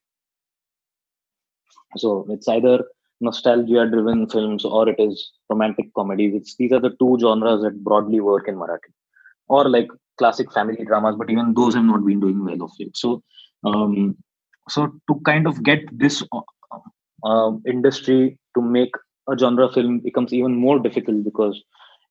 So 1.97 2.25
it's 2.29 2.47
either 2.47 2.83
nostalgia 3.21 3.87
driven 3.89 4.29
films 4.29 4.63
or 4.63 4.87
it 4.87 4.99
is 4.99 5.31
romantic 5.49 5.93
comedies. 5.93 6.33
It's 6.35 6.55
these 6.55 6.71
are 6.71 6.79
the 6.79 6.95
two 6.99 7.17
genres 7.19 7.61
that 7.63 7.83
broadly 7.83 8.19
work 8.19 8.47
in 8.47 8.55
marathi. 8.55 8.91
Or 9.47 9.67
like 9.67 9.87
classic 10.17 10.51
family 10.51 10.83
dramas 10.85 11.15
but 11.17 11.29
even 11.29 11.53
those 11.53 11.75
have 11.75 11.85
not 11.85 12.05
been 12.05 12.19
doing 12.19 12.43
well 12.43 12.63
of 12.63 12.71
late. 12.79 12.95
So 12.95 13.23
um, 13.63 14.17
so 14.69 14.87
to 15.07 15.19
kind 15.25 15.47
of 15.47 15.63
get 15.63 15.79
this 15.97 16.23
uh, 17.23 17.47
uh, 17.47 17.51
industry 17.67 18.37
to 18.55 18.61
make 18.61 18.91
a 19.29 19.37
genre 19.37 19.71
film 19.71 19.99
becomes 19.99 20.33
even 20.33 20.55
more 20.55 20.79
difficult 20.79 21.23
because 21.23 21.61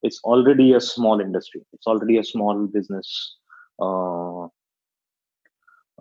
it's 0.03 0.21
already 0.25 0.73
a 0.73 0.81
small 0.81 1.21
industry 1.21 1.61
it's 1.73 1.87
already 1.87 2.19
a 2.19 2.25
small 2.25 2.67
business 2.67 3.37
uh, 3.81 4.45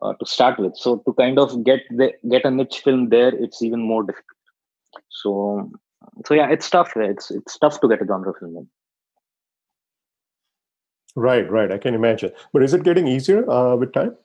uh, 0.02 0.14
to 0.20 0.26
start 0.26 0.60
with 0.60 0.76
so 0.76 0.98
to 1.08 1.14
kind 1.14 1.40
of 1.40 1.64
get 1.64 1.82
the 1.90 2.12
get 2.30 2.46
a 2.46 2.52
niche 2.52 2.82
film 2.84 3.10
there 3.10 3.34
it's 3.36 3.62
even 3.62 3.82
more 3.82 4.04
difficult 4.04 4.38
so, 5.10 5.72
so 6.26 6.34
yeah, 6.34 6.50
it's 6.50 6.70
tough. 6.70 6.92
It's 6.96 7.32
it's 7.32 7.58
tough 7.58 7.82
to 7.82 7.88
get 7.88 8.02
a 8.02 8.06
genre 8.06 8.34
film 8.40 8.58
in. 8.58 8.68
Right, 11.16 11.50
right. 11.50 11.72
I 11.72 11.78
can 11.78 11.96
imagine. 11.96 12.32
But 12.54 12.64
is 12.64 12.74
it 12.74 12.84
getting 12.84 13.08
easier 13.08 13.50
uh, 13.50 13.76
with 13.76 13.94
time? 13.94 14.16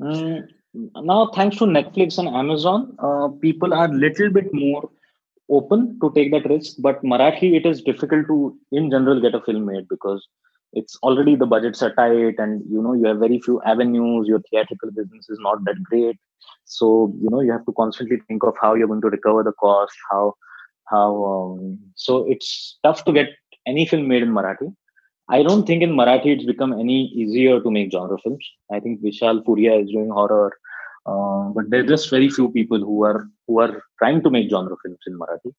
Mm, 0.00 0.46
now, 0.74 1.30
thanks 1.34 1.56
to 1.58 1.64
Netflix 1.64 2.18
and 2.18 2.28
Amazon, 2.28 2.96
uh, 2.98 3.28
people 3.40 3.72
are 3.74 3.86
a 3.86 3.94
little 3.94 4.30
bit 4.30 4.52
more 4.52 4.90
open 5.50 5.98
to 6.00 6.12
take 6.14 6.30
that 6.32 6.48
risk. 6.48 6.76
But 6.78 7.02
Marathi, 7.02 7.56
it 7.56 7.66
is 7.66 7.82
difficult 7.82 8.26
to, 8.26 8.56
in 8.72 8.90
general, 8.90 9.20
get 9.20 9.34
a 9.34 9.40
film 9.40 9.66
made 9.66 9.88
because 9.88 10.26
it's 10.72 10.98
already 11.02 11.34
the 11.34 11.46
budgets 11.46 11.82
are 11.82 11.94
tight 11.94 12.34
and 12.38 12.62
you 12.70 12.82
know 12.82 12.92
you 12.92 13.06
have 13.06 13.18
very 13.18 13.40
few 13.40 13.60
avenues. 13.62 14.28
Your 14.28 14.42
theatrical 14.50 14.90
business 14.90 15.28
is 15.30 15.38
not 15.40 15.64
that 15.64 15.82
great. 15.82 16.16
So 16.64 17.14
you 17.20 17.30
know 17.30 17.40
you 17.40 17.52
have 17.52 17.64
to 17.64 17.72
constantly 17.72 18.18
think 18.28 18.42
of 18.44 18.54
how 18.60 18.74
you're 18.74 18.88
going 18.88 19.00
to 19.00 19.08
recover 19.08 19.42
the 19.42 19.52
cost 19.52 19.94
how 20.10 20.34
how 20.84 21.24
um, 21.24 21.78
so 21.94 22.30
it's 22.30 22.78
tough 22.82 23.04
to 23.04 23.12
get 23.12 23.30
any 23.66 23.86
film 23.86 24.06
made 24.08 24.22
in 24.22 24.30
marathi 24.30 24.74
i 25.36 25.42
don't 25.42 25.66
think 25.66 25.82
in 25.82 25.92
marathi 26.00 26.30
it's 26.34 26.48
become 26.52 26.72
any 26.84 26.98
easier 27.22 27.60
to 27.60 27.70
make 27.70 27.92
genre 27.92 28.18
films. 28.22 28.46
I 28.72 28.80
think 28.80 29.02
Vishal 29.02 29.44
Furia 29.44 29.74
is 29.82 29.90
doing 29.90 30.10
horror 30.10 30.52
uh, 31.08 31.48
but 31.54 31.70
there's 31.70 31.88
just 31.88 32.10
very 32.10 32.28
few 32.28 32.50
people 32.50 32.78
who 32.78 33.02
are 33.04 33.28
who 33.46 33.60
are 33.60 33.82
trying 33.98 34.22
to 34.22 34.30
make 34.30 34.50
genre 34.50 34.76
films 34.82 34.98
in 35.06 35.18
marathi. 35.18 35.52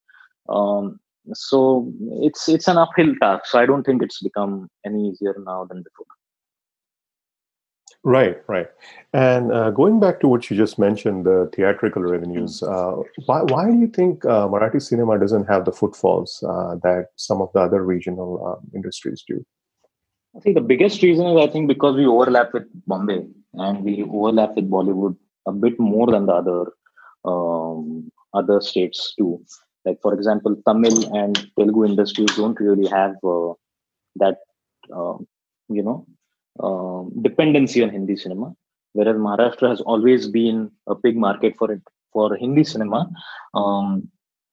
Um, 0.48 1.00
so 1.34 1.92
it's 2.28 2.48
it's 2.48 2.68
an 2.68 2.78
uphill 2.78 3.14
task. 3.22 3.46
So 3.48 3.60
i 3.60 3.66
don't 3.66 3.84
think 3.84 4.04
it's 4.04 4.22
become 4.22 4.70
any 4.86 5.10
easier 5.10 5.36
now 5.46 5.66
than 5.66 5.84
before. 5.84 6.06
Right 8.04 8.38
right. 8.48 8.68
And 9.14 9.52
uh, 9.52 9.72
going 9.72 10.00
back 10.00 10.20
to 10.22 10.28
what 10.28 10.50
you 10.50 10.56
just 10.56 10.80
mentioned 10.80 11.26
the 11.26 11.50
theatrical 11.54 12.04
revenues 12.04 12.60
hmm. 12.60 12.72
uh, 12.74 13.04
why, 13.26 13.42
why 13.54 13.72
do 13.72 13.78
you 13.78 13.88
think 13.88 14.26
uh, 14.26 14.48
marathi 14.48 14.82
cinema 14.82 15.20
doesn't 15.20 15.48
have 15.54 15.66
the 15.66 15.72
footfalls 15.72 16.44
uh, 16.48 16.76
that 16.84 17.08
some 17.16 17.42
of 17.42 17.52
the 17.54 17.60
other 17.60 17.84
regional 17.84 18.32
um, 18.50 18.70
industries 18.74 19.24
do 19.28 19.44
i 20.36 20.40
think 20.42 20.56
the 20.60 20.68
biggest 20.72 21.02
reason 21.08 21.26
is 21.32 21.38
i 21.46 21.50
think 21.54 21.68
because 21.74 21.96
we 22.02 22.06
overlap 22.16 22.50
with 22.56 22.68
bombay 22.92 23.22
and 23.66 23.84
we 23.88 23.94
overlap 24.18 24.52
with 24.58 24.70
bollywood 24.76 25.16
a 25.52 25.52
bit 25.52 25.78
more 25.80 26.08
than 26.14 26.26
the 26.30 26.36
other 26.42 26.62
um, 27.26 28.12
other 28.34 28.62
states 28.62 29.14
too. 29.18 29.44
Like 29.86 30.00
for 30.02 30.14
example 30.14 30.54
tamil 30.68 30.96
and 31.20 31.36
telugu 31.58 31.82
industries 31.92 32.34
don't 32.40 32.60
really 32.66 32.88
have 32.98 33.16
uh, 33.36 33.52
that 34.22 34.38
uh, 34.98 35.16
you 35.78 35.84
know 35.88 35.98
uh, 36.66 37.02
dependency 37.28 37.80
on 37.86 37.90
hindi 37.98 38.16
cinema 38.24 38.48
whereas 38.98 39.18
maharashtra 39.26 39.68
has 39.74 39.82
always 39.92 40.24
been 40.40 40.60
a 40.94 40.96
big 41.06 41.16
market 41.28 41.54
for 41.60 41.68
it 41.76 41.84
for 42.14 42.28
hindi 42.44 42.64
cinema 42.74 43.02
um, 43.60 43.88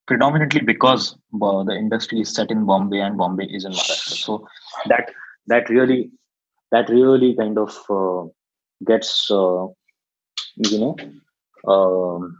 predominantly 0.08 0.62
because 0.72 1.04
uh, 1.46 1.62
the 1.68 1.76
industry 1.84 2.18
is 2.24 2.32
set 2.38 2.50
in 2.54 2.60
bombay 2.70 3.00
and 3.06 3.16
bombay 3.22 3.46
is 3.56 3.64
in 3.68 3.72
maharashtra. 3.78 4.16
So 4.26 4.34
that 4.90 5.06
that 5.46 5.68
really 5.68 6.10
that 6.72 6.88
really 6.88 7.34
kind 7.36 7.58
of 7.58 7.76
uh, 7.90 8.28
gets 8.84 9.30
uh, 9.30 9.66
you 10.56 10.78
know 10.78 10.96
um, 11.66 12.36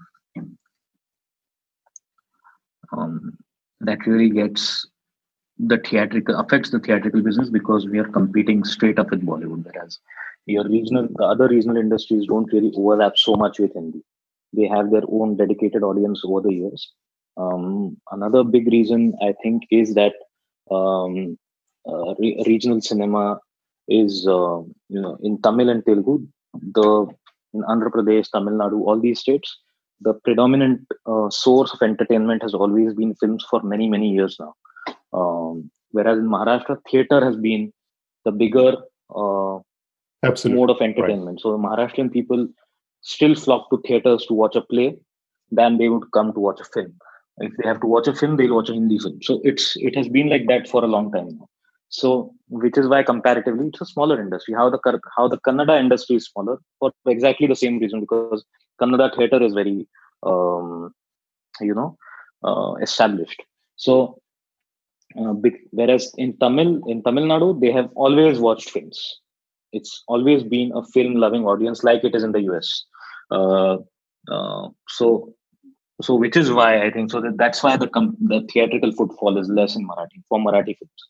um, 2.93 3.39
that 3.81 4.07
really 4.07 4.31
gets 4.31 4.87
the 5.59 5.79
theatrical 5.79 6.39
affects 6.39 6.71
the 6.71 6.79
theatrical 6.79 7.23
business 7.23 7.49
because 7.49 7.87
we 7.87 7.99
are 7.99 8.09
competing 8.09 8.63
straight 8.65 8.99
up 8.99 9.11
with 9.11 9.25
Bollywood. 9.25 9.65
Whereas 9.65 9.99
your 10.45 10.69
regional, 10.69 11.09
the 11.15 11.25
other 11.25 11.49
regional 11.49 11.77
industries 11.79 12.27
don't 12.27 12.53
really 12.53 12.73
overlap 12.77 13.17
so 13.17 13.35
much 13.35 13.59
with 13.59 13.73
Hindi. 13.75 14.03
They 14.53 14.69
have 14.69 14.91
their 14.91 15.03
own 15.09 15.37
dedicated 15.37 15.83
audience 15.83 16.23
over 16.25 16.41
the 16.43 16.55
years. 16.55 16.93
Um, 17.37 17.97
another 18.11 18.45
big 18.45 18.67
reason 18.69 19.15
I 19.23 19.35
think 19.43 19.65
is 19.71 19.95
that 19.95 20.13
um, 20.71 21.39
re- 22.19 22.43
regional 22.47 22.81
cinema 22.81 23.39
is 23.89 24.27
uh, 24.27 24.59
you 24.89 25.01
know 25.01 25.17
in 25.23 25.41
Tamil 25.43 25.69
and 25.69 25.85
Telugu, 25.85 26.27
the 26.77 27.07
in 27.55 27.63
Andhra 27.63 27.91
Pradesh, 27.91 28.31
Tamil 28.31 28.55
Nadu, 28.55 28.81
all 28.87 29.01
these 29.01 29.21
states, 29.21 29.57
the 30.01 30.15
predominant 30.15 30.81
uh, 31.07 31.31
source 31.31 31.73
of 31.73 31.83
entertainment 31.83 32.43
has 32.43 32.55
always 32.55 32.93
been 32.95 33.15
films 33.15 33.45
for 33.51 33.63
many 33.63 33.89
many 33.89 34.11
years 34.11 34.37
now. 34.41 34.55
Um, 35.13 35.71
whereas 35.93 36.19
in 36.19 36.29
maharashtra 36.29 36.79
theater 36.91 37.25
has 37.25 37.37
been 37.37 37.73
the 38.25 38.33
bigger 38.33 38.77
uh, 39.15 39.59
mode 40.45 40.71
of 40.71 40.81
entertainment. 40.81 41.37
Right. 41.37 41.41
so 41.41 41.57
maharashtrian 41.59 42.13
people 42.13 42.49
still 43.01 43.35
flock 43.35 43.71
to 43.71 43.81
theaters 43.87 44.27
to 44.27 44.35
watch 44.35 44.57
a 44.57 44.61
play 44.61 44.97
than 45.51 45.79
they 45.79 45.89
would 45.89 46.11
come 46.13 46.33
to 46.33 46.41
watch 46.41 46.61
a 46.61 46.65
film. 46.65 46.93
If 47.39 47.53
they 47.57 47.69
have 47.69 47.81
to 47.83 47.87
watch 47.87 48.09
a 48.09 48.15
film 48.15 48.37
they'll 48.37 48.55
watch 48.55 48.71
a 48.71 48.73
hindi 48.73 48.99
film. 48.99 49.23
So 49.23 49.41
it's 49.45 49.77
it 49.77 49.97
has 49.97 50.09
been 50.09 50.29
like 50.29 50.47
that 50.49 50.69
for 50.69 50.83
a 50.85 50.89
long 50.89 51.13
time 51.13 51.29
now 51.39 51.49
so 51.89 52.35
which 52.49 52.77
is 52.77 52.89
why 52.89 53.03
comparatively 53.03 53.69
it's 53.69 53.81
a 53.81 53.87
smaller 53.87 54.21
industry 54.21 54.55
how 54.55 54.69
the 54.69 55.01
how 55.17 55.29
the 55.29 55.39
kannada 55.47 55.79
industry 55.79 56.17
is 56.17 56.27
smaller 56.27 56.59
for 56.79 56.93
exactly 57.07 57.47
the 57.47 57.55
same 57.55 57.79
reason 57.79 58.01
because 58.01 58.45
Kannada 58.81 59.15
theater 59.15 59.43
is 59.43 59.55
very, 59.55 59.89
um, 60.23 60.93
you 61.61 61.75
know, 61.75 61.97
uh, 62.45 62.75
established. 62.83 63.43
So, 63.77 64.21
uh, 65.19 65.35
whereas 65.71 66.13
in 66.17 66.37
Tamil, 66.39 66.83
in 66.87 67.03
Tamil 67.03 67.25
Nadu, 67.25 67.61
they 67.61 67.71
have 67.71 67.91
always 67.95 68.39
watched 68.39 68.71
films. 68.71 69.21
It's 69.73 70.05
always 70.09 70.43
been 70.43 70.73
a 70.75 70.85
film-loving 70.85 71.45
audience, 71.45 71.85
like 71.85 72.05
it 72.05 72.15
is 72.15 72.23
in 72.23 72.33
the 72.33 72.43
US. 72.43 72.85
Uh, 73.31 73.79
uh, 74.31 74.69
so, 74.89 75.35
so 76.03 76.15
which 76.15 76.37
is 76.37 76.53
why 76.53 76.85
I 76.85 76.91
think 76.91 77.11
so 77.11 77.21
that 77.21 77.39
that's 77.39 77.63
why 77.63 77.77
the 77.77 77.89
com- 77.89 78.17
the 78.21 78.47
theatrical 78.53 78.93
footfall 78.93 79.39
is 79.39 79.49
less 79.49 79.77
in 79.77 79.87
Marathi 79.89 80.23
for 80.29 80.39
Marathi 80.39 80.77
films. 80.77 81.09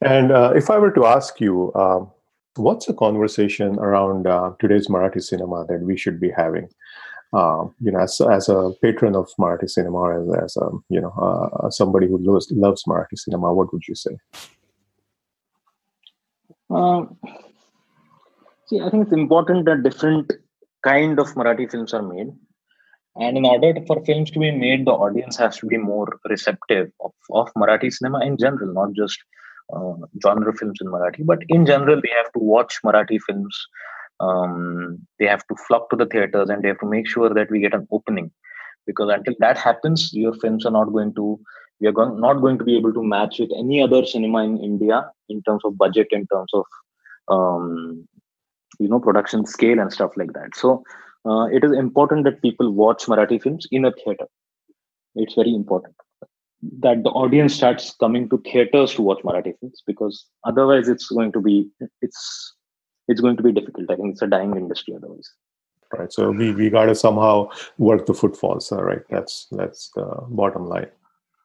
And 0.00 0.32
uh, 0.32 0.52
if 0.54 0.70
I 0.70 0.78
were 0.78 0.92
to 0.92 1.06
ask 1.06 1.40
you, 1.40 1.72
um, 1.74 2.10
What's 2.56 2.86
a 2.86 2.92
conversation 2.92 3.78
around 3.78 4.26
uh, 4.26 4.52
today's 4.60 4.88
Marathi 4.88 5.22
cinema 5.22 5.64
that 5.68 5.80
we 5.80 5.96
should 5.96 6.20
be 6.20 6.30
having? 6.30 6.68
Uh, 7.32 7.64
you 7.80 7.90
know, 7.90 8.00
as, 8.00 8.20
as 8.20 8.50
a 8.50 8.72
patron 8.82 9.16
of 9.16 9.30
Marathi 9.40 9.70
cinema, 9.70 10.20
as, 10.20 10.44
as 10.44 10.56
a 10.58 10.68
you 10.90 11.00
know 11.00 11.12
uh, 11.12 11.70
somebody 11.70 12.06
who 12.06 12.18
loves, 12.18 12.50
loves 12.50 12.84
Marathi 12.84 13.16
cinema, 13.16 13.54
what 13.54 13.72
would 13.72 13.88
you 13.88 13.94
say? 13.94 14.10
See, 18.66 18.80
I 18.80 18.90
think 18.90 19.04
it's 19.04 19.12
important 19.12 19.64
that 19.64 19.82
different 19.82 20.30
kind 20.84 21.18
of 21.18 21.28
Marathi 21.28 21.70
films 21.70 21.94
are 21.94 22.02
made, 22.02 22.28
and 23.16 23.38
in 23.38 23.46
order 23.46 23.80
for 23.86 24.04
films 24.04 24.30
to 24.32 24.38
be 24.38 24.50
made, 24.50 24.86
the 24.86 24.92
audience 24.92 25.38
has 25.38 25.56
to 25.58 25.66
be 25.66 25.78
more 25.78 26.18
receptive 26.28 26.92
of, 27.00 27.12
of 27.30 27.48
Marathi 27.54 27.90
cinema 27.90 28.26
in 28.26 28.36
general, 28.36 28.74
not 28.74 28.92
just 28.92 29.18
uh, 29.72 29.94
genre 30.22 30.54
films 30.54 30.78
in 30.80 30.88
Marathi. 30.88 31.24
But 31.24 31.40
in 31.48 31.66
general, 31.66 32.00
they 32.00 32.10
have 32.16 32.32
to 32.32 32.38
watch 32.38 32.78
Marathi 32.84 33.20
films. 33.26 33.66
Um, 34.20 35.06
they 35.18 35.26
have 35.26 35.46
to 35.48 35.56
flock 35.66 35.90
to 35.90 35.96
the 35.96 36.06
theaters 36.06 36.48
and 36.48 36.62
they 36.62 36.68
have 36.68 36.80
to 36.80 36.86
make 36.86 37.08
sure 37.08 37.32
that 37.32 37.50
we 37.50 37.60
get 37.60 37.74
an 37.74 37.88
opening. 37.90 38.30
Because 38.86 39.10
until 39.12 39.34
that 39.40 39.58
happens, 39.58 40.12
your 40.12 40.34
films 40.34 40.66
are 40.66 40.72
not 40.72 40.92
going 40.92 41.14
to 41.14 41.40
we 41.80 41.88
are 41.88 41.92
going, 41.92 42.20
not 42.20 42.34
going 42.34 42.58
to 42.58 42.64
be 42.64 42.76
able 42.76 42.92
to 42.92 43.02
match 43.02 43.40
with 43.40 43.50
any 43.58 43.82
other 43.82 44.06
cinema 44.06 44.44
in 44.44 44.56
India 44.58 45.10
in 45.28 45.42
terms 45.42 45.62
of 45.64 45.76
budget, 45.76 46.06
in 46.12 46.28
terms 46.28 46.50
of 46.54 46.64
um, 47.28 48.06
you 48.78 48.88
know 48.88 49.00
production 49.00 49.44
scale 49.44 49.80
and 49.80 49.92
stuff 49.92 50.12
like 50.16 50.32
that. 50.34 50.54
So 50.54 50.84
uh, 51.24 51.46
it 51.46 51.64
is 51.64 51.72
important 51.72 52.24
that 52.24 52.40
people 52.40 52.70
watch 52.70 53.06
Marathi 53.06 53.42
films 53.42 53.66
in 53.72 53.84
a 53.84 53.92
theater. 53.92 54.26
It's 55.16 55.34
very 55.34 55.52
important 55.52 55.96
that 56.80 57.02
the 57.02 57.10
audience 57.10 57.54
starts 57.54 57.94
coming 57.98 58.28
to 58.28 58.38
theaters 58.38 58.94
to 58.94 59.02
watch 59.02 59.22
Marathi 59.22 59.54
films 59.58 59.82
because 59.86 60.26
otherwise 60.44 60.88
it's 60.88 61.08
going 61.08 61.32
to 61.32 61.40
be 61.40 61.68
it's 62.00 62.54
it's 63.08 63.20
going 63.20 63.36
to 63.36 63.42
be 63.42 63.52
difficult. 63.52 63.90
I 63.90 63.96
think 63.96 64.12
it's 64.12 64.22
a 64.22 64.26
dying 64.26 64.56
industry 64.56 64.94
otherwise. 64.94 65.28
Right. 65.92 66.12
So 66.12 66.30
we, 66.30 66.52
we 66.52 66.70
got 66.70 66.86
to 66.86 66.94
somehow 66.94 67.50
work 67.76 68.06
the 68.06 68.14
footfalls. 68.14 68.72
All 68.72 68.82
right. 68.82 69.02
That's 69.10 69.46
that's 69.50 69.90
the 69.94 70.06
bottom 70.28 70.66
line. 70.66 70.88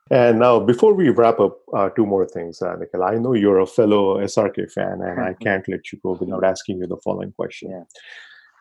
And 0.10 0.40
now, 0.40 0.60
before 0.62 0.94
we 0.94 1.10
wrap 1.10 1.40
up, 1.42 1.60
uh, 1.74 1.90
two 1.90 2.06
more 2.06 2.26
things, 2.26 2.62
uh, 2.62 2.76
Nikhil. 2.78 3.04
I 3.04 3.16
know 3.16 3.34
you're 3.34 3.60
a 3.60 3.68
fellow 3.68 4.20
SRK 4.20 4.72
fan, 4.72 5.02
and 5.02 5.20
I 5.20 5.34
can't 5.42 5.68
let 5.68 5.92
you 5.92 6.00
go 6.02 6.14
without 6.14 6.46
asking 6.46 6.78
you 6.78 6.88
the 6.88 6.96
following 7.04 7.34
question. 7.34 7.72
Yeah. 7.72 7.84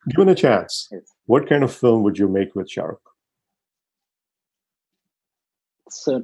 Given 0.08 0.28
a 0.28 0.34
chance, 0.34 0.88
yes. 0.90 1.02
what 1.26 1.48
kind 1.48 1.62
of 1.62 1.72
film 1.72 2.02
would 2.02 2.18
you 2.18 2.28
make 2.28 2.54
with 2.56 2.68
Shahrukh? 2.68 2.96
A 6.08 6.20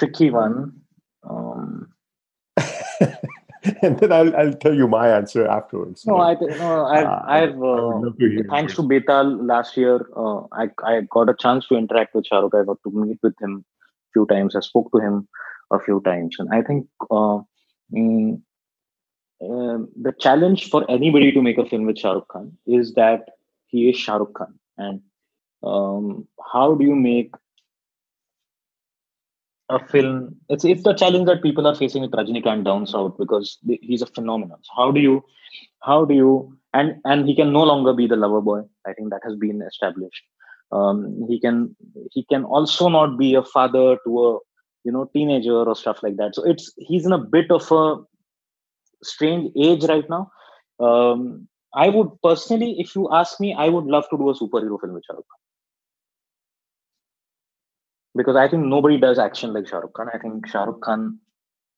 tricky 0.00 0.30
one. 0.30 0.72
Um, 1.28 1.92
and 3.82 3.98
then 3.98 4.12
I'll, 4.12 4.34
I'll 4.36 4.54
tell 4.54 4.74
you 4.74 4.88
my 4.88 5.08
answer 5.08 5.46
afterwards. 5.46 6.06
No, 6.06 6.18
I 6.18 6.34
no, 6.34 6.86
I've, 6.86 7.06
uh, 7.06 7.22
I've 7.26 7.62
uh, 7.62 8.10
to 8.18 8.44
thanks 8.50 8.74
to 8.76 8.82
Betaal 8.82 9.46
last 9.46 9.76
year, 9.76 10.06
uh, 10.16 10.40
I 10.52 10.68
I 10.84 11.02
got 11.10 11.28
a 11.28 11.34
chance 11.34 11.68
to 11.68 11.76
interact 11.76 12.14
with 12.14 12.26
Shahrukh. 12.30 12.60
I 12.60 12.64
got 12.64 12.78
to 12.84 12.90
meet 12.90 13.18
with 13.22 13.34
him 13.40 13.64
a 13.64 14.10
few 14.12 14.26
times. 14.26 14.56
I 14.56 14.60
spoke 14.60 14.90
to 14.92 15.00
him 15.00 15.28
a 15.70 15.78
few 15.78 16.00
times, 16.04 16.36
and 16.38 16.48
I 16.52 16.62
think 16.62 16.86
uh, 17.10 17.40
mm, 17.94 18.40
uh, 19.42 19.78
the 20.06 20.14
challenge 20.18 20.70
for 20.70 20.84
anybody 20.90 21.30
to 21.32 21.42
make 21.42 21.58
a 21.58 21.66
film 21.66 21.86
with 21.86 21.96
Shahrukh 21.96 22.28
Khan 22.28 22.56
is 22.66 22.94
that 22.94 23.28
he 23.66 23.90
is 23.90 23.96
Shahrukh 23.96 24.32
Khan, 24.32 24.54
and 24.78 25.00
um, 25.62 26.26
how 26.52 26.74
do 26.74 26.84
you 26.84 26.96
make 26.96 27.34
a 29.70 29.78
film 29.88 30.36
it's 30.48 30.64
it's 30.64 30.82
the 30.82 30.94
challenge 30.94 31.26
that 31.26 31.42
people 31.42 31.66
are 31.66 31.74
facing 31.74 32.02
with 32.02 32.10
Rajinikanth 32.12 32.64
down 32.64 32.86
south 32.86 33.16
because 33.18 33.58
he's 33.82 34.02
a 34.02 34.06
phenomenon. 34.06 34.58
So 34.62 34.72
how 34.76 34.90
do 34.90 35.00
you 35.00 35.24
how 35.82 36.04
do 36.04 36.14
you 36.14 36.58
and 36.74 36.96
and 37.04 37.26
he 37.26 37.34
can 37.34 37.52
no 37.52 37.62
longer 37.62 37.92
be 37.92 38.06
the 38.06 38.16
lover 38.16 38.40
boy. 38.40 38.60
I 38.86 38.92
think 38.92 39.10
that 39.10 39.22
has 39.24 39.36
been 39.36 39.62
established. 39.62 40.22
Um, 40.72 41.26
he 41.28 41.40
can 41.40 41.76
he 42.12 42.24
can 42.24 42.44
also 42.44 42.88
not 42.88 43.18
be 43.18 43.34
a 43.34 43.42
father 43.42 43.98
to 44.04 44.24
a 44.24 44.38
you 44.84 44.92
know 44.92 45.10
teenager 45.14 45.52
or 45.52 45.74
stuff 45.74 46.02
like 46.02 46.16
that. 46.16 46.34
So 46.34 46.44
it's 46.44 46.72
he's 46.76 47.06
in 47.06 47.12
a 47.12 47.18
bit 47.18 47.50
of 47.50 47.70
a 47.72 47.96
strange 49.02 49.52
age 49.56 49.84
right 49.84 50.08
now. 50.08 50.30
Um, 50.78 51.48
I 51.74 51.88
would 51.88 52.10
personally, 52.22 52.76
if 52.78 52.94
you 52.96 53.08
ask 53.12 53.38
me, 53.40 53.54
I 53.54 53.68
would 53.68 53.84
love 53.84 54.04
to 54.10 54.18
do 54.18 54.30
a 54.30 54.34
superhero 54.34 54.80
film 54.80 54.94
with 54.94 55.04
Shah 55.04 55.14
Rukh 55.14 55.26
Khan. 55.28 55.49
Because 58.20 58.36
I 58.36 58.48
think 58.48 58.64
nobody 58.64 58.98
does 58.98 59.18
action 59.18 59.52
like 59.52 59.68
Shah 59.68 59.78
Rukh 59.78 59.94
Khan. 59.94 60.08
I 60.12 60.18
think 60.18 60.46
Shah 60.46 60.64
Rukh 60.64 60.80
Khan 60.82 61.18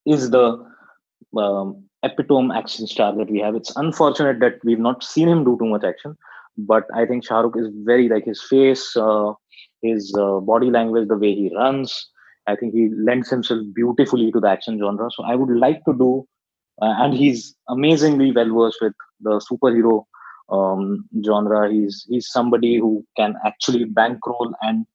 is 0.06 0.30
the 0.30 0.64
um, 1.36 1.84
epitome 2.02 2.54
action 2.54 2.86
star 2.86 3.14
that 3.16 3.30
we 3.30 3.40
have. 3.40 3.54
It's 3.54 3.74
unfortunate 3.76 4.40
that 4.40 4.64
we've 4.64 4.78
not 4.78 5.04
seen 5.04 5.28
him 5.28 5.44
do 5.44 5.56
too 5.58 5.66
much 5.66 5.84
action, 5.84 6.16
but 6.58 6.84
I 6.94 7.06
think 7.06 7.24
Shah 7.24 7.40
Rukh 7.40 7.56
is 7.56 7.68
very 7.84 8.08
like 8.08 8.24
his 8.24 8.42
face, 8.42 8.96
uh, 8.96 9.32
his 9.82 10.14
uh, 10.18 10.40
body 10.40 10.70
language, 10.70 11.08
the 11.08 11.16
way 11.16 11.34
he 11.34 11.52
runs. 11.54 12.08
I 12.46 12.56
think 12.56 12.74
he 12.74 12.90
lends 12.96 13.30
himself 13.30 13.60
beautifully 13.72 14.32
to 14.32 14.40
the 14.40 14.48
action 14.48 14.78
genre. 14.78 15.08
So 15.14 15.24
I 15.24 15.36
would 15.36 15.56
like 15.56 15.84
to 15.84 15.92
do, 15.92 16.26
uh, 16.80 16.94
and 16.98 17.14
he's 17.14 17.54
amazingly 17.68 18.32
well 18.32 18.52
versed 18.52 18.78
with 18.80 18.94
the 19.20 19.40
superhero 19.50 20.04
um, 20.50 21.08
genre. 21.24 21.70
He's 21.70 22.04
he's 22.08 22.28
somebody 22.28 22.78
who 22.78 23.04
can 23.16 23.36
actually 23.46 23.84
bankroll 23.84 24.52
and 24.60 24.86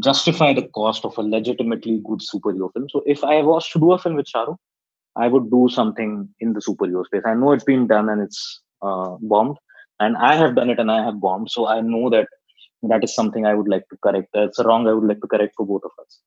justify 0.00 0.52
the 0.52 0.68
cost 0.68 1.04
of 1.04 1.16
a 1.18 1.22
legitimately 1.22 2.00
good 2.04 2.20
superhero 2.20 2.72
film. 2.72 2.88
So 2.90 3.02
if 3.06 3.22
I 3.24 3.42
was 3.42 3.68
to 3.70 3.78
do 3.78 3.92
a 3.92 3.98
film 3.98 4.16
with 4.16 4.28
Shah 4.28 4.44
Rukh, 4.44 4.58
I 5.16 5.28
would 5.28 5.50
do 5.50 5.68
something 5.70 6.28
in 6.40 6.52
the 6.52 6.60
superhero 6.60 7.04
space. 7.04 7.22
I 7.24 7.34
know 7.34 7.52
it's 7.52 7.64
been 7.64 7.86
done 7.86 8.08
and 8.08 8.20
it's 8.20 8.62
uh, 8.82 9.16
bombed, 9.20 9.56
and 10.00 10.16
I 10.16 10.34
have 10.34 10.56
done 10.56 10.70
it 10.70 10.80
and 10.80 10.90
I 10.90 11.04
have 11.04 11.20
bombed. 11.20 11.50
So 11.50 11.66
I 11.68 11.80
know 11.80 12.10
that 12.10 12.26
that 12.82 13.04
is 13.04 13.14
something 13.14 13.46
I 13.46 13.54
would 13.54 13.68
like 13.68 13.88
to 13.90 13.96
correct. 14.02 14.28
That's 14.34 14.58
a 14.58 14.64
wrong 14.64 14.88
I 14.88 14.92
would 14.92 15.08
like 15.08 15.20
to 15.20 15.28
correct 15.28 15.54
for 15.56 15.66
both 15.66 15.82
of 15.84 15.92
us. 16.00 16.18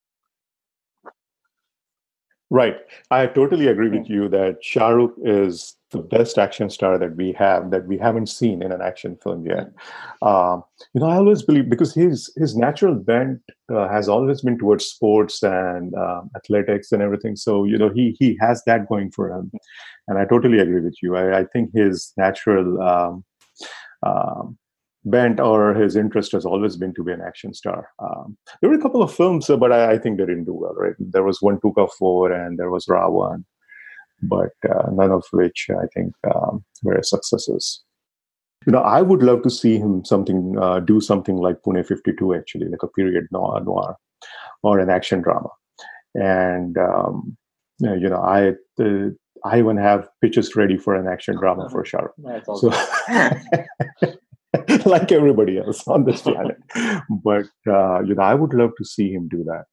Right. 2.50 2.78
I 3.12 3.28
totally 3.28 3.68
agree 3.68 3.90
with 3.90 4.10
you 4.10 4.30
that 4.30 4.64
Shah 4.64 4.90
Rukh 4.90 5.14
is 5.22 5.76
the 5.92 5.98
best 5.98 6.38
action 6.38 6.70
star 6.70 6.98
that 6.98 7.16
we 7.18 7.34
have 7.34 7.72
that 7.72 7.88
we 7.88 7.98
haven't 7.98 8.28
seen 8.28 8.62
in 8.62 8.72
an 8.72 8.82
action 8.82 9.18
film 9.22 9.46
yet. 9.46 9.72
Um, 10.22 10.64
you 10.94 11.02
know, 11.02 11.08
I 11.08 11.18
always 11.18 11.44
believe 11.44 11.70
because 11.70 11.94
his 11.94 12.32
his 12.38 12.56
natural 12.56 12.96
bent 12.96 13.42
uh, 13.70 13.90
has 13.90 14.08
always 14.08 14.42
been 14.42 14.58
towards 14.58 14.86
sports 14.86 15.44
and 15.44 15.94
uh, 15.96 16.22
athletics 16.38 16.94
and 16.94 17.02
everything. 17.02 17.36
So 17.36 17.66
you 17.66 17.78
know, 17.78 17.90
he 17.90 18.16
he 18.18 18.38
has 18.40 18.64
that 18.66 18.88
going 18.88 19.12
for 19.12 19.30
him, 19.30 19.52
and 20.08 20.18
I 20.18 20.24
totally 20.24 20.60
agree 20.60 20.82
with 20.82 20.96
you. 21.02 21.18
I, 21.18 21.40
I 21.40 21.46
think 21.46 21.72
his 21.74 22.14
natural 22.16 22.82
um, 22.82 23.26
um, 24.04 24.58
bent 25.10 25.40
or 25.40 25.74
his 25.74 25.96
interest 25.96 26.32
has 26.32 26.46
always 26.46 26.76
been 26.76 26.94
to 26.94 27.04
be 27.04 27.12
an 27.12 27.22
action 27.22 27.54
star. 27.54 27.90
Um, 28.00 28.38
there 28.62 28.70
were 28.70 28.76
a 28.76 28.82
couple 28.82 29.02
of 29.02 29.14
films, 29.14 29.50
uh, 29.50 29.58
but 29.58 29.72
I, 29.72 29.92
I, 29.92 29.98
think 29.98 30.18
they 30.18 30.26
didn't 30.26 30.46
do 30.46 30.54
well. 30.54 30.74
Right? 30.74 30.96
There 31.00 31.24
was 31.24 31.42
one 31.42 31.60
Tuka 31.60 31.90
Four, 31.98 32.32
and 32.32 32.58
there 32.58 32.70
was 32.70 32.88
Ra.One, 32.88 33.46
but 34.22 34.52
uh, 34.70 34.90
none 34.92 35.12
of 35.12 35.24
which 35.32 35.68
I 35.70 35.88
think 35.94 36.14
um, 36.34 36.64
were 36.84 37.02
successes. 37.04 37.84
You 38.66 38.74
know, 38.74 38.82
I 38.82 39.02
would 39.02 39.24
love 39.24 39.44
to 39.44 39.50
see 39.50 39.78
him 39.78 40.04
something 40.04 40.58
uh, 40.60 40.80
do 40.80 41.00
something 41.00 41.38
like 41.38 41.62
Pune 41.66 41.86
52, 41.86 42.34
actually, 42.34 42.68
like 42.68 42.84
a 42.84 42.88
period 42.88 43.28
noir, 43.32 43.64
noir 43.64 43.96
or 44.64 44.80
an 44.80 44.90
action 44.90 45.22
drama. 45.22 45.50
And 46.16 46.78
um, 46.78 47.38
you 47.80 48.10
know, 48.10 48.22
I 48.22 48.50
uh, 48.84 49.10
I 49.46 49.60
even 49.60 49.78
have 49.78 50.10
pitches 50.22 50.56
ready 50.56 50.78
for 50.78 50.96
an 50.96 51.08
action 51.08 51.38
drama 51.40 51.70
for 51.70 51.86
Shah 51.86 52.02
Rukh. 52.18 52.44
So, 52.58 52.72
like 54.86 55.12
everybody 55.12 55.58
else 55.58 55.88
on 55.88 56.06
this 56.06 56.22
planet. 56.22 56.58
but 57.10 57.46
uh, 57.68 58.02
you 58.02 58.16
know, 58.16 58.24
I 58.24 58.34
would 58.34 58.54
love 58.54 58.72
to 58.78 58.86
see 58.86 59.12
him 59.12 59.28
do 59.28 59.44
that. 59.46 59.66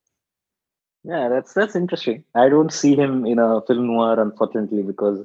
Yeah, 1.05 1.29
that's 1.29 1.53
that's 1.53 1.77
interesting. 1.77 2.25
I 2.35 2.49
don't 2.49 2.73
see 2.73 2.97
him 2.97 3.27
in 3.27 3.39
a 3.39 3.61
film 3.67 3.87
noir, 3.87 4.19
unfortunately, 4.19 4.83
because, 4.83 5.25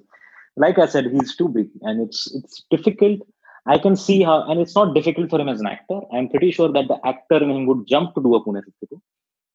like 0.57 0.77
I 0.77 0.85
said, 0.87 1.05
he's 1.11 1.35
too 1.35 1.47
big, 1.47 1.69
and 1.81 2.01
it's 2.05 2.33
it's 2.35 2.63
difficult. 2.69 3.21
I 3.65 3.77
can 3.77 3.95
see 3.95 4.23
how, 4.23 4.49
and 4.49 4.59
it's 4.59 4.75
not 4.75 4.93
difficult 4.95 5.29
for 5.29 5.39
him 5.39 5.49
as 5.49 5.59
an 5.59 5.67
actor. 5.67 6.01
I'm 6.13 6.29
pretty 6.29 6.51
sure 6.51 6.71
that 6.71 6.87
the 6.87 6.97
actor 7.05 7.37
in 7.37 7.51
him 7.51 7.65
would 7.67 7.87
jump 7.87 8.15
to 8.15 8.21
do 8.21 8.33
a 8.35 8.43
Pune 8.43 8.63
52. 8.63 9.01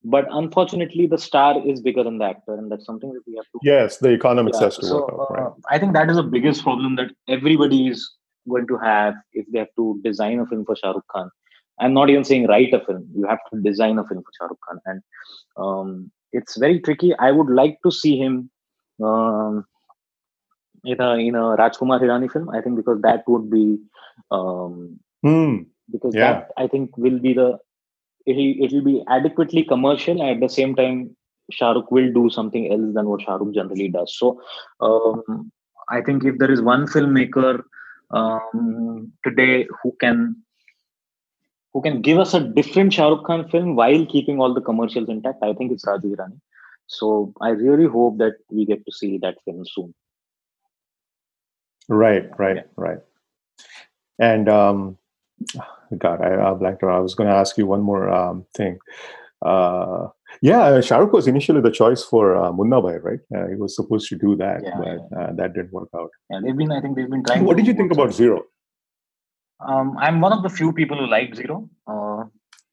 But 0.05 0.27
unfortunately, 0.31 1.07
the 1.07 1.19
star 1.19 1.67
is 1.67 1.81
bigger 1.81 2.05
than 2.05 2.19
the 2.19 2.27
actor, 2.27 2.55
and 2.55 2.71
that's 2.71 2.85
something 2.85 3.13
that 3.13 3.23
we 3.27 3.37
have 3.37 3.47
to. 3.47 3.59
Yes, 3.63 3.99
the 3.99 4.11
economics 4.11 4.59
yeah, 4.61 4.65
has 4.67 4.77
to 4.79 4.87
so, 4.87 5.01
work 5.01 5.11
out. 5.13 5.31
Right? 5.31 5.47
Uh, 5.47 5.51
I 5.71 5.79
think 5.79 5.95
that 5.95 6.11
is 6.11 6.17
the 6.17 6.23
biggest 6.23 6.63
problem 6.63 6.97
that 6.97 7.11
everybody 7.29 7.89
is 7.89 8.11
going 8.49 8.67
to 8.67 8.79
have 8.79 9.15
if 9.33 9.47
they 9.51 9.59
have 9.61 9.75
to 9.77 10.01
design 10.05 10.41
a 10.41 10.47
film 10.47 10.65
for 10.65 10.77
Shah 10.77 10.93
Rukh 10.93 11.07
Khan. 11.11 11.31
I'm 11.81 11.93
not 11.93 12.11
even 12.11 12.25
saying 12.25 12.47
write 12.47 12.73
a 12.73 12.85
film. 12.85 13.07
You 13.17 13.27
have 13.27 13.41
to 13.53 13.61
design 13.61 13.99
a 13.99 14.07
film 14.07 14.23
for 14.23 14.33
Shah 14.39 14.47
Rukh 14.47 14.61
Khan, 14.67 14.81
and 14.87 15.03
um, 15.57 16.11
it's 16.33 16.57
very 16.57 16.81
tricky. 16.81 17.15
I 17.19 17.31
would 17.31 17.49
like 17.49 17.79
to 17.85 17.91
see 17.91 18.17
him 18.19 18.51
um, 19.03 19.65
in 20.85 21.01
a 21.01 21.15
in 21.17 21.35
a 21.35 21.57
Rajkumar 21.63 22.01
Hirani 22.01 22.31
film. 22.31 22.51
I 22.51 22.61
think 22.61 22.77
because 22.77 23.01
that 23.03 23.25
would 23.27 23.51
be 23.51 23.79
um, 24.31 25.01
mm, 25.25 25.67
because 25.91 26.15
yeah. 26.15 26.33
that 26.33 26.51
I 26.57 26.67
think 26.67 26.97
will 26.97 27.19
be 27.19 27.33
the 27.33 27.59
it'll 28.27 28.55
it'll 28.65 28.85
be 28.85 29.03
adequately 29.09 29.65
commercial 29.65 30.21
and 30.21 30.31
at 30.31 30.41
the 30.41 30.49
same 30.49 30.75
time 30.75 31.17
Shah 31.51 31.73
Rukh 31.73 31.91
will 31.91 32.13
do 32.13 32.31
something 32.31 32.71
else 32.73 32.95
than 32.95 33.07
what 33.07 33.23
Shah 33.23 33.37
Rukh 33.37 33.55
generally 33.55 33.89
does. 33.89 34.17
So 34.17 34.41
um, 34.81 35.51
I 35.89 36.01
think 36.01 36.25
if 36.25 36.39
there 36.39 36.51
is 36.51 36.63
one 36.63 36.87
filmmaker 36.87 37.63
um, 38.11 39.13
today 39.25 39.67
who 39.83 39.97
can 40.01 40.37
who 41.73 41.83
can 41.83 42.01
give 42.01 42.19
us 42.19 42.35
a 42.35 42.41
different 42.41 42.93
Shah 42.93 43.09
Rukh 43.09 43.25
Khan 43.25 43.49
film 43.49 43.75
while 43.75 44.07
keeping 44.07 44.41
all 44.41 44.55
the 44.55 44.61
commercials 44.61 45.09
intact, 45.09 45.43
I 45.43 45.53
think 45.55 45.73
it's 45.73 45.85
Raju 45.85 46.05
Hirani. 46.05 46.41
So 46.87 47.33
I 47.41 47.49
really 47.49 47.87
hope 47.87 48.19
that 48.19 48.35
we 48.51 48.65
get 48.65 48.85
to 48.87 48.93
see 48.93 49.19
that 49.19 49.39
film 49.45 49.65
soon. 49.67 49.95
Right, 51.89 52.31
right, 52.39 52.57
yeah. 52.57 52.63
right. 52.77 52.99
And 54.19 54.49
um, 54.49 54.99
God, 55.99 56.23
I, 56.23 56.51
I 56.51 56.55
blanked. 56.55 56.85
I 56.85 57.01
was 57.01 57.15
going 57.15 57.29
to 57.29 57.35
ask 57.35 57.59
you 57.59 57.67
one 57.67 57.81
more 57.81 58.09
um, 58.09 58.47
thing. 58.55 58.79
Uh, 59.43 60.09
yeah, 60.41 60.79
Shahrukh 60.79 61.13
was 61.13 61.27
initially 61.27 61.61
the 61.61 61.71
choice 61.71 62.03
for 62.03 62.37
uh, 62.37 62.53
Munna 62.53 62.81
Bhai, 62.81 62.97
right? 62.97 63.21
Uh, 63.35 63.49
he 63.49 63.57
was 63.57 63.75
supposed 63.75 64.09
to 64.09 64.17
do 64.17 64.37
that, 64.37 64.63
yeah, 64.63 64.77
but. 64.77 65.19
Uh, 65.19 65.33
that 65.35 65.55
didn't 65.55 65.73
work 65.73 65.89
out. 65.97 66.11
Yeah, 66.31 66.41
they've 66.43 66.57
been. 66.57 66.73
I 66.73 66.81
think 66.81 66.97
they've 66.97 67.11
been 67.11 67.25
trying. 67.25 67.45
What 67.45 67.57
did 67.57 67.67
you 67.67 67.75
think 67.75 67.93
about 67.93 68.13
Zero? 68.13 68.43
Um, 69.61 69.97
I'm 69.99 70.21
one 70.21 70.33
of 70.33 70.43
the 70.43 70.49
few 70.49 70.73
people 70.73 70.99
who 70.99 71.07
like 71.07 71.35
Zero. 71.35 71.69
Uh, 71.87 72.25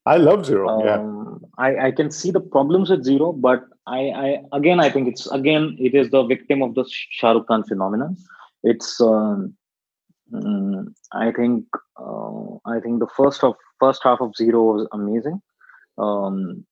I 0.04 0.16
love 0.16 0.44
Zero. 0.46 0.68
Um, 0.68 0.84
yeah, 0.84 1.64
I, 1.64 1.86
I 1.86 1.90
can 1.92 2.10
see 2.10 2.30
the 2.30 2.40
problems 2.40 2.90
with 2.90 3.04
Zero, 3.04 3.32
but 3.32 3.64
I, 3.86 4.00
I 4.24 4.42
again 4.52 4.80
I 4.80 4.90
think 4.90 5.08
it's 5.08 5.30
again 5.30 5.76
it 5.78 5.94
is 5.94 6.10
the 6.10 6.24
victim 6.24 6.62
of 6.62 6.74
the 6.74 6.84
Shah 6.88 7.32
Rukh 7.32 7.46
Khan 7.46 7.64
phenomenon. 7.64 8.16
It's 8.62 9.00
um, 9.00 9.54
mm, 10.32 10.86
I 11.12 11.30
think 11.32 11.64
uh, 11.98 12.56
I 12.66 12.80
think 12.80 13.00
the 13.00 13.08
first 13.16 13.44
of 13.44 13.54
first 13.80 14.02
half 14.02 14.20
of 14.20 14.36
Zero 14.36 14.62
was 14.62 14.88
amazing. 14.92 15.40
Um, 15.98 16.64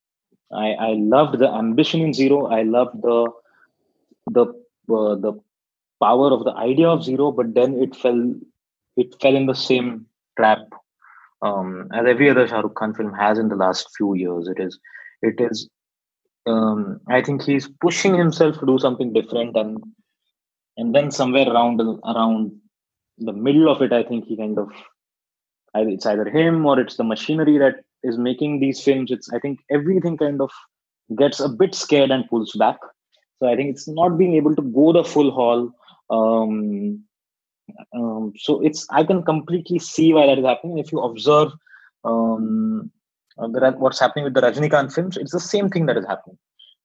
I, 0.53 0.73
I 0.73 0.93
loved 0.95 1.39
the 1.39 1.49
ambition 1.49 2.01
in 2.01 2.13
Zero. 2.13 2.47
I 2.47 2.63
loved 2.63 3.03
the 3.03 3.31
the 4.27 4.47
uh, 4.93 5.15
the 5.15 5.41
power 6.03 6.33
of 6.33 6.45
the 6.45 6.53
idea 6.53 6.89
of 6.89 7.05
Zero, 7.05 7.31
but 7.31 7.55
then 7.55 7.81
it 7.81 7.95
fell 7.95 8.35
it 8.97 9.15
fell 9.21 9.37
in 9.37 9.47
the 9.47 9.55
same 9.55 10.07
trap 10.37 10.59
um, 11.43 11.89
as 11.93 12.07
every 12.07 12.29
other 12.31 12.47
Shah 12.47 12.61
Rukh 12.61 12.75
Khan 12.75 12.95
film 12.95 13.13
has 13.15 13.39
in 13.39 13.49
the 13.49 13.57
last 13.57 13.89
few 13.97 14.15
years. 14.15 14.49
It 14.49 14.61
is 14.61 14.79
it 15.23 15.41
is 15.41 15.69
um, 16.47 17.01
I 17.09 17.23
think 17.23 17.43
he's 17.43 17.69
pushing 17.69 18.17
himself 18.17 18.59
to 18.59 18.67
do 18.67 18.79
something 18.79 19.13
different, 19.13 19.57
and 19.57 19.79
and 20.77 20.95
then 20.95 21.11
somewhere 21.11 21.49
around 21.49 21.81
around 21.81 22.53
the 23.19 23.33
middle 23.33 23.69
of 23.69 23.83
it, 23.83 23.93
I 23.93 24.03
think 24.03 24.27
he 24.27 24.37
kind 24.37 24.59
of 24.59 24.71
it's 25.75 26.07
either 26.07 26.29
him 26.29 26.67
or 26.67 26.81
it's 26.81 26.97
the 26.97 27.05
machinery 27.05 27.59
that 27.59 27.85
is 28.03 28.19
making 28.19 28.61
these 28.61 28.83
films 28.83 29.11
it's 29.11 29.33
i 29.33 29.39
think 29.39 29.61
everything 29.71 30.17
kind 30.17 30.41
of 30.41 30.51
gets 31.19 31.41
a 31.41 31.49
bit 31.49 31.75
scared 31.75 32.11
and 32.11 32.29
pulls 32.29 32.53
back 32.53 32.79
so 33.39 33.49
i 33.49 33.57
think 33.57 33.71
it's 33.71 33.89
not 33.89 34.19
being 34.19 34.35
able 34.35 34.55
to 34.55 34.63
go 34.63 34.93
the 34.93 35.05
full 35.05 35.31
haul 35.31 35.71
um, 36.11 37.03
um, 37.95 38.33
so 38.37 38.61
it's 38.61 38.87
i 38.91 39.03
can 39.05 39.23
completely 39.23 39.79
see 39.79 40.13
why 40.13 40.27
that 40.27 40.39
is 40.39 40.45
happening 40.45 40.79
if 40.79 40.93
you 40.93 41.01
observe 41.01 41.53
um, 42.05 42.91
uh, 43.39 43.47
the, 43.49 43.75
what's 43.79 44.01
happening 44.01 44.25
with 44.25 44.35
the 44.35 44.41
rajinikanth 44.41 44.93
films 44.93 45.17
it's 45.17 45.33
the 45.33 45.41
same 45.41 45.69
thing 45.69 45.87
that 45.87 45.97
is 45.97 46.07
happening 46.07 46.39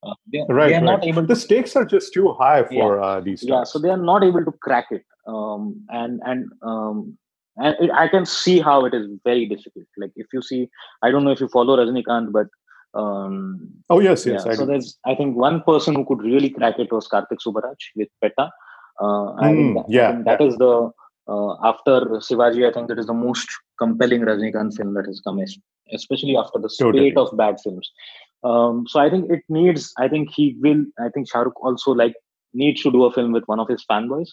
uh, 0.03 0.13
they, 0.32 0.39
right, 0.49 0.68
they 0.68 0.76
are 0.76 0.78
right. 0.78 0.84
not 0.84 1.05
able 1.05 1.24
to, 1.24 1.28
the 1.28 1.36
stakes 1.36 1.76
are 1.76 1.86
just 1.86 2.13
too 2.13 2.34
high 2.34 2.63
for 2.63 2.97
yeah, 2.97 3.05
uh, 3.05 3.20
these 3.20 3.41
stars. 3.41 3.49
yeah 3.49 3.63
so 3.63 3.80
they 3.80 3.89
are 3.89 4.05
not 4.11 4.24
able 4.24 4.43
to 4.45 4.51
crack 4.61 4.88
it 4.91 5.03
um, 5.28 5.84
and 5.89 6.22
and 6.26 6.51
um, 6.61 7.18
and 7.58 7.76
it, 7.80 7.91
I 7.91 8.08
can 8.08 8.26
see 8.26 8.60
how 8.60 8.86
it 8.86 8.93
is 8.93 9.08
very 9.24 9.45
difficult. 9.45 9.86
Like 9.97 10.12
if 10.16 10.28
you 10.34 10.41
see, 10.41 10.70
I 11.01 11.12
don't 11.12 11.24
know 11.24 11.32
if 11.32 11.39
you 11.39 11.47
follow 11.47 11.78
Rajinikanth, 11.78 12.32
but 12.32 12.47
um, 12.93 13.70
oh 13.89 13.99
yes, 13.99 14.26
yes. 14.26 14.43
Yeah, 14.45 14.53
so 14.53 14.66
there's, 14.66 14.97
I 15.06 15.16
think 15.16 15.36
one 15.36 15.62
person 15.62 15.95
who 15.95 16.06
could 16.06 16.22
really 16.22 16.49
crack 16.49 16.80
it 16.80 16.91
was 16.91 17.08
Karthik 17.08 17.39
Subbaraj 17.45 17.76
with 17.95 18.10
Petta. 18.24 18.49
Uh, 19.01 19.34
I 19.34 19.51
mm, 19.51 19.56
think 19.56 19.78
that, 19.78 19.86
yeah, 19.89 20.10
I 20.10 20.12
think 20.14 20.26
that 20.26 20.41
yeah. 20.41 20.47
is 20.47 20.58
the 20.58 20.91
uh, 21.28 21.56
after 21.64 22.01
Shivaji. 22.28 22.68
I 22.68 22.74
think 22.74 22.88
that 22.88 22.99
is 22.99 23.08
the 23.08 23.14
most 23.14 23.47
compelling 23.80 24.22
Rajinikanth 24.22 24.78
film 24.78 24.93
that 24.93 25.06
has 25.08 25.22
come, 25.22 25.43
especially 25.93 26.38
after 26.38 26.60
the 26.60 26.70
spate 26.70 26.86
totally. 26.86 27.16
of 27.16 27.36
bad 27.38 27.58
films. 27.62 27.91
Um, 28.43 28.86
so 28.88 28.99
I 28.99 29.10
think 29.10 29.30
it 29.30 29.41
needs. 29.49 29.91
I 29.97 30.08
think 30.08 30.30
he 30.34 30.56
will. 30.62 30.86
I 30.99 31.10
think 31.10 31.30
Shahrukh 31.30 31.53
also 31.58 31.91
like 31.91 32.14
needs 32.53 32.82
to 32.84 32.91
do 32.91 33.03
a 33.03 33.12
film 33.12 33.34
with 33.34 33.43
one 33.47 33.60
of 33.60 33.68
his 33.68 33.84
fanboys 33.89 34.30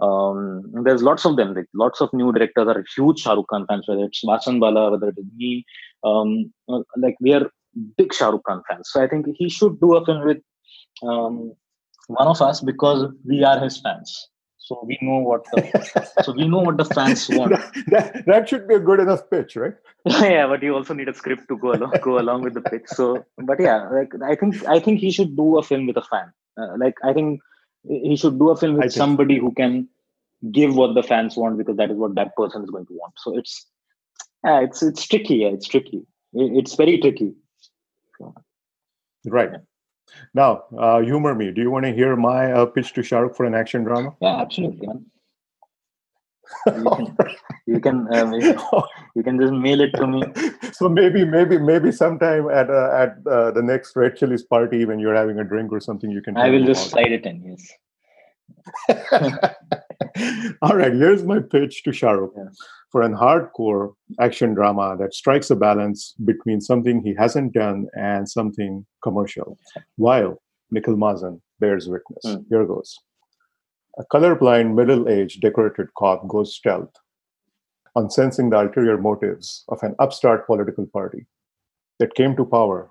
Um, 0.00 0.62
there's 0.84 1.02
lots 1.02 1.24
of 1.24 1.36
them. 1.36 1.54
Like 1.54 1.66
lots 1.74 2.00
of 2.00 2.12
new 2.12 2.32
directors 2.32 2.68
are 2.68 2.84
huge 2.96 3.20
Shah 3.20 3.34
Rukh 3.34 3.48
Khan 3.48 3.66
fans. 3.68 3.86
Whether 3.86 4.04
it's 4.04 4.24
Vasan 4.24 4.60
Bala, 4.60 4.90
whether 4.92 5.08
it 5.08 5.18
is 5.18 5.26
me, 5.36 5.64
um, 6.04 6.52
like 6.96 7.16
we 7.20 7.34
are 7.34 7.50
big 7.96 8.12
Shah 8.12 8.30
Rukh 8.30 8.44
Khan 8.44 8.62
fans. 8.68 8.88
So 8.90 9.02
I 9.02 9.08
think 9.08 9.26
he 9.34 9.48
should 9.48 9.80
do 9.80 9.96
a 9.96 10.04
film 10.04 10.26
with 10.26 10.38
um, 11.02 11.52
one 12.06 12.26
of 12.26 12.40
us 12.40 12.60
because 12.60 13.12
we 13.24 13.44
are 13.44 13.60
his 13.60 13.80
fans. 13.80 14.28
So 14.58 14.84
we 14.86 14.96
know 15.02 15.18
what 15.18 15.44
the 15.52 16.22
so 16.22 16.32
we 16.32 16.46
know 16.46 16.60
what 16.60 16.76
the 16.76 16.84
fans 16.84 17.28
want. 17.28 17.52
that, 17.88 18.22
that 18.26 18.48
should 18.48 18.68
be 18.68 18.74
a 18.74 18.78
good 18.78 19.00
enough 19.00 19.28
pitch, 19.28 19.56
right? 19.56 19.74
yeah, 20.06 20.46
but 20.46 20.62
you 20.62 20.74
also 20.74 20.94
need 20.94 21.08
a 21.08 21.14
script 21.14 21.48
to 21.48 21.58
go 21.58 21.72
along 21.72 21.92
go 22.02 22.18
along 22.20 22.42
with 22.42 22.54
the 22.54 22.60
pitch. 22.60 22.86
So, 22.86 23.24
but 23.36 23.60
yeah, 23.60 23.88
like 23.88 24.12
I 24.22 24.36
think 24.36 24.64
I 24.66 24.78
think 24.78 25.00
he 25.00 25.10
should 25.10 25.36
do 25.36 25.58
a 25.58 25.62
film 25.62 25.86
with 25.86 25.96
a 25.96 26.02
fan. 26.02 26.32
Uh, 26.56 26.76
like 26.78 26.94
I 27.02 27.12
think 27.12 27.40
he 27.88 28.16
should 28.16 28.38
do 28.38 28.50
a 28.50 28.56
film 28.56 28.74
with 28.74 28.92
somebody 28.92 29.38
who 29.38 29.52
can 29.52 29.88
give 30.52 30.74
what 30.74 30.94
the 30.94 31.02
fans 31.02 31.36
want 31.36 31.58
because 31.58 31.76
that 31.76 31.90
is 31.90 31.96
what 31.96 32.14
that 32.14 32.34
person 32.36 32.62
is 32.62 32.70
going 32.70 32.86
to 32.86 32.94
want. 32.94 33.14
So 33.18 33.36
it's 33.36 33.66
yeah, 34.44 34.60
it's 34.60 34.82
it's 34.82 35.06
tricky. 35.06 35.36
Yeah, 35.36 35.48
it's 35.48 35.68
tricky. 35.68 36.02
It's 36.32 36.74
very 36.74 36.98
tricky. 36.98 37.34
Right. 39.24 39.50
Now, 40.34 40.64
uh, 40.76 41.00
humor 41.00 41.34
me. 41.34 41.50
Do 41.50 41.60
you 41.60 41.70
want 41.70 41.84
to 41.84 41.92
hear 41.92 42.16
my 42.16 42.52
uh, 42.52 42.66
pitch 42.66 42.92
to 42.94 43.00
Shahrukh 43.00 43.36
for 43.36 43.44
an 43.44 43.54
action 43.54 43.84
drama? 43.84 44.14
Yeah, 44.20 44.40
absolutely. 44.40 44.88
You 46.66 46.82
can, 46.82 47.16
you 47.66 47.80
can, 47.80 48.14
um, 48.14 48.34
you 49.14 49.22
can 49.22 49.40
just 49.40 49.52
mail 49.52 49.80
it 49.80 49.92
to 49.94 50.06
me. 50.06 50.22
So 50.72 50.88
maybe, 50.88 51.24
maybe, 51.24 51.58
maybe 51.58 51.92
sometime 51.92 52.48
at 52.48 52.70
uh, 52.70 52.90
at 52.94 53.16
uh, 53.30 53.50
the 53.50 53.62
next 53.62 53.94
Red 53.96 54.16
Chilies 54.16 54.42
party 54.42 54.84
when 54.86 54.98
you're 54.98 55.14
having 55.14 55.38
a 55.38 55.44
drink 55.44 55.72
or 55.72 55.80
something, 55.80 56.10
you 56.10 56.22
can. 56.22 56.36
I 56.36 56.48
will 56.48 56.64
just 56.64 56.90
slide 56.90 57.12
it 57.12 57.26
in. 57.26 57.42
Yes. 57.44 57.62
All 60.62 60.76
right. 60.76 60.92
Here's 60.92 61.22
my 61.22 61.40
pitch 61.40 61.82
to 61.84 61.90
Shahrukh. 61.90 62.32
Yeah 62.36 62.50
for 62.90 63.02
an 63.02 63.14
hardcore 63.14 63.94
action 64.20 64.54
drama 64.54 64.96
that 64.98 65.14
strikes 65.14 65.50
a 65.50 65.56
balance 65.56 66.14
between 66.24 66.60
something 66.60 67.02
he 67.02 67.14
hasn't 67.16 67.52
done 67.52 67.86
and 67.94 68.28
something 68.28 68.84
commercial, 69.02 69.58
while 69.96 70.42
Nikhil 70.70 70.96
Mahajan 70.96 71.40
bears 71.60 71.88
witness. 71.88 72.24
Mm. 72.26 72.44
Here 72.50 72.64
goes. 72.66 72.98
A 73.98 74.04
colorblind, 74.12 74.74
middle 74.74 75.08
aged, 75.08 75.40
decorated 75.40 75.88
cop 75.98 76.26
goes 76.28 76.54
stealth 76.54 76.92
on 77.96 78.10
sensing 78.10 78.50
the 78.50 78.60
ulterior 78.60 78.96
motives 78.96 79.64
of 79.68 79.82
an 79.82 79.94
upstart 79.98 80.46
political 80.46 80.86
party 80.86 81.26
that 81.98 82.14
came 82.14 82.36
to 82.36 82.44
power 82.44 82.88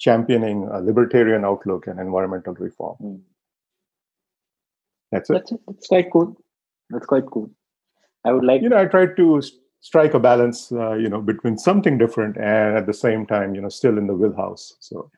championing 0.00 0.68
a 0.72 0.80
libertarian 0.80 1.44
outlook 1.44 1.86
and 1.86 2.00
environmental 2.00 2.54
reform. 2.54 2.96
Mm. 3.00 3.20
That's 5.12 5.30
it. 5.30 5.34
That's, 5.34 5.52
it. 5.52 5.60
That's 5.68 5.86
quite 5.86 6.10
cool. 6.12 6.36
That's 6.90 7.06
quite 7.06 7.26
cool. 7.32 7.50
I 8.24 8.32
would 8.32 8.44
like. 8.44 8.60
You 8.62 8.70
know, 8.70 8.78
I 8.78 8.86
tried 8.86 9.16
to 9.16 9.40
strike 9.80 10.14
a 10.14 10.18
balance, 10.18 10.72
uh, 10.72 10.94
you 10.94 11.08
know, 11.08 11.20
between 11.20 11.58
something 11.58 11.96
different 11.96 12.36
and 12.36 12.76
at 12.76 12.86
the 12.86 12.92
same 12.92 13.24
time, 13.24 13.54
you 13.54 13.60
know, 13.60 13.68
still 13.68 13.98
in 13.98 14.06
the 14.08 14.14
wheelhouse. 14.14 14.76
So. 14.80 15.10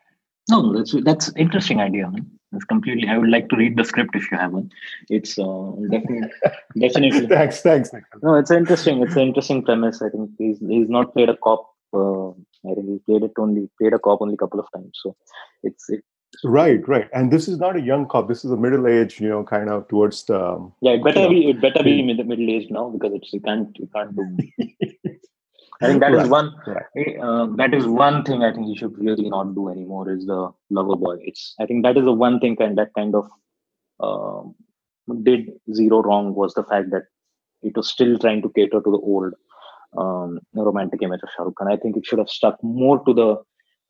No, 0.49 0.77
that's 0.77 0.95
that's 1.05 1.33
interesting 1.37 1.81
idea. 1.81 2.11
Man. 2.11 2.31
It's 2.53 2.65
completely. 2.65 3.09
I 3.09 3.19
would 3.19 3.29
like 3.29 3.49
to 3.49 3.57
read 3.57 3.77
the 3.77 3.85
script 3.85 4.15
if 4.15 4.31
you 4.31 4.39
have 4.39 4.53
one. 4.53 4.71
It's 5.11 5.39
uh, 5.39 5.73
definitely, 5.91 6.31
definitely. 6.79 7.27
thanks, 7.27 7.61
thanks. 7.61 7.91
No, 8.23 8.35
it's 8.37 8.51
interesting. 8.51 9.03
It's 9.03 9.17
an 9.17 9.23
interesting 9.23 9.65
premise. 9.65 10.01
I 10.01 10.09
think 10.09 10.31
he's 10.39 10.59
he's 10.61 10.89
not 10.89 11.13
played 11.13 11.29
a 11.29 11.37
cop. 11.37 11.69
Uh, 11.93 12.31
I 12.31 12.75
think 12.75 12.89
he 12.89 12.99
played 13.07 13.25
it 13.25 13.33
only 13.39 13.69
played 13.79 13.95
a 13.95 13.99
cop 13.99 14.23
only 14.23 14.35
a 14.35 14.39
couple 14.39 14.61
of 14.61 14.67
times. 14.73 14.93
So 15.03 15.17
it's 15.65 15.91
it, 15.91 16.05
Right, 16.45 16.87
right. 16.87 17.09
And 17.13 17.33
this 17.33 17.49
is 17.49 17.59
not 17.59 17.77
a 17.77 17.81
young 17.81 18.07
cop. 18.07 18.29
This 18.29 18.45
is 18.45 18.51
a 18.51 18.57
middle 18.57 18.87
age, 18.87 19.21
you 19.21 19.29
know, 19.29 19.45
kind 19.45 19.71
of 19.71 19.89
towards 19.89 20.25
the. 20.25 20.71
Yeah, 20.81 20.93
it 20.93 21.05
better 21.05 21.29
be 21.29 21.51
it 21.51 21.61
better 21.61 21.83
be 21.83 22.03
middle 22.03 22.51
aged 22.51 22.71
now 22.71 22.91
because 22.91 23.15
it's 23.15 23.33
you 23.33 23.41
can't 23.41 23.77
you 23.79 23.89
can't 23.95 24.15
do. 24.15 24.39
I 25.83 25.87
think 25.89 26.01
that 26.01 26.13
right, 26.13 26.25
is 26.25 26.31
one 26.31 26.55
right. 26.67 27.19
uh, 27.23 27.47
that 27.57 27.75
is 27.75 27.87
one 27.87 28.25
thing 28.25 28.43
I 28.43 28.53
think 28.53 28.69
you 28.69 28.77
should 28.77 28.99
really 28.99 29.29
not 29.29 29.55
do 29.55 29.69
anymore 29.69 30.11
is 30.11 30.25
the 30.27 30.51
lover 30.71 30.97
boy. 30.97 31.17
It's 31.21 31.55
I 31.61 31.67
think 31.67 31.85
that 31.85 31.97
is 31.99 32.05
the 32.05 32.13
one 32.13 32.41
thing 32.41 32.57
and 32.61 32.79
that 32.79 32.95
kind 32.97 33.15
of 33.15 33.29
uh, 34.01 34.43
did 35.23 35.51
zero 35.75 36.03
wrong 36.03 36.35
was 36.35 36.55
the 36.55 36.65
fact 36.65 36.91
that 36.91 37.05
it 37.63 37.77
was 37.77 37.89
still 37.89 38.19
trying 38.19 38.43
to 38.43 38.51
cater 38.51 38.81
to 38.81 38.91
the 38.91 38.99
old 38.99 39.35
um, 39.99 40.39
romantic 40.55 41.03
image 41.03 41.21
of 41.23 41.29
Shah 41.37 41.45
Rukh 41.45 41.57
Khan. 41.57 41.73
I 41.73 41.77
think 41.77 41.97
it 41.97 42.07
should 42.07 42.19
have 42.19 42.29
stuck 42.29 42.63
more 42.63 43.03
to 43.05 43.13
the 43.13 43.37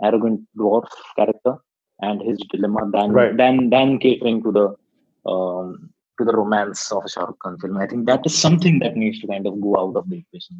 arrogant 0.02 0.40
dwarf 0.58 0.88
character 1.16 1.56
and 2.00 2.20
his 2.20 2.38
dilemma 2.50 2.90
than 2.92 3.12
right. 3.12 3.36
than 3.36 3.70
than 3.70 3.98
catering 3.98 4.42
to 4.42 4.52
the 4.52 5.30
um, 5.30 5.90
to 6.18 6.24
the 6.24 6.32
romance 6.32 6.90
of 6.92 7.04
a 7.04 7.08
Shah 7.08 7.24
Rukh 7.24 7.38
Khan 7.38 7.58
film. 7.58 7.76
I 7.76 7.86
think 7.86 8.06
that 8.06 8.26
is 8.26 8.36
something 8.36 8.80
that 8.80 8.96
needs 8.96 9.20
to 9.20 9.26
kind 9.28 9.46
of 9.46 9.60
go 9.60 9.76
out 9.78 9.96
of 9.96 10.08
the 10.08 10.18
equation. 10.18 10.58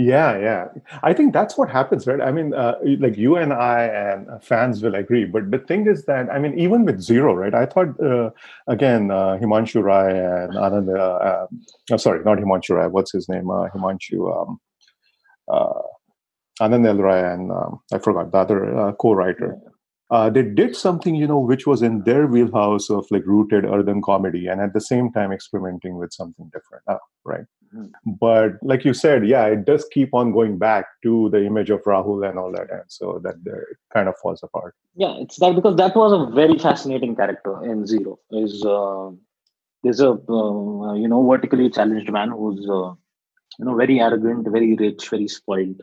Yeah, 0.00 0.38
yeah. 0.38 0.66
I 1.02 1.12
think 1.12 1.32
that's 1.32 1.58
what 1.58 1.68
happens, 1.68 2.06
right? 2.06 2.20
I 2.20 2.30
mean, 2.30 2.54
uh, 2.54 2.76
like 3.00 3.16
you 3.16 3.34
and 3.34 3.52
I 3.52 3.82
and 3.86 4.28
fans 4.44 4.80
will 4.80 4.94
agree. 4.94 5.24
But 5.24 5.50
the 5.50 5.58
thing 5.58 5.88
is 5.88 6.04
that, 6.04 6.30
I 6.30 6.38
mean, 6.38 6.56
even 6.56 6.84
with 6.84 7.00
Zero, 7.00 7.34
right? 7.34 7.52
I 7.52 7.66
thought, 7.66 7.98
uh, 8.00 8.30
again, 8.68 9.10
uh, 9.10 9.38
Himanshu 9.42 9.82
Rai 9.82 10.10
and 10.16 10.54
Anand, 10.54 10.96
uh, 10.96 11.46
uh, 11.92 11.98
sorry, 11.98 12.22
not 12.22 12.38
Himanshu 12.38 12.76
Rai, 12.76 12.86
what's 12.86 13.10
his 13.12 13.28
name? 13.28 13.50
Uh, 13.50 13.66
Himanshu, 13.74 14.18
um, 14.40 14.60
uh, 15.52 15.82
Anand 16.60 16.86
L. 16.86 16.98
Rai 16.98 17.34
and 17.34 17.52
um, 17.52 17.80
I 17.92 17.98
forgot 17.98 18.32
the 18.32 18.38
other 18.38 18.78
uh, 18.78 18.92
co-writer. 18.92 19.56
Uh, 20.10 20.30
they 20.30 20.42
did 20.42 20.76
something, 20.76 21.14
you 21.16 21.26
know, 21.26 21.40
which 21.40 21.66
was 21.66 21.82
in 21.82 22.04
their 22.04 22.26
wheelhouse 22.26 22.90
of 22.90 23.06
like 23.10 23.26
rooted 23.26 23.64
urban 23.66 24.02
comedy, 24.02 24.46
and 24.48 24.60
at 24.60 24.74
the 24.74 24.80
same 24.80 25.12
time 25.12 25.32
experimenting 25.32 25.96
with 25.98 26.12
something 26.12 26.50
different, 26.54 26.84
uh, 26.88 26.98
right? 27.24 27.46
But 28.04 28.52
like 28.62 28.84
you 28.84 28.94
said, 28.94 29.26
yeah, 29.26 29.46
it 29.46 29.64
does 29.64 29.86
keep 29.90 30.14
on 30.14 30.32
going 30.32 30.58
back 30.58 30.86
to 31.02 31.28
the 31.30 31.44
image 31.44 31.70
of 31.70 31.82
Rahul 31.82 32.28
and 32.28 32.38
all 32.38 32.52
that, 32.52 32.70
and 32.70 32.82
so 32.88 33.20
that 33.22 33.34
it 33.44 33.76
kind 33.92 34.08
of 34.08 34.16
falls 34.22 34.42
apart. 34.42 34.74
Yeah, 34.94 35.14
it's 35.18 35.36
that 35.36 35.54
because 35.54 35.76
that 35.76 35.94
was 35.94 36.12
a 36.12 36.32
very 36.34 36.58
fascinating 36.58 37.14
character 37.14 37.64
in 37.64 37.86
Zero. 37.86 38.18
Is 38.30 38.64
uh, 38.64 39.10
there's 39.82 40.00
a 40.00 40.12
uh, 40.12 40.94
you 40.94 41.08
know 41.08 41.26
vertically 41.28 41.70
challenged 41.70 42.10
man 42.10 42.30
who's 42.30 42.68
uh, 42.68 42.94
you 43.58 43.64
know 43.64 43.76
very 43.76 44.00
arrogant, 44.00 44.48
very 44.50 44.74
rich, 44.74 45.08
very 45.08 45.28
spoiled 45.28 45.82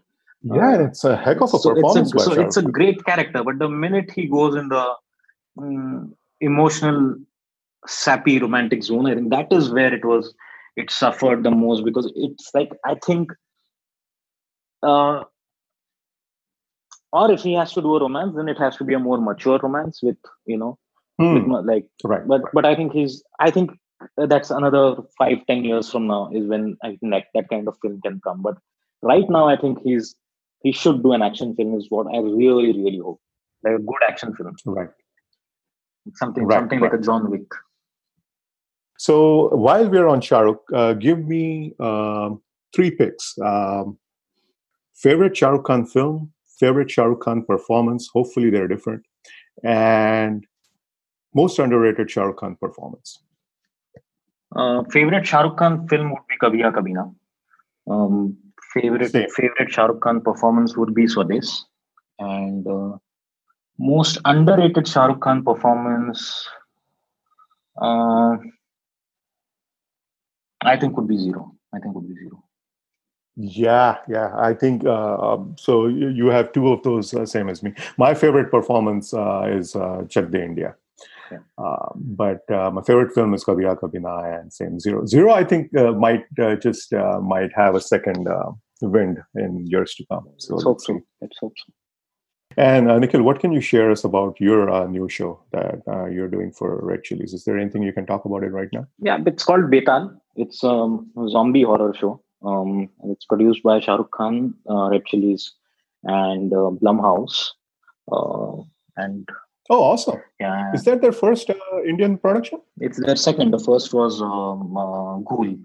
yeah, 0.53 0.85
it's 0.85 1.03
a 1.03 1.15
heck 1.15 1.41
of 1.41 1.53
a 1.53 1.57
so 1.57 1.73
performance. 1.73 2.13
It's 2.13 2.27
a, 2.27 2.35
so 2.35 2.41
it's 2.41 2.57
a 2.57 2.61
great 2.61 3.03
character, 3.05 3.43
but 3.43 3.57
the 3.57 3.69
minute 3.69 4.11
he 4.11 4.27
goes 4.27 4.55
in 4.55 4.69
the 4.69 4.93
um, 5.57 6.15
emotional, 6.39 7.15
sappy, 7.87 8.37
romantic 8.39 8.83
zone, 8.83 9.07
I 9.07 9.15
think 9.15 9.31
that 9.31 9.51
is 9.51 9.71
where 9.71 9.93
it 9.93 10.05
was. 10.05 10.33
It 10.75 10.91
suffered 10.91 11.43
the 11.43 11.51
most 11.51 11.85
because 11.85 12.11
it's 12.15 12.51
like 12.53 12.71
I 12.85 12.95
think, 13.05 13.31
uh, 14.83 15.23
or 17.13 17.31
if 17.31 17.41
he 17.41 17.53
has 17.53 17.73
to 17.73 17.81
do 17.81 17.95
a 17.95 18.01
romance, 18.01 18.35
then 18.35 18.49
it 18.49 18.57
has 18.57 18.75
to 18.77 18.83
be 18.83 18.93
a 18.93 18.99
more 18.99 19.17
mature 19.17 19.59
romance 19.61 20.01
with 20.03 20.17
you 20.45 20.57
know, 20.57 20.77
hmm. 21.17 21.49
with, 21.49 21.65
like 21.65 21.85
right. 22.03 22.27
But 22.27 22.41
right. 22.41 22.53
but 22.53 22.65
I 22.65 22.75
think 22.75 22.93
he's. 22.93 23.23
I 23.39 23.51
think 23.51 23.71
that's 24.17 24.51
another 24.51 24.97
five 25.17 25.37
ten 25.47 25.63
years 25.63 25.89
from 25.89 26.07
now 26.07 26.29
is 26.33 26.45
when 26.45 26.77
I 26.83 26.97
think 26.97 27.13
that, 27.13 27.25
that 27.33 27.49
kind 27.49 27.67
of 27.67 27.77
film 27.81 28.01
can 28.01 28.19
come. 28.21 28.41
But 28.41 28.57
right 29.01 29.29
now, 29.29 29.47
I 29.47 29.55
think 29.55 29.79
he's 29.83 30.15
he 30.61 30.71
should 30.71 31.03
do 31.03 31.13
an 31.13 31.21
action 31.21 31.55
film 31.55 31.77
is 31.77 31.87
what 31.89 32.07
I 32.13 32.17
really, 32.17 32.73
really 32.73 32.97
hope. 32.97 33.21
Like 33.63 33.75
a 33.75 33.79
good 33.79 34.03
action 34.07 34.35
film. 34.35 34.55
Right. 34.65 34.89
Something 36.15 36.45
right, 36.45 36.59
something 36.59 36.79
like 36.79 36.93
a 36.93 36.97
John 36.97 37.29
Wick. 37.29 37.47
So 38.97 39.49
while 39.55 39.89
we're 39.89 40.07
on 40.07 40.21
Shahrukh, 40.21 40.59
uh, 40.73 40.93
give 40.93 41.19
me 41.27 41.73
uh, 41.79 42.29
three 42.73 42.91
picks. 42.91 43.37
Um, 43.43 43.97
favorite 44.93 45.33
Shahrukh 45.33 45.65
Khan 45.65 45.85
film, 45.85 46.31
favorite 46.59 46.87
Shahrukh 46.87 47.19
Khan 47.19 47.43
performance, 47.43 48.09
hopefully 48.11 48.49
they're 48.49 48.67
different, 48.67 49.03
and 49.63 50.45
most 51.33 51.59
underrated 51.59 52.07
Shahrukh 52.07 52.37
Khan 52.37 52.55
performance. 52.55 53.19
Uh, 54.55 54.83
favorite 54.89 55.23
Shahrukh 55.23 55.57
Khan 55.57 55.87
film 55.87 56.11
would 56.11 56.27
be 56.29 56.35
Kabhi 56.41 56.61
Kabhi 56.73 56.93
Na. 56.93 57.09
Um, 57.87 58.37
favorite 58.73 59.11
Same. 59.11 59.29
favorite 59.29 59.71
Shah 59.71 59.85
Rukh 59.85 60.01
Khan 60.01 60.21
performance 60.21 60.75
would 60.77 60.93
be 60.93 61.05
Swades, 61.05 61.63
and 62.19 62.67
uh, 62.67 62.97
most 63.79 64.17
underrated 64.25 64.87
Shah 64.87 65.05
Rukh 65.05 65.21
Khan 65.21 65.43
performance, 65.43 66.47
uh, 67.81 68.37
I 70.65 70.77
think 70.77 70.97
would 70.97 71.07
be 71.07 71.17
zero. 71.17 71.55
I 71.73 71.79
think 71.79 71.95
would 71.95 72.07
be 72.07 72.15
zero. 72.15 72.43
Yeah, 73.37 73.97
yeah. 74.07 74.31
I 74.37 74.53
think 74.53 74.85
uh, 74.85 75.17
um, 75.17 75.55
so. 75.59 75.87
You 75.87 76.27
have 76.27 76.53
two 76.53 76.69
of 76.69 76.83
those, 76.83 77.13
uh, 77.13 77.25
same 77.25 77.49
as 77.49 77.61
me. 77.61 77.73
My 77.97 78.13
favorite 78.13 78.49
performance 78.49 79.13
uh, 79.13 79.43
is 79.49 79.75
uh, 79.75 80.03
Chak 80.09 80.31
De 80.31 80.43
India. 80.43 80.75
Yeah. 81.31 81.39
Uh, 81.57 81.89
but 81.95 82.49
uh, 82.49 82.71
my 82.71 82.81
favorite 82.81 83.13
film 83.13 83.33
is 83.33 83.43
Kabhi 83.43 83.65
Kabhi 83.81 83.99
Na 84.01 84.39
and 84.39 84.53
same 84.53 84.79
Zero. 84.79 85.05
Zero, 85.05 85.33
I 85.33 85.43
think 85.43 85.75
uh, 85.75 85.91
might 85.91 86.25
uh, 86.39 86.55
just 86.55 86.93
uh, 86.93 87.19
might 87.19 87.51
have 87.55 87.75
a 87.75 87.81
second 87.81 88.27
wind 88.81 89.17
in 89.35 89.65
years 89.67 89.95
to 89.95 90.05
come. 90.11 90.29
So 90.37 90.55
let's 90.55 90.63
hope 90.63 90.81
so. 90.81 91.01
Let's 91.21 91.37
hope 91.39 91.53
so. 91.57 91.73
And 92.57 92.89
uh, 92.89 92.99
Nikhil, 92.99 93.23
what 93.23 93.39
can 93.39 93.51
you 93.51 93.61
share 93.61 93.91
us 93.91 94.03
about 94.03 94.39
your 94.39 94.69
uh, 94.69 94.87
new 94.87 95.09
show 95.09 95.39
that 95.51 95.81
uh, 95.87 96.05
you're 96.05 96.29
doing 96.29 96.51
for 96.51 96.79
Red 96.81 97.03
Chillies? 97.03 97.33
Is 97.33 97.43
there 97.43 97.57
anything 97.57 97.83
you 97.83 97.93
can 97.93 98.05
talk 98.05 98.25
about 98.25 98.43
it 98.43 98.51
right 98.51 98.69
now? 98.71 98.87
Yeah, 98.99 99.17
it's 99.25 99.43
called 99.43 99.65
Betaal. 99.65 100.15
It's 100.35 100.63
um, 100.63 101.11
a 101.17 101.29
zombie 101.29 101.63
horror 101.63 101.93
show. 101.93 102.21
Um, 102.43 102.89
it's 103.05 103.25
produced 103.25 103.63
by 103.63 103.79
Shah 103.79 103.95
Rukh 103.95 104.11
Khan, 104.11 104.53
uh, 104.69 104.89
Red 104.89 105.05
Chillies, 105.05 105.51
and 106.03 106.53
uh, 106.53 106.71
Blumhouse. 106.81 107.51
Uh, 108.11 108.61
and 108.97 109.27
oh, 109.69 109.83
awesome! 109.83 110.21
Yeah, 110.39 110.71
is 110.73 110.83
that 110.83 111.01
their 111.01 111.11
first 111.11 111.49
Indian 111.85 112.17
production? 112.17 112.61
It's 112.79 113.03
their 113.03 113.15
second. 113.15 113.51
The 113.51 113.59
first 113.59 113.93
was 113.93 114.21
um, 114.21 115.23
Ghoul. 115.27 115.57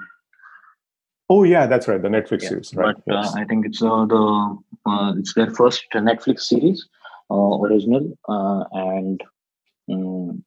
Oh 1.30 1.44
yeah, 1.44 1.66
that's 1.68 1.86
right. 1.86 2.02
The 2.02 2.08
Netflix 2.08 2.42
yeah. 2.42 2.48
series, 2.48 2.74
right? 2.74 2.96
But 3.06 3.14
yes. 3.14 3.34
I 3.36 3.44
think 3.44 3.64
it's 3.64 3.78
the 3.78 4.58
uh, 4.86 5.12
it's 5.16 5.34
their 5.34 5.50
first 5.52 5.84
Netflix 5.94 6.40
series, 6.40 6.88
uh, 7.30 7.60
original, 7.60 8.18
uh, 8.28 8.64
and 8.72 9.22
um, 9.88 10.44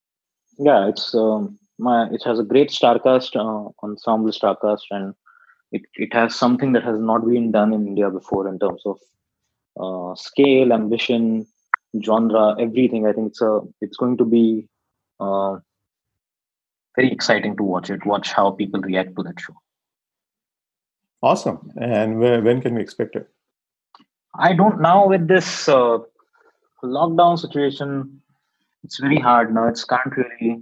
yeah, 0.59 0.89
it's 0.89 1.15
um, 1.15 1.57
my 1.79 2.09
it 2.09 2.21
has 2.23 2.38
a 2.38 2.43
great 2.43 2.69
star 2.69 2.99
cast, 2.99 3.38
ensemble 3.38 4.34
star 4.34 4.57
cast, 4.57 4.86
and 4.91 5.13
it 5.71 5.84
it 5.95 6.13
has 6.13 6.36
something 6.36 6.73
that 6.73 6.84
has 6.84 6.99
not 6.99 7.25
been 7.25 7.49
done 7.53 7.71
in 7.73 7.88
India 7.88 8.09
before 8.09 8.49
in 8.49 8.59
terms 8.59 8.81
of 8.86 8.99
uh, 9.79 10.15
scale, 10.15 10.73
ambition, 10.73 11.47
genre, 12.03 12.57
everything. 12.59 13.07
I 13.07 13.13
think 13.13 13.29
it's 13.29 13.41
a 13.41 13.61
it's 13.79 13.95
going 13.95 14.17
to 14.17 14.25
be 14.25 14.67
uh, 15.21 15.59
very 16.97 17.09
exciting 17.09 17.55
to 17.55 17.63
watch 17.63 17.89
it. 17.89 18.05
Watch 18.05 18.34
how 18.34 18.51
people 18.51 18.81
react 18.81 19.15
to 19.15 19.23
that 19.23 19.39
show. 19.39 19.55
Awesome. 21.24 21.71
And 21.80 22.19
when 22.19 22.61
can 22.61 22.76
we 22.76 22.82
expect 22.82 23.15
it? 23.15 23.30
I 24.38 24.53
don't 24.53 24.82
now 24.82 25.07
with 25.07 25.28
this 25.28 25.69
uh, 25.69 25.99
lockdown 26.84 27.39
situation. 27.39 28.21
It's 28.84 28.99
very 28.99 29.19
hard 29.19 29.53
now. 29.53 29.67
It's 29.69 29.86
can't 29.86 30.17
really 30.17 30.61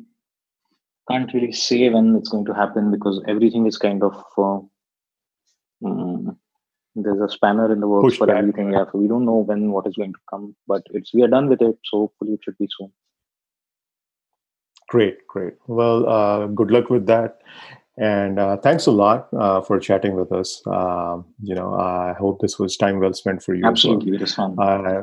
can't 1.10 1.34
really 1.34 1.52
say 1.52 1.90
when 1.90 2.16
it's 2.16 2.30
going 2.30 2.46
to 2.46 2.54
happen 2.54 2.92
because 2.92 3.24
everything 3.28 3.66
is 3.66 3.80
kind 3.80 4.04
of 4.04 4.14
uh, 4.38 4.60
mm, 5.84 6.38
there's 6.96 7.22
a 7.22 7.30
spanner 7.30 7.74
in 7.74 7.80
the 7.80 7.88
works 7.88 8.04
Push 8.04 8.18
for 8.20 8.28
back. 8.28 8.38
everything. 8.38 8.72
Yeah, 8.72 8.86
so 8.92 9.00
we 9.00 9.08
don't 9.08 9.26
know 9.26 9.38
when 9.38 9.72
what 9.72 9.88
is 9.88 9.96
going 9.96 10.14
to 10.14 10.20
come, 10.30 10.56
but 10.68 10.84
it's 10.92 11.12
we 11.12 11.24
are 11.24 11.28
done 11.28 11.50
with 11.50 11.64
it. 11.64 11.78
So 11.86 11.98
hopefully 12.02 12.34
it 12.34 12.42
should 12.44 12.58
be 12.60 12.68
soon. 12.78 12.92
Great, 14.90 15.26
great. 15.28 15.54
Well, 15.68 16.08
uh, 16.08 16.48
good 16.48 16.70
luck 16.70 16.90
with 16.92 17.08
that. 17.08 17.40
And 18.02 18.40
uh, 18.40 18.58
thanks 18.58 18.88
a 18.88 18.92
lot 18.92 19.28
uh, 19.32 19.62
for 19.62 19.80
chatting 19.80 20.16
with 20.16 20.32
us. 20.32 20.60
Uh, 20.66 21.20
you 21.40 21.54
know, 21.54 21.76
I 21.76 22.16
hope 22.18 22.42
this 22.42 22.58
was 22.58 22.76
time 22.76 23.00
well 23.00 23.14
spent 23.14 23.44
for 23.44 23.54
you. 23.54 23.64
Absolutely, 23.64 24.16
it 24.16 24.22
was 24.22 24.34
fun. 24.34 24.56
I, 24.60 25.02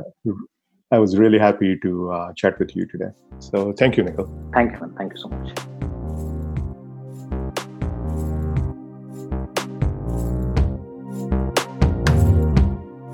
I 0.91 0.99
was 0.99 1.17
really 1.17 1.39
happy 1.39 1.79
to 1.81 2.11
uh, 2.11 2.33
chat 2.33 2.59
with 2.59 2.75
you 2.75 2.87
today. 2.87 3.11
So 3.39 3.73
thank 3.73 3.97
you, 3.97 4.03
Nikhil. 4.03 4.27
Thank 4.53 4.73
you, 4.73 4.81
man. 4.81 4.95
Thank 4.99 5.13
you 5.13 5.19
so 5.21 5.29
much. 5.29 5.55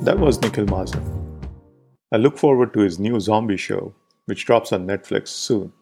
That 0.02 0.18
was 0.18 0.40
Nikhil 0.40 0.64
Mahajan. 0.64 1.02
I 2.10 2.16
look 2.16 2.38
forward 2.38 2.72
to 2.72 2.80
his 2.80 2.98
new 2.98 3.20
zombie 3.20 3.58
show, 3.58 3.94
which 4.24 4.46
drops 4.46 4.72
on 4.72 4.86
Netflix 4.86 5.28
soon. 5.28 5.74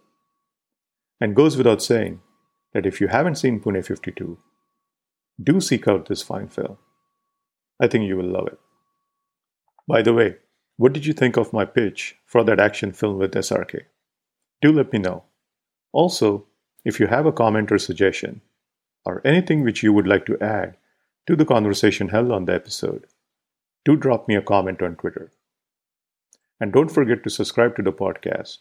And 1.21 1.37
goes 1.37 1.57
without 1.57 1.81
saying, 1.81 2.21
that 2.73 2.87
if 2.87 3.01
you 3.01 3.09
haven't 3.09 3.37
seen 3.37 3.61
Pune 3.61 3.85
52, 3.85 4.39
do 5.43 5.61
seek 5.61 5.89
out 5.89 6.07
this 6.07 6.23
fine 6.23 6.49
film. 6.49 6.79
I 7.81 7.89
think 7.89 8.05
you 8.05 8.17
will 8.17 8.31
love 8.31 8.49
it. 8.49 8.59
By 9.89 10.03
the 10.03 10.15
way, 10.15 10.37
what 10.77 10.93
did 10.93 11.07
you 11.07 11.13
think 11.13 11.37
of 11.37 11.53
my 11.53 11.65
pitch 11.65 12.17
for 12.25 12.45
that 12.45 12.61
action 12.61 12.93
film 12.93 13.19
with 13.19 13.35
SRK? 13.35 13.83
Do 14.61 14.73
let 14.73 14.93
me 14.93 14.99
know. 14.99 15.25
Also, 15.93 16.47
if 16.85 16.99
you 16.99 17.09
have 17.09 17.27
a 17.27 17.33
comment 17.33 17.71
or 17.73 17.79
suggestion, 17.79 18.41
or 19.05 19.21
anything 19.25 19.63
which 19.63 19.83
you 19.83 19.93
would 19.93 20.07
like 20.07 20.27
to 20.27 20.39
add 20.41 20.77
to 21.27 21.37
the 21.37 21.45
conversation 21.45 22.09
held 22.09 22.31
on 22.31 22.45
the 22.45 22.55
episode, 22.55 23.07
do 23.85 23.97
drop 23.97 24.29
me 24.29 24.37
a 24.37 24.43
comment 24.43 24.81
on 24.83 24.97
Twitter. 24.97 25.33
And 26.61 26.73
don't 26.73 26.91
forget 26.91 27.25
to 27.25 27.31
subscribe 27.31 27.77
to 27.77 27.83
the 27.83 27.93
podcast 27.93 28.59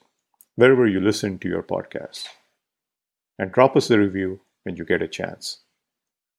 wherever 0.55 0.87
you 0.87 0.99
listen 0.99 1.37
to 1.39 1.47
your 1.47 1.63
podcasts 1.63 2.27
and 3.41 3.51
drop 3.51 3.75
us 3.75 3.89
a 3.89 3.97
review 3.97 4.39
when 4.63 4.75
you 4.75 4.85
get 4.85 5.01
a 5.01 5.07
chance. 5.07 5.61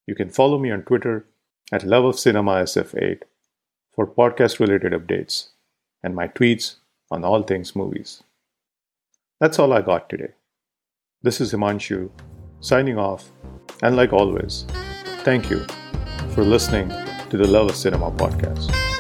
You 0.07 0.15
can 0.15 0.31
follow 0.31 0.57
me 0.57 0.71
on 0.71 0.83
Twitter 0.83 1.27
at 1.73 1.83
Love 1.83 2.05
of 2.05 2.19
Cinema 2.19 2.53
SF8 2.63 3.23
for 3.93 4.07
podcast 4.07 4.61
related 4.61 4.93
updates 4.93 5.49
and 6.05 6.15
my 6.15 6.29
tweets 6.29 6.77
on 7.11 7.25
all 7.25 7.43
things 7.43 7.75
movies. 7.75 8.23
That's 9.41 9.59
all 9.59 9.73
I 9.73 9.83
got 9.83 10.09
today. 10.09 10.35
This 11.23 11.41
is 11.41 11.53
Himanshu 11.53 12.09
signing 12.61 12.99
off, 12.99 13.29
and 13.83 13.97
like 13.97 14.13
always, 14.13 14.65
thank 15.25 15.51
you 15.51 15.67
for 16.35 16.45
listening 16.45 16.89
to 17.31 17.37
the 17.37 17.49
Love 17.49 17.71
of 17.71 17.77
Cinema 17.77 18.13
podcast. 18.13 18.92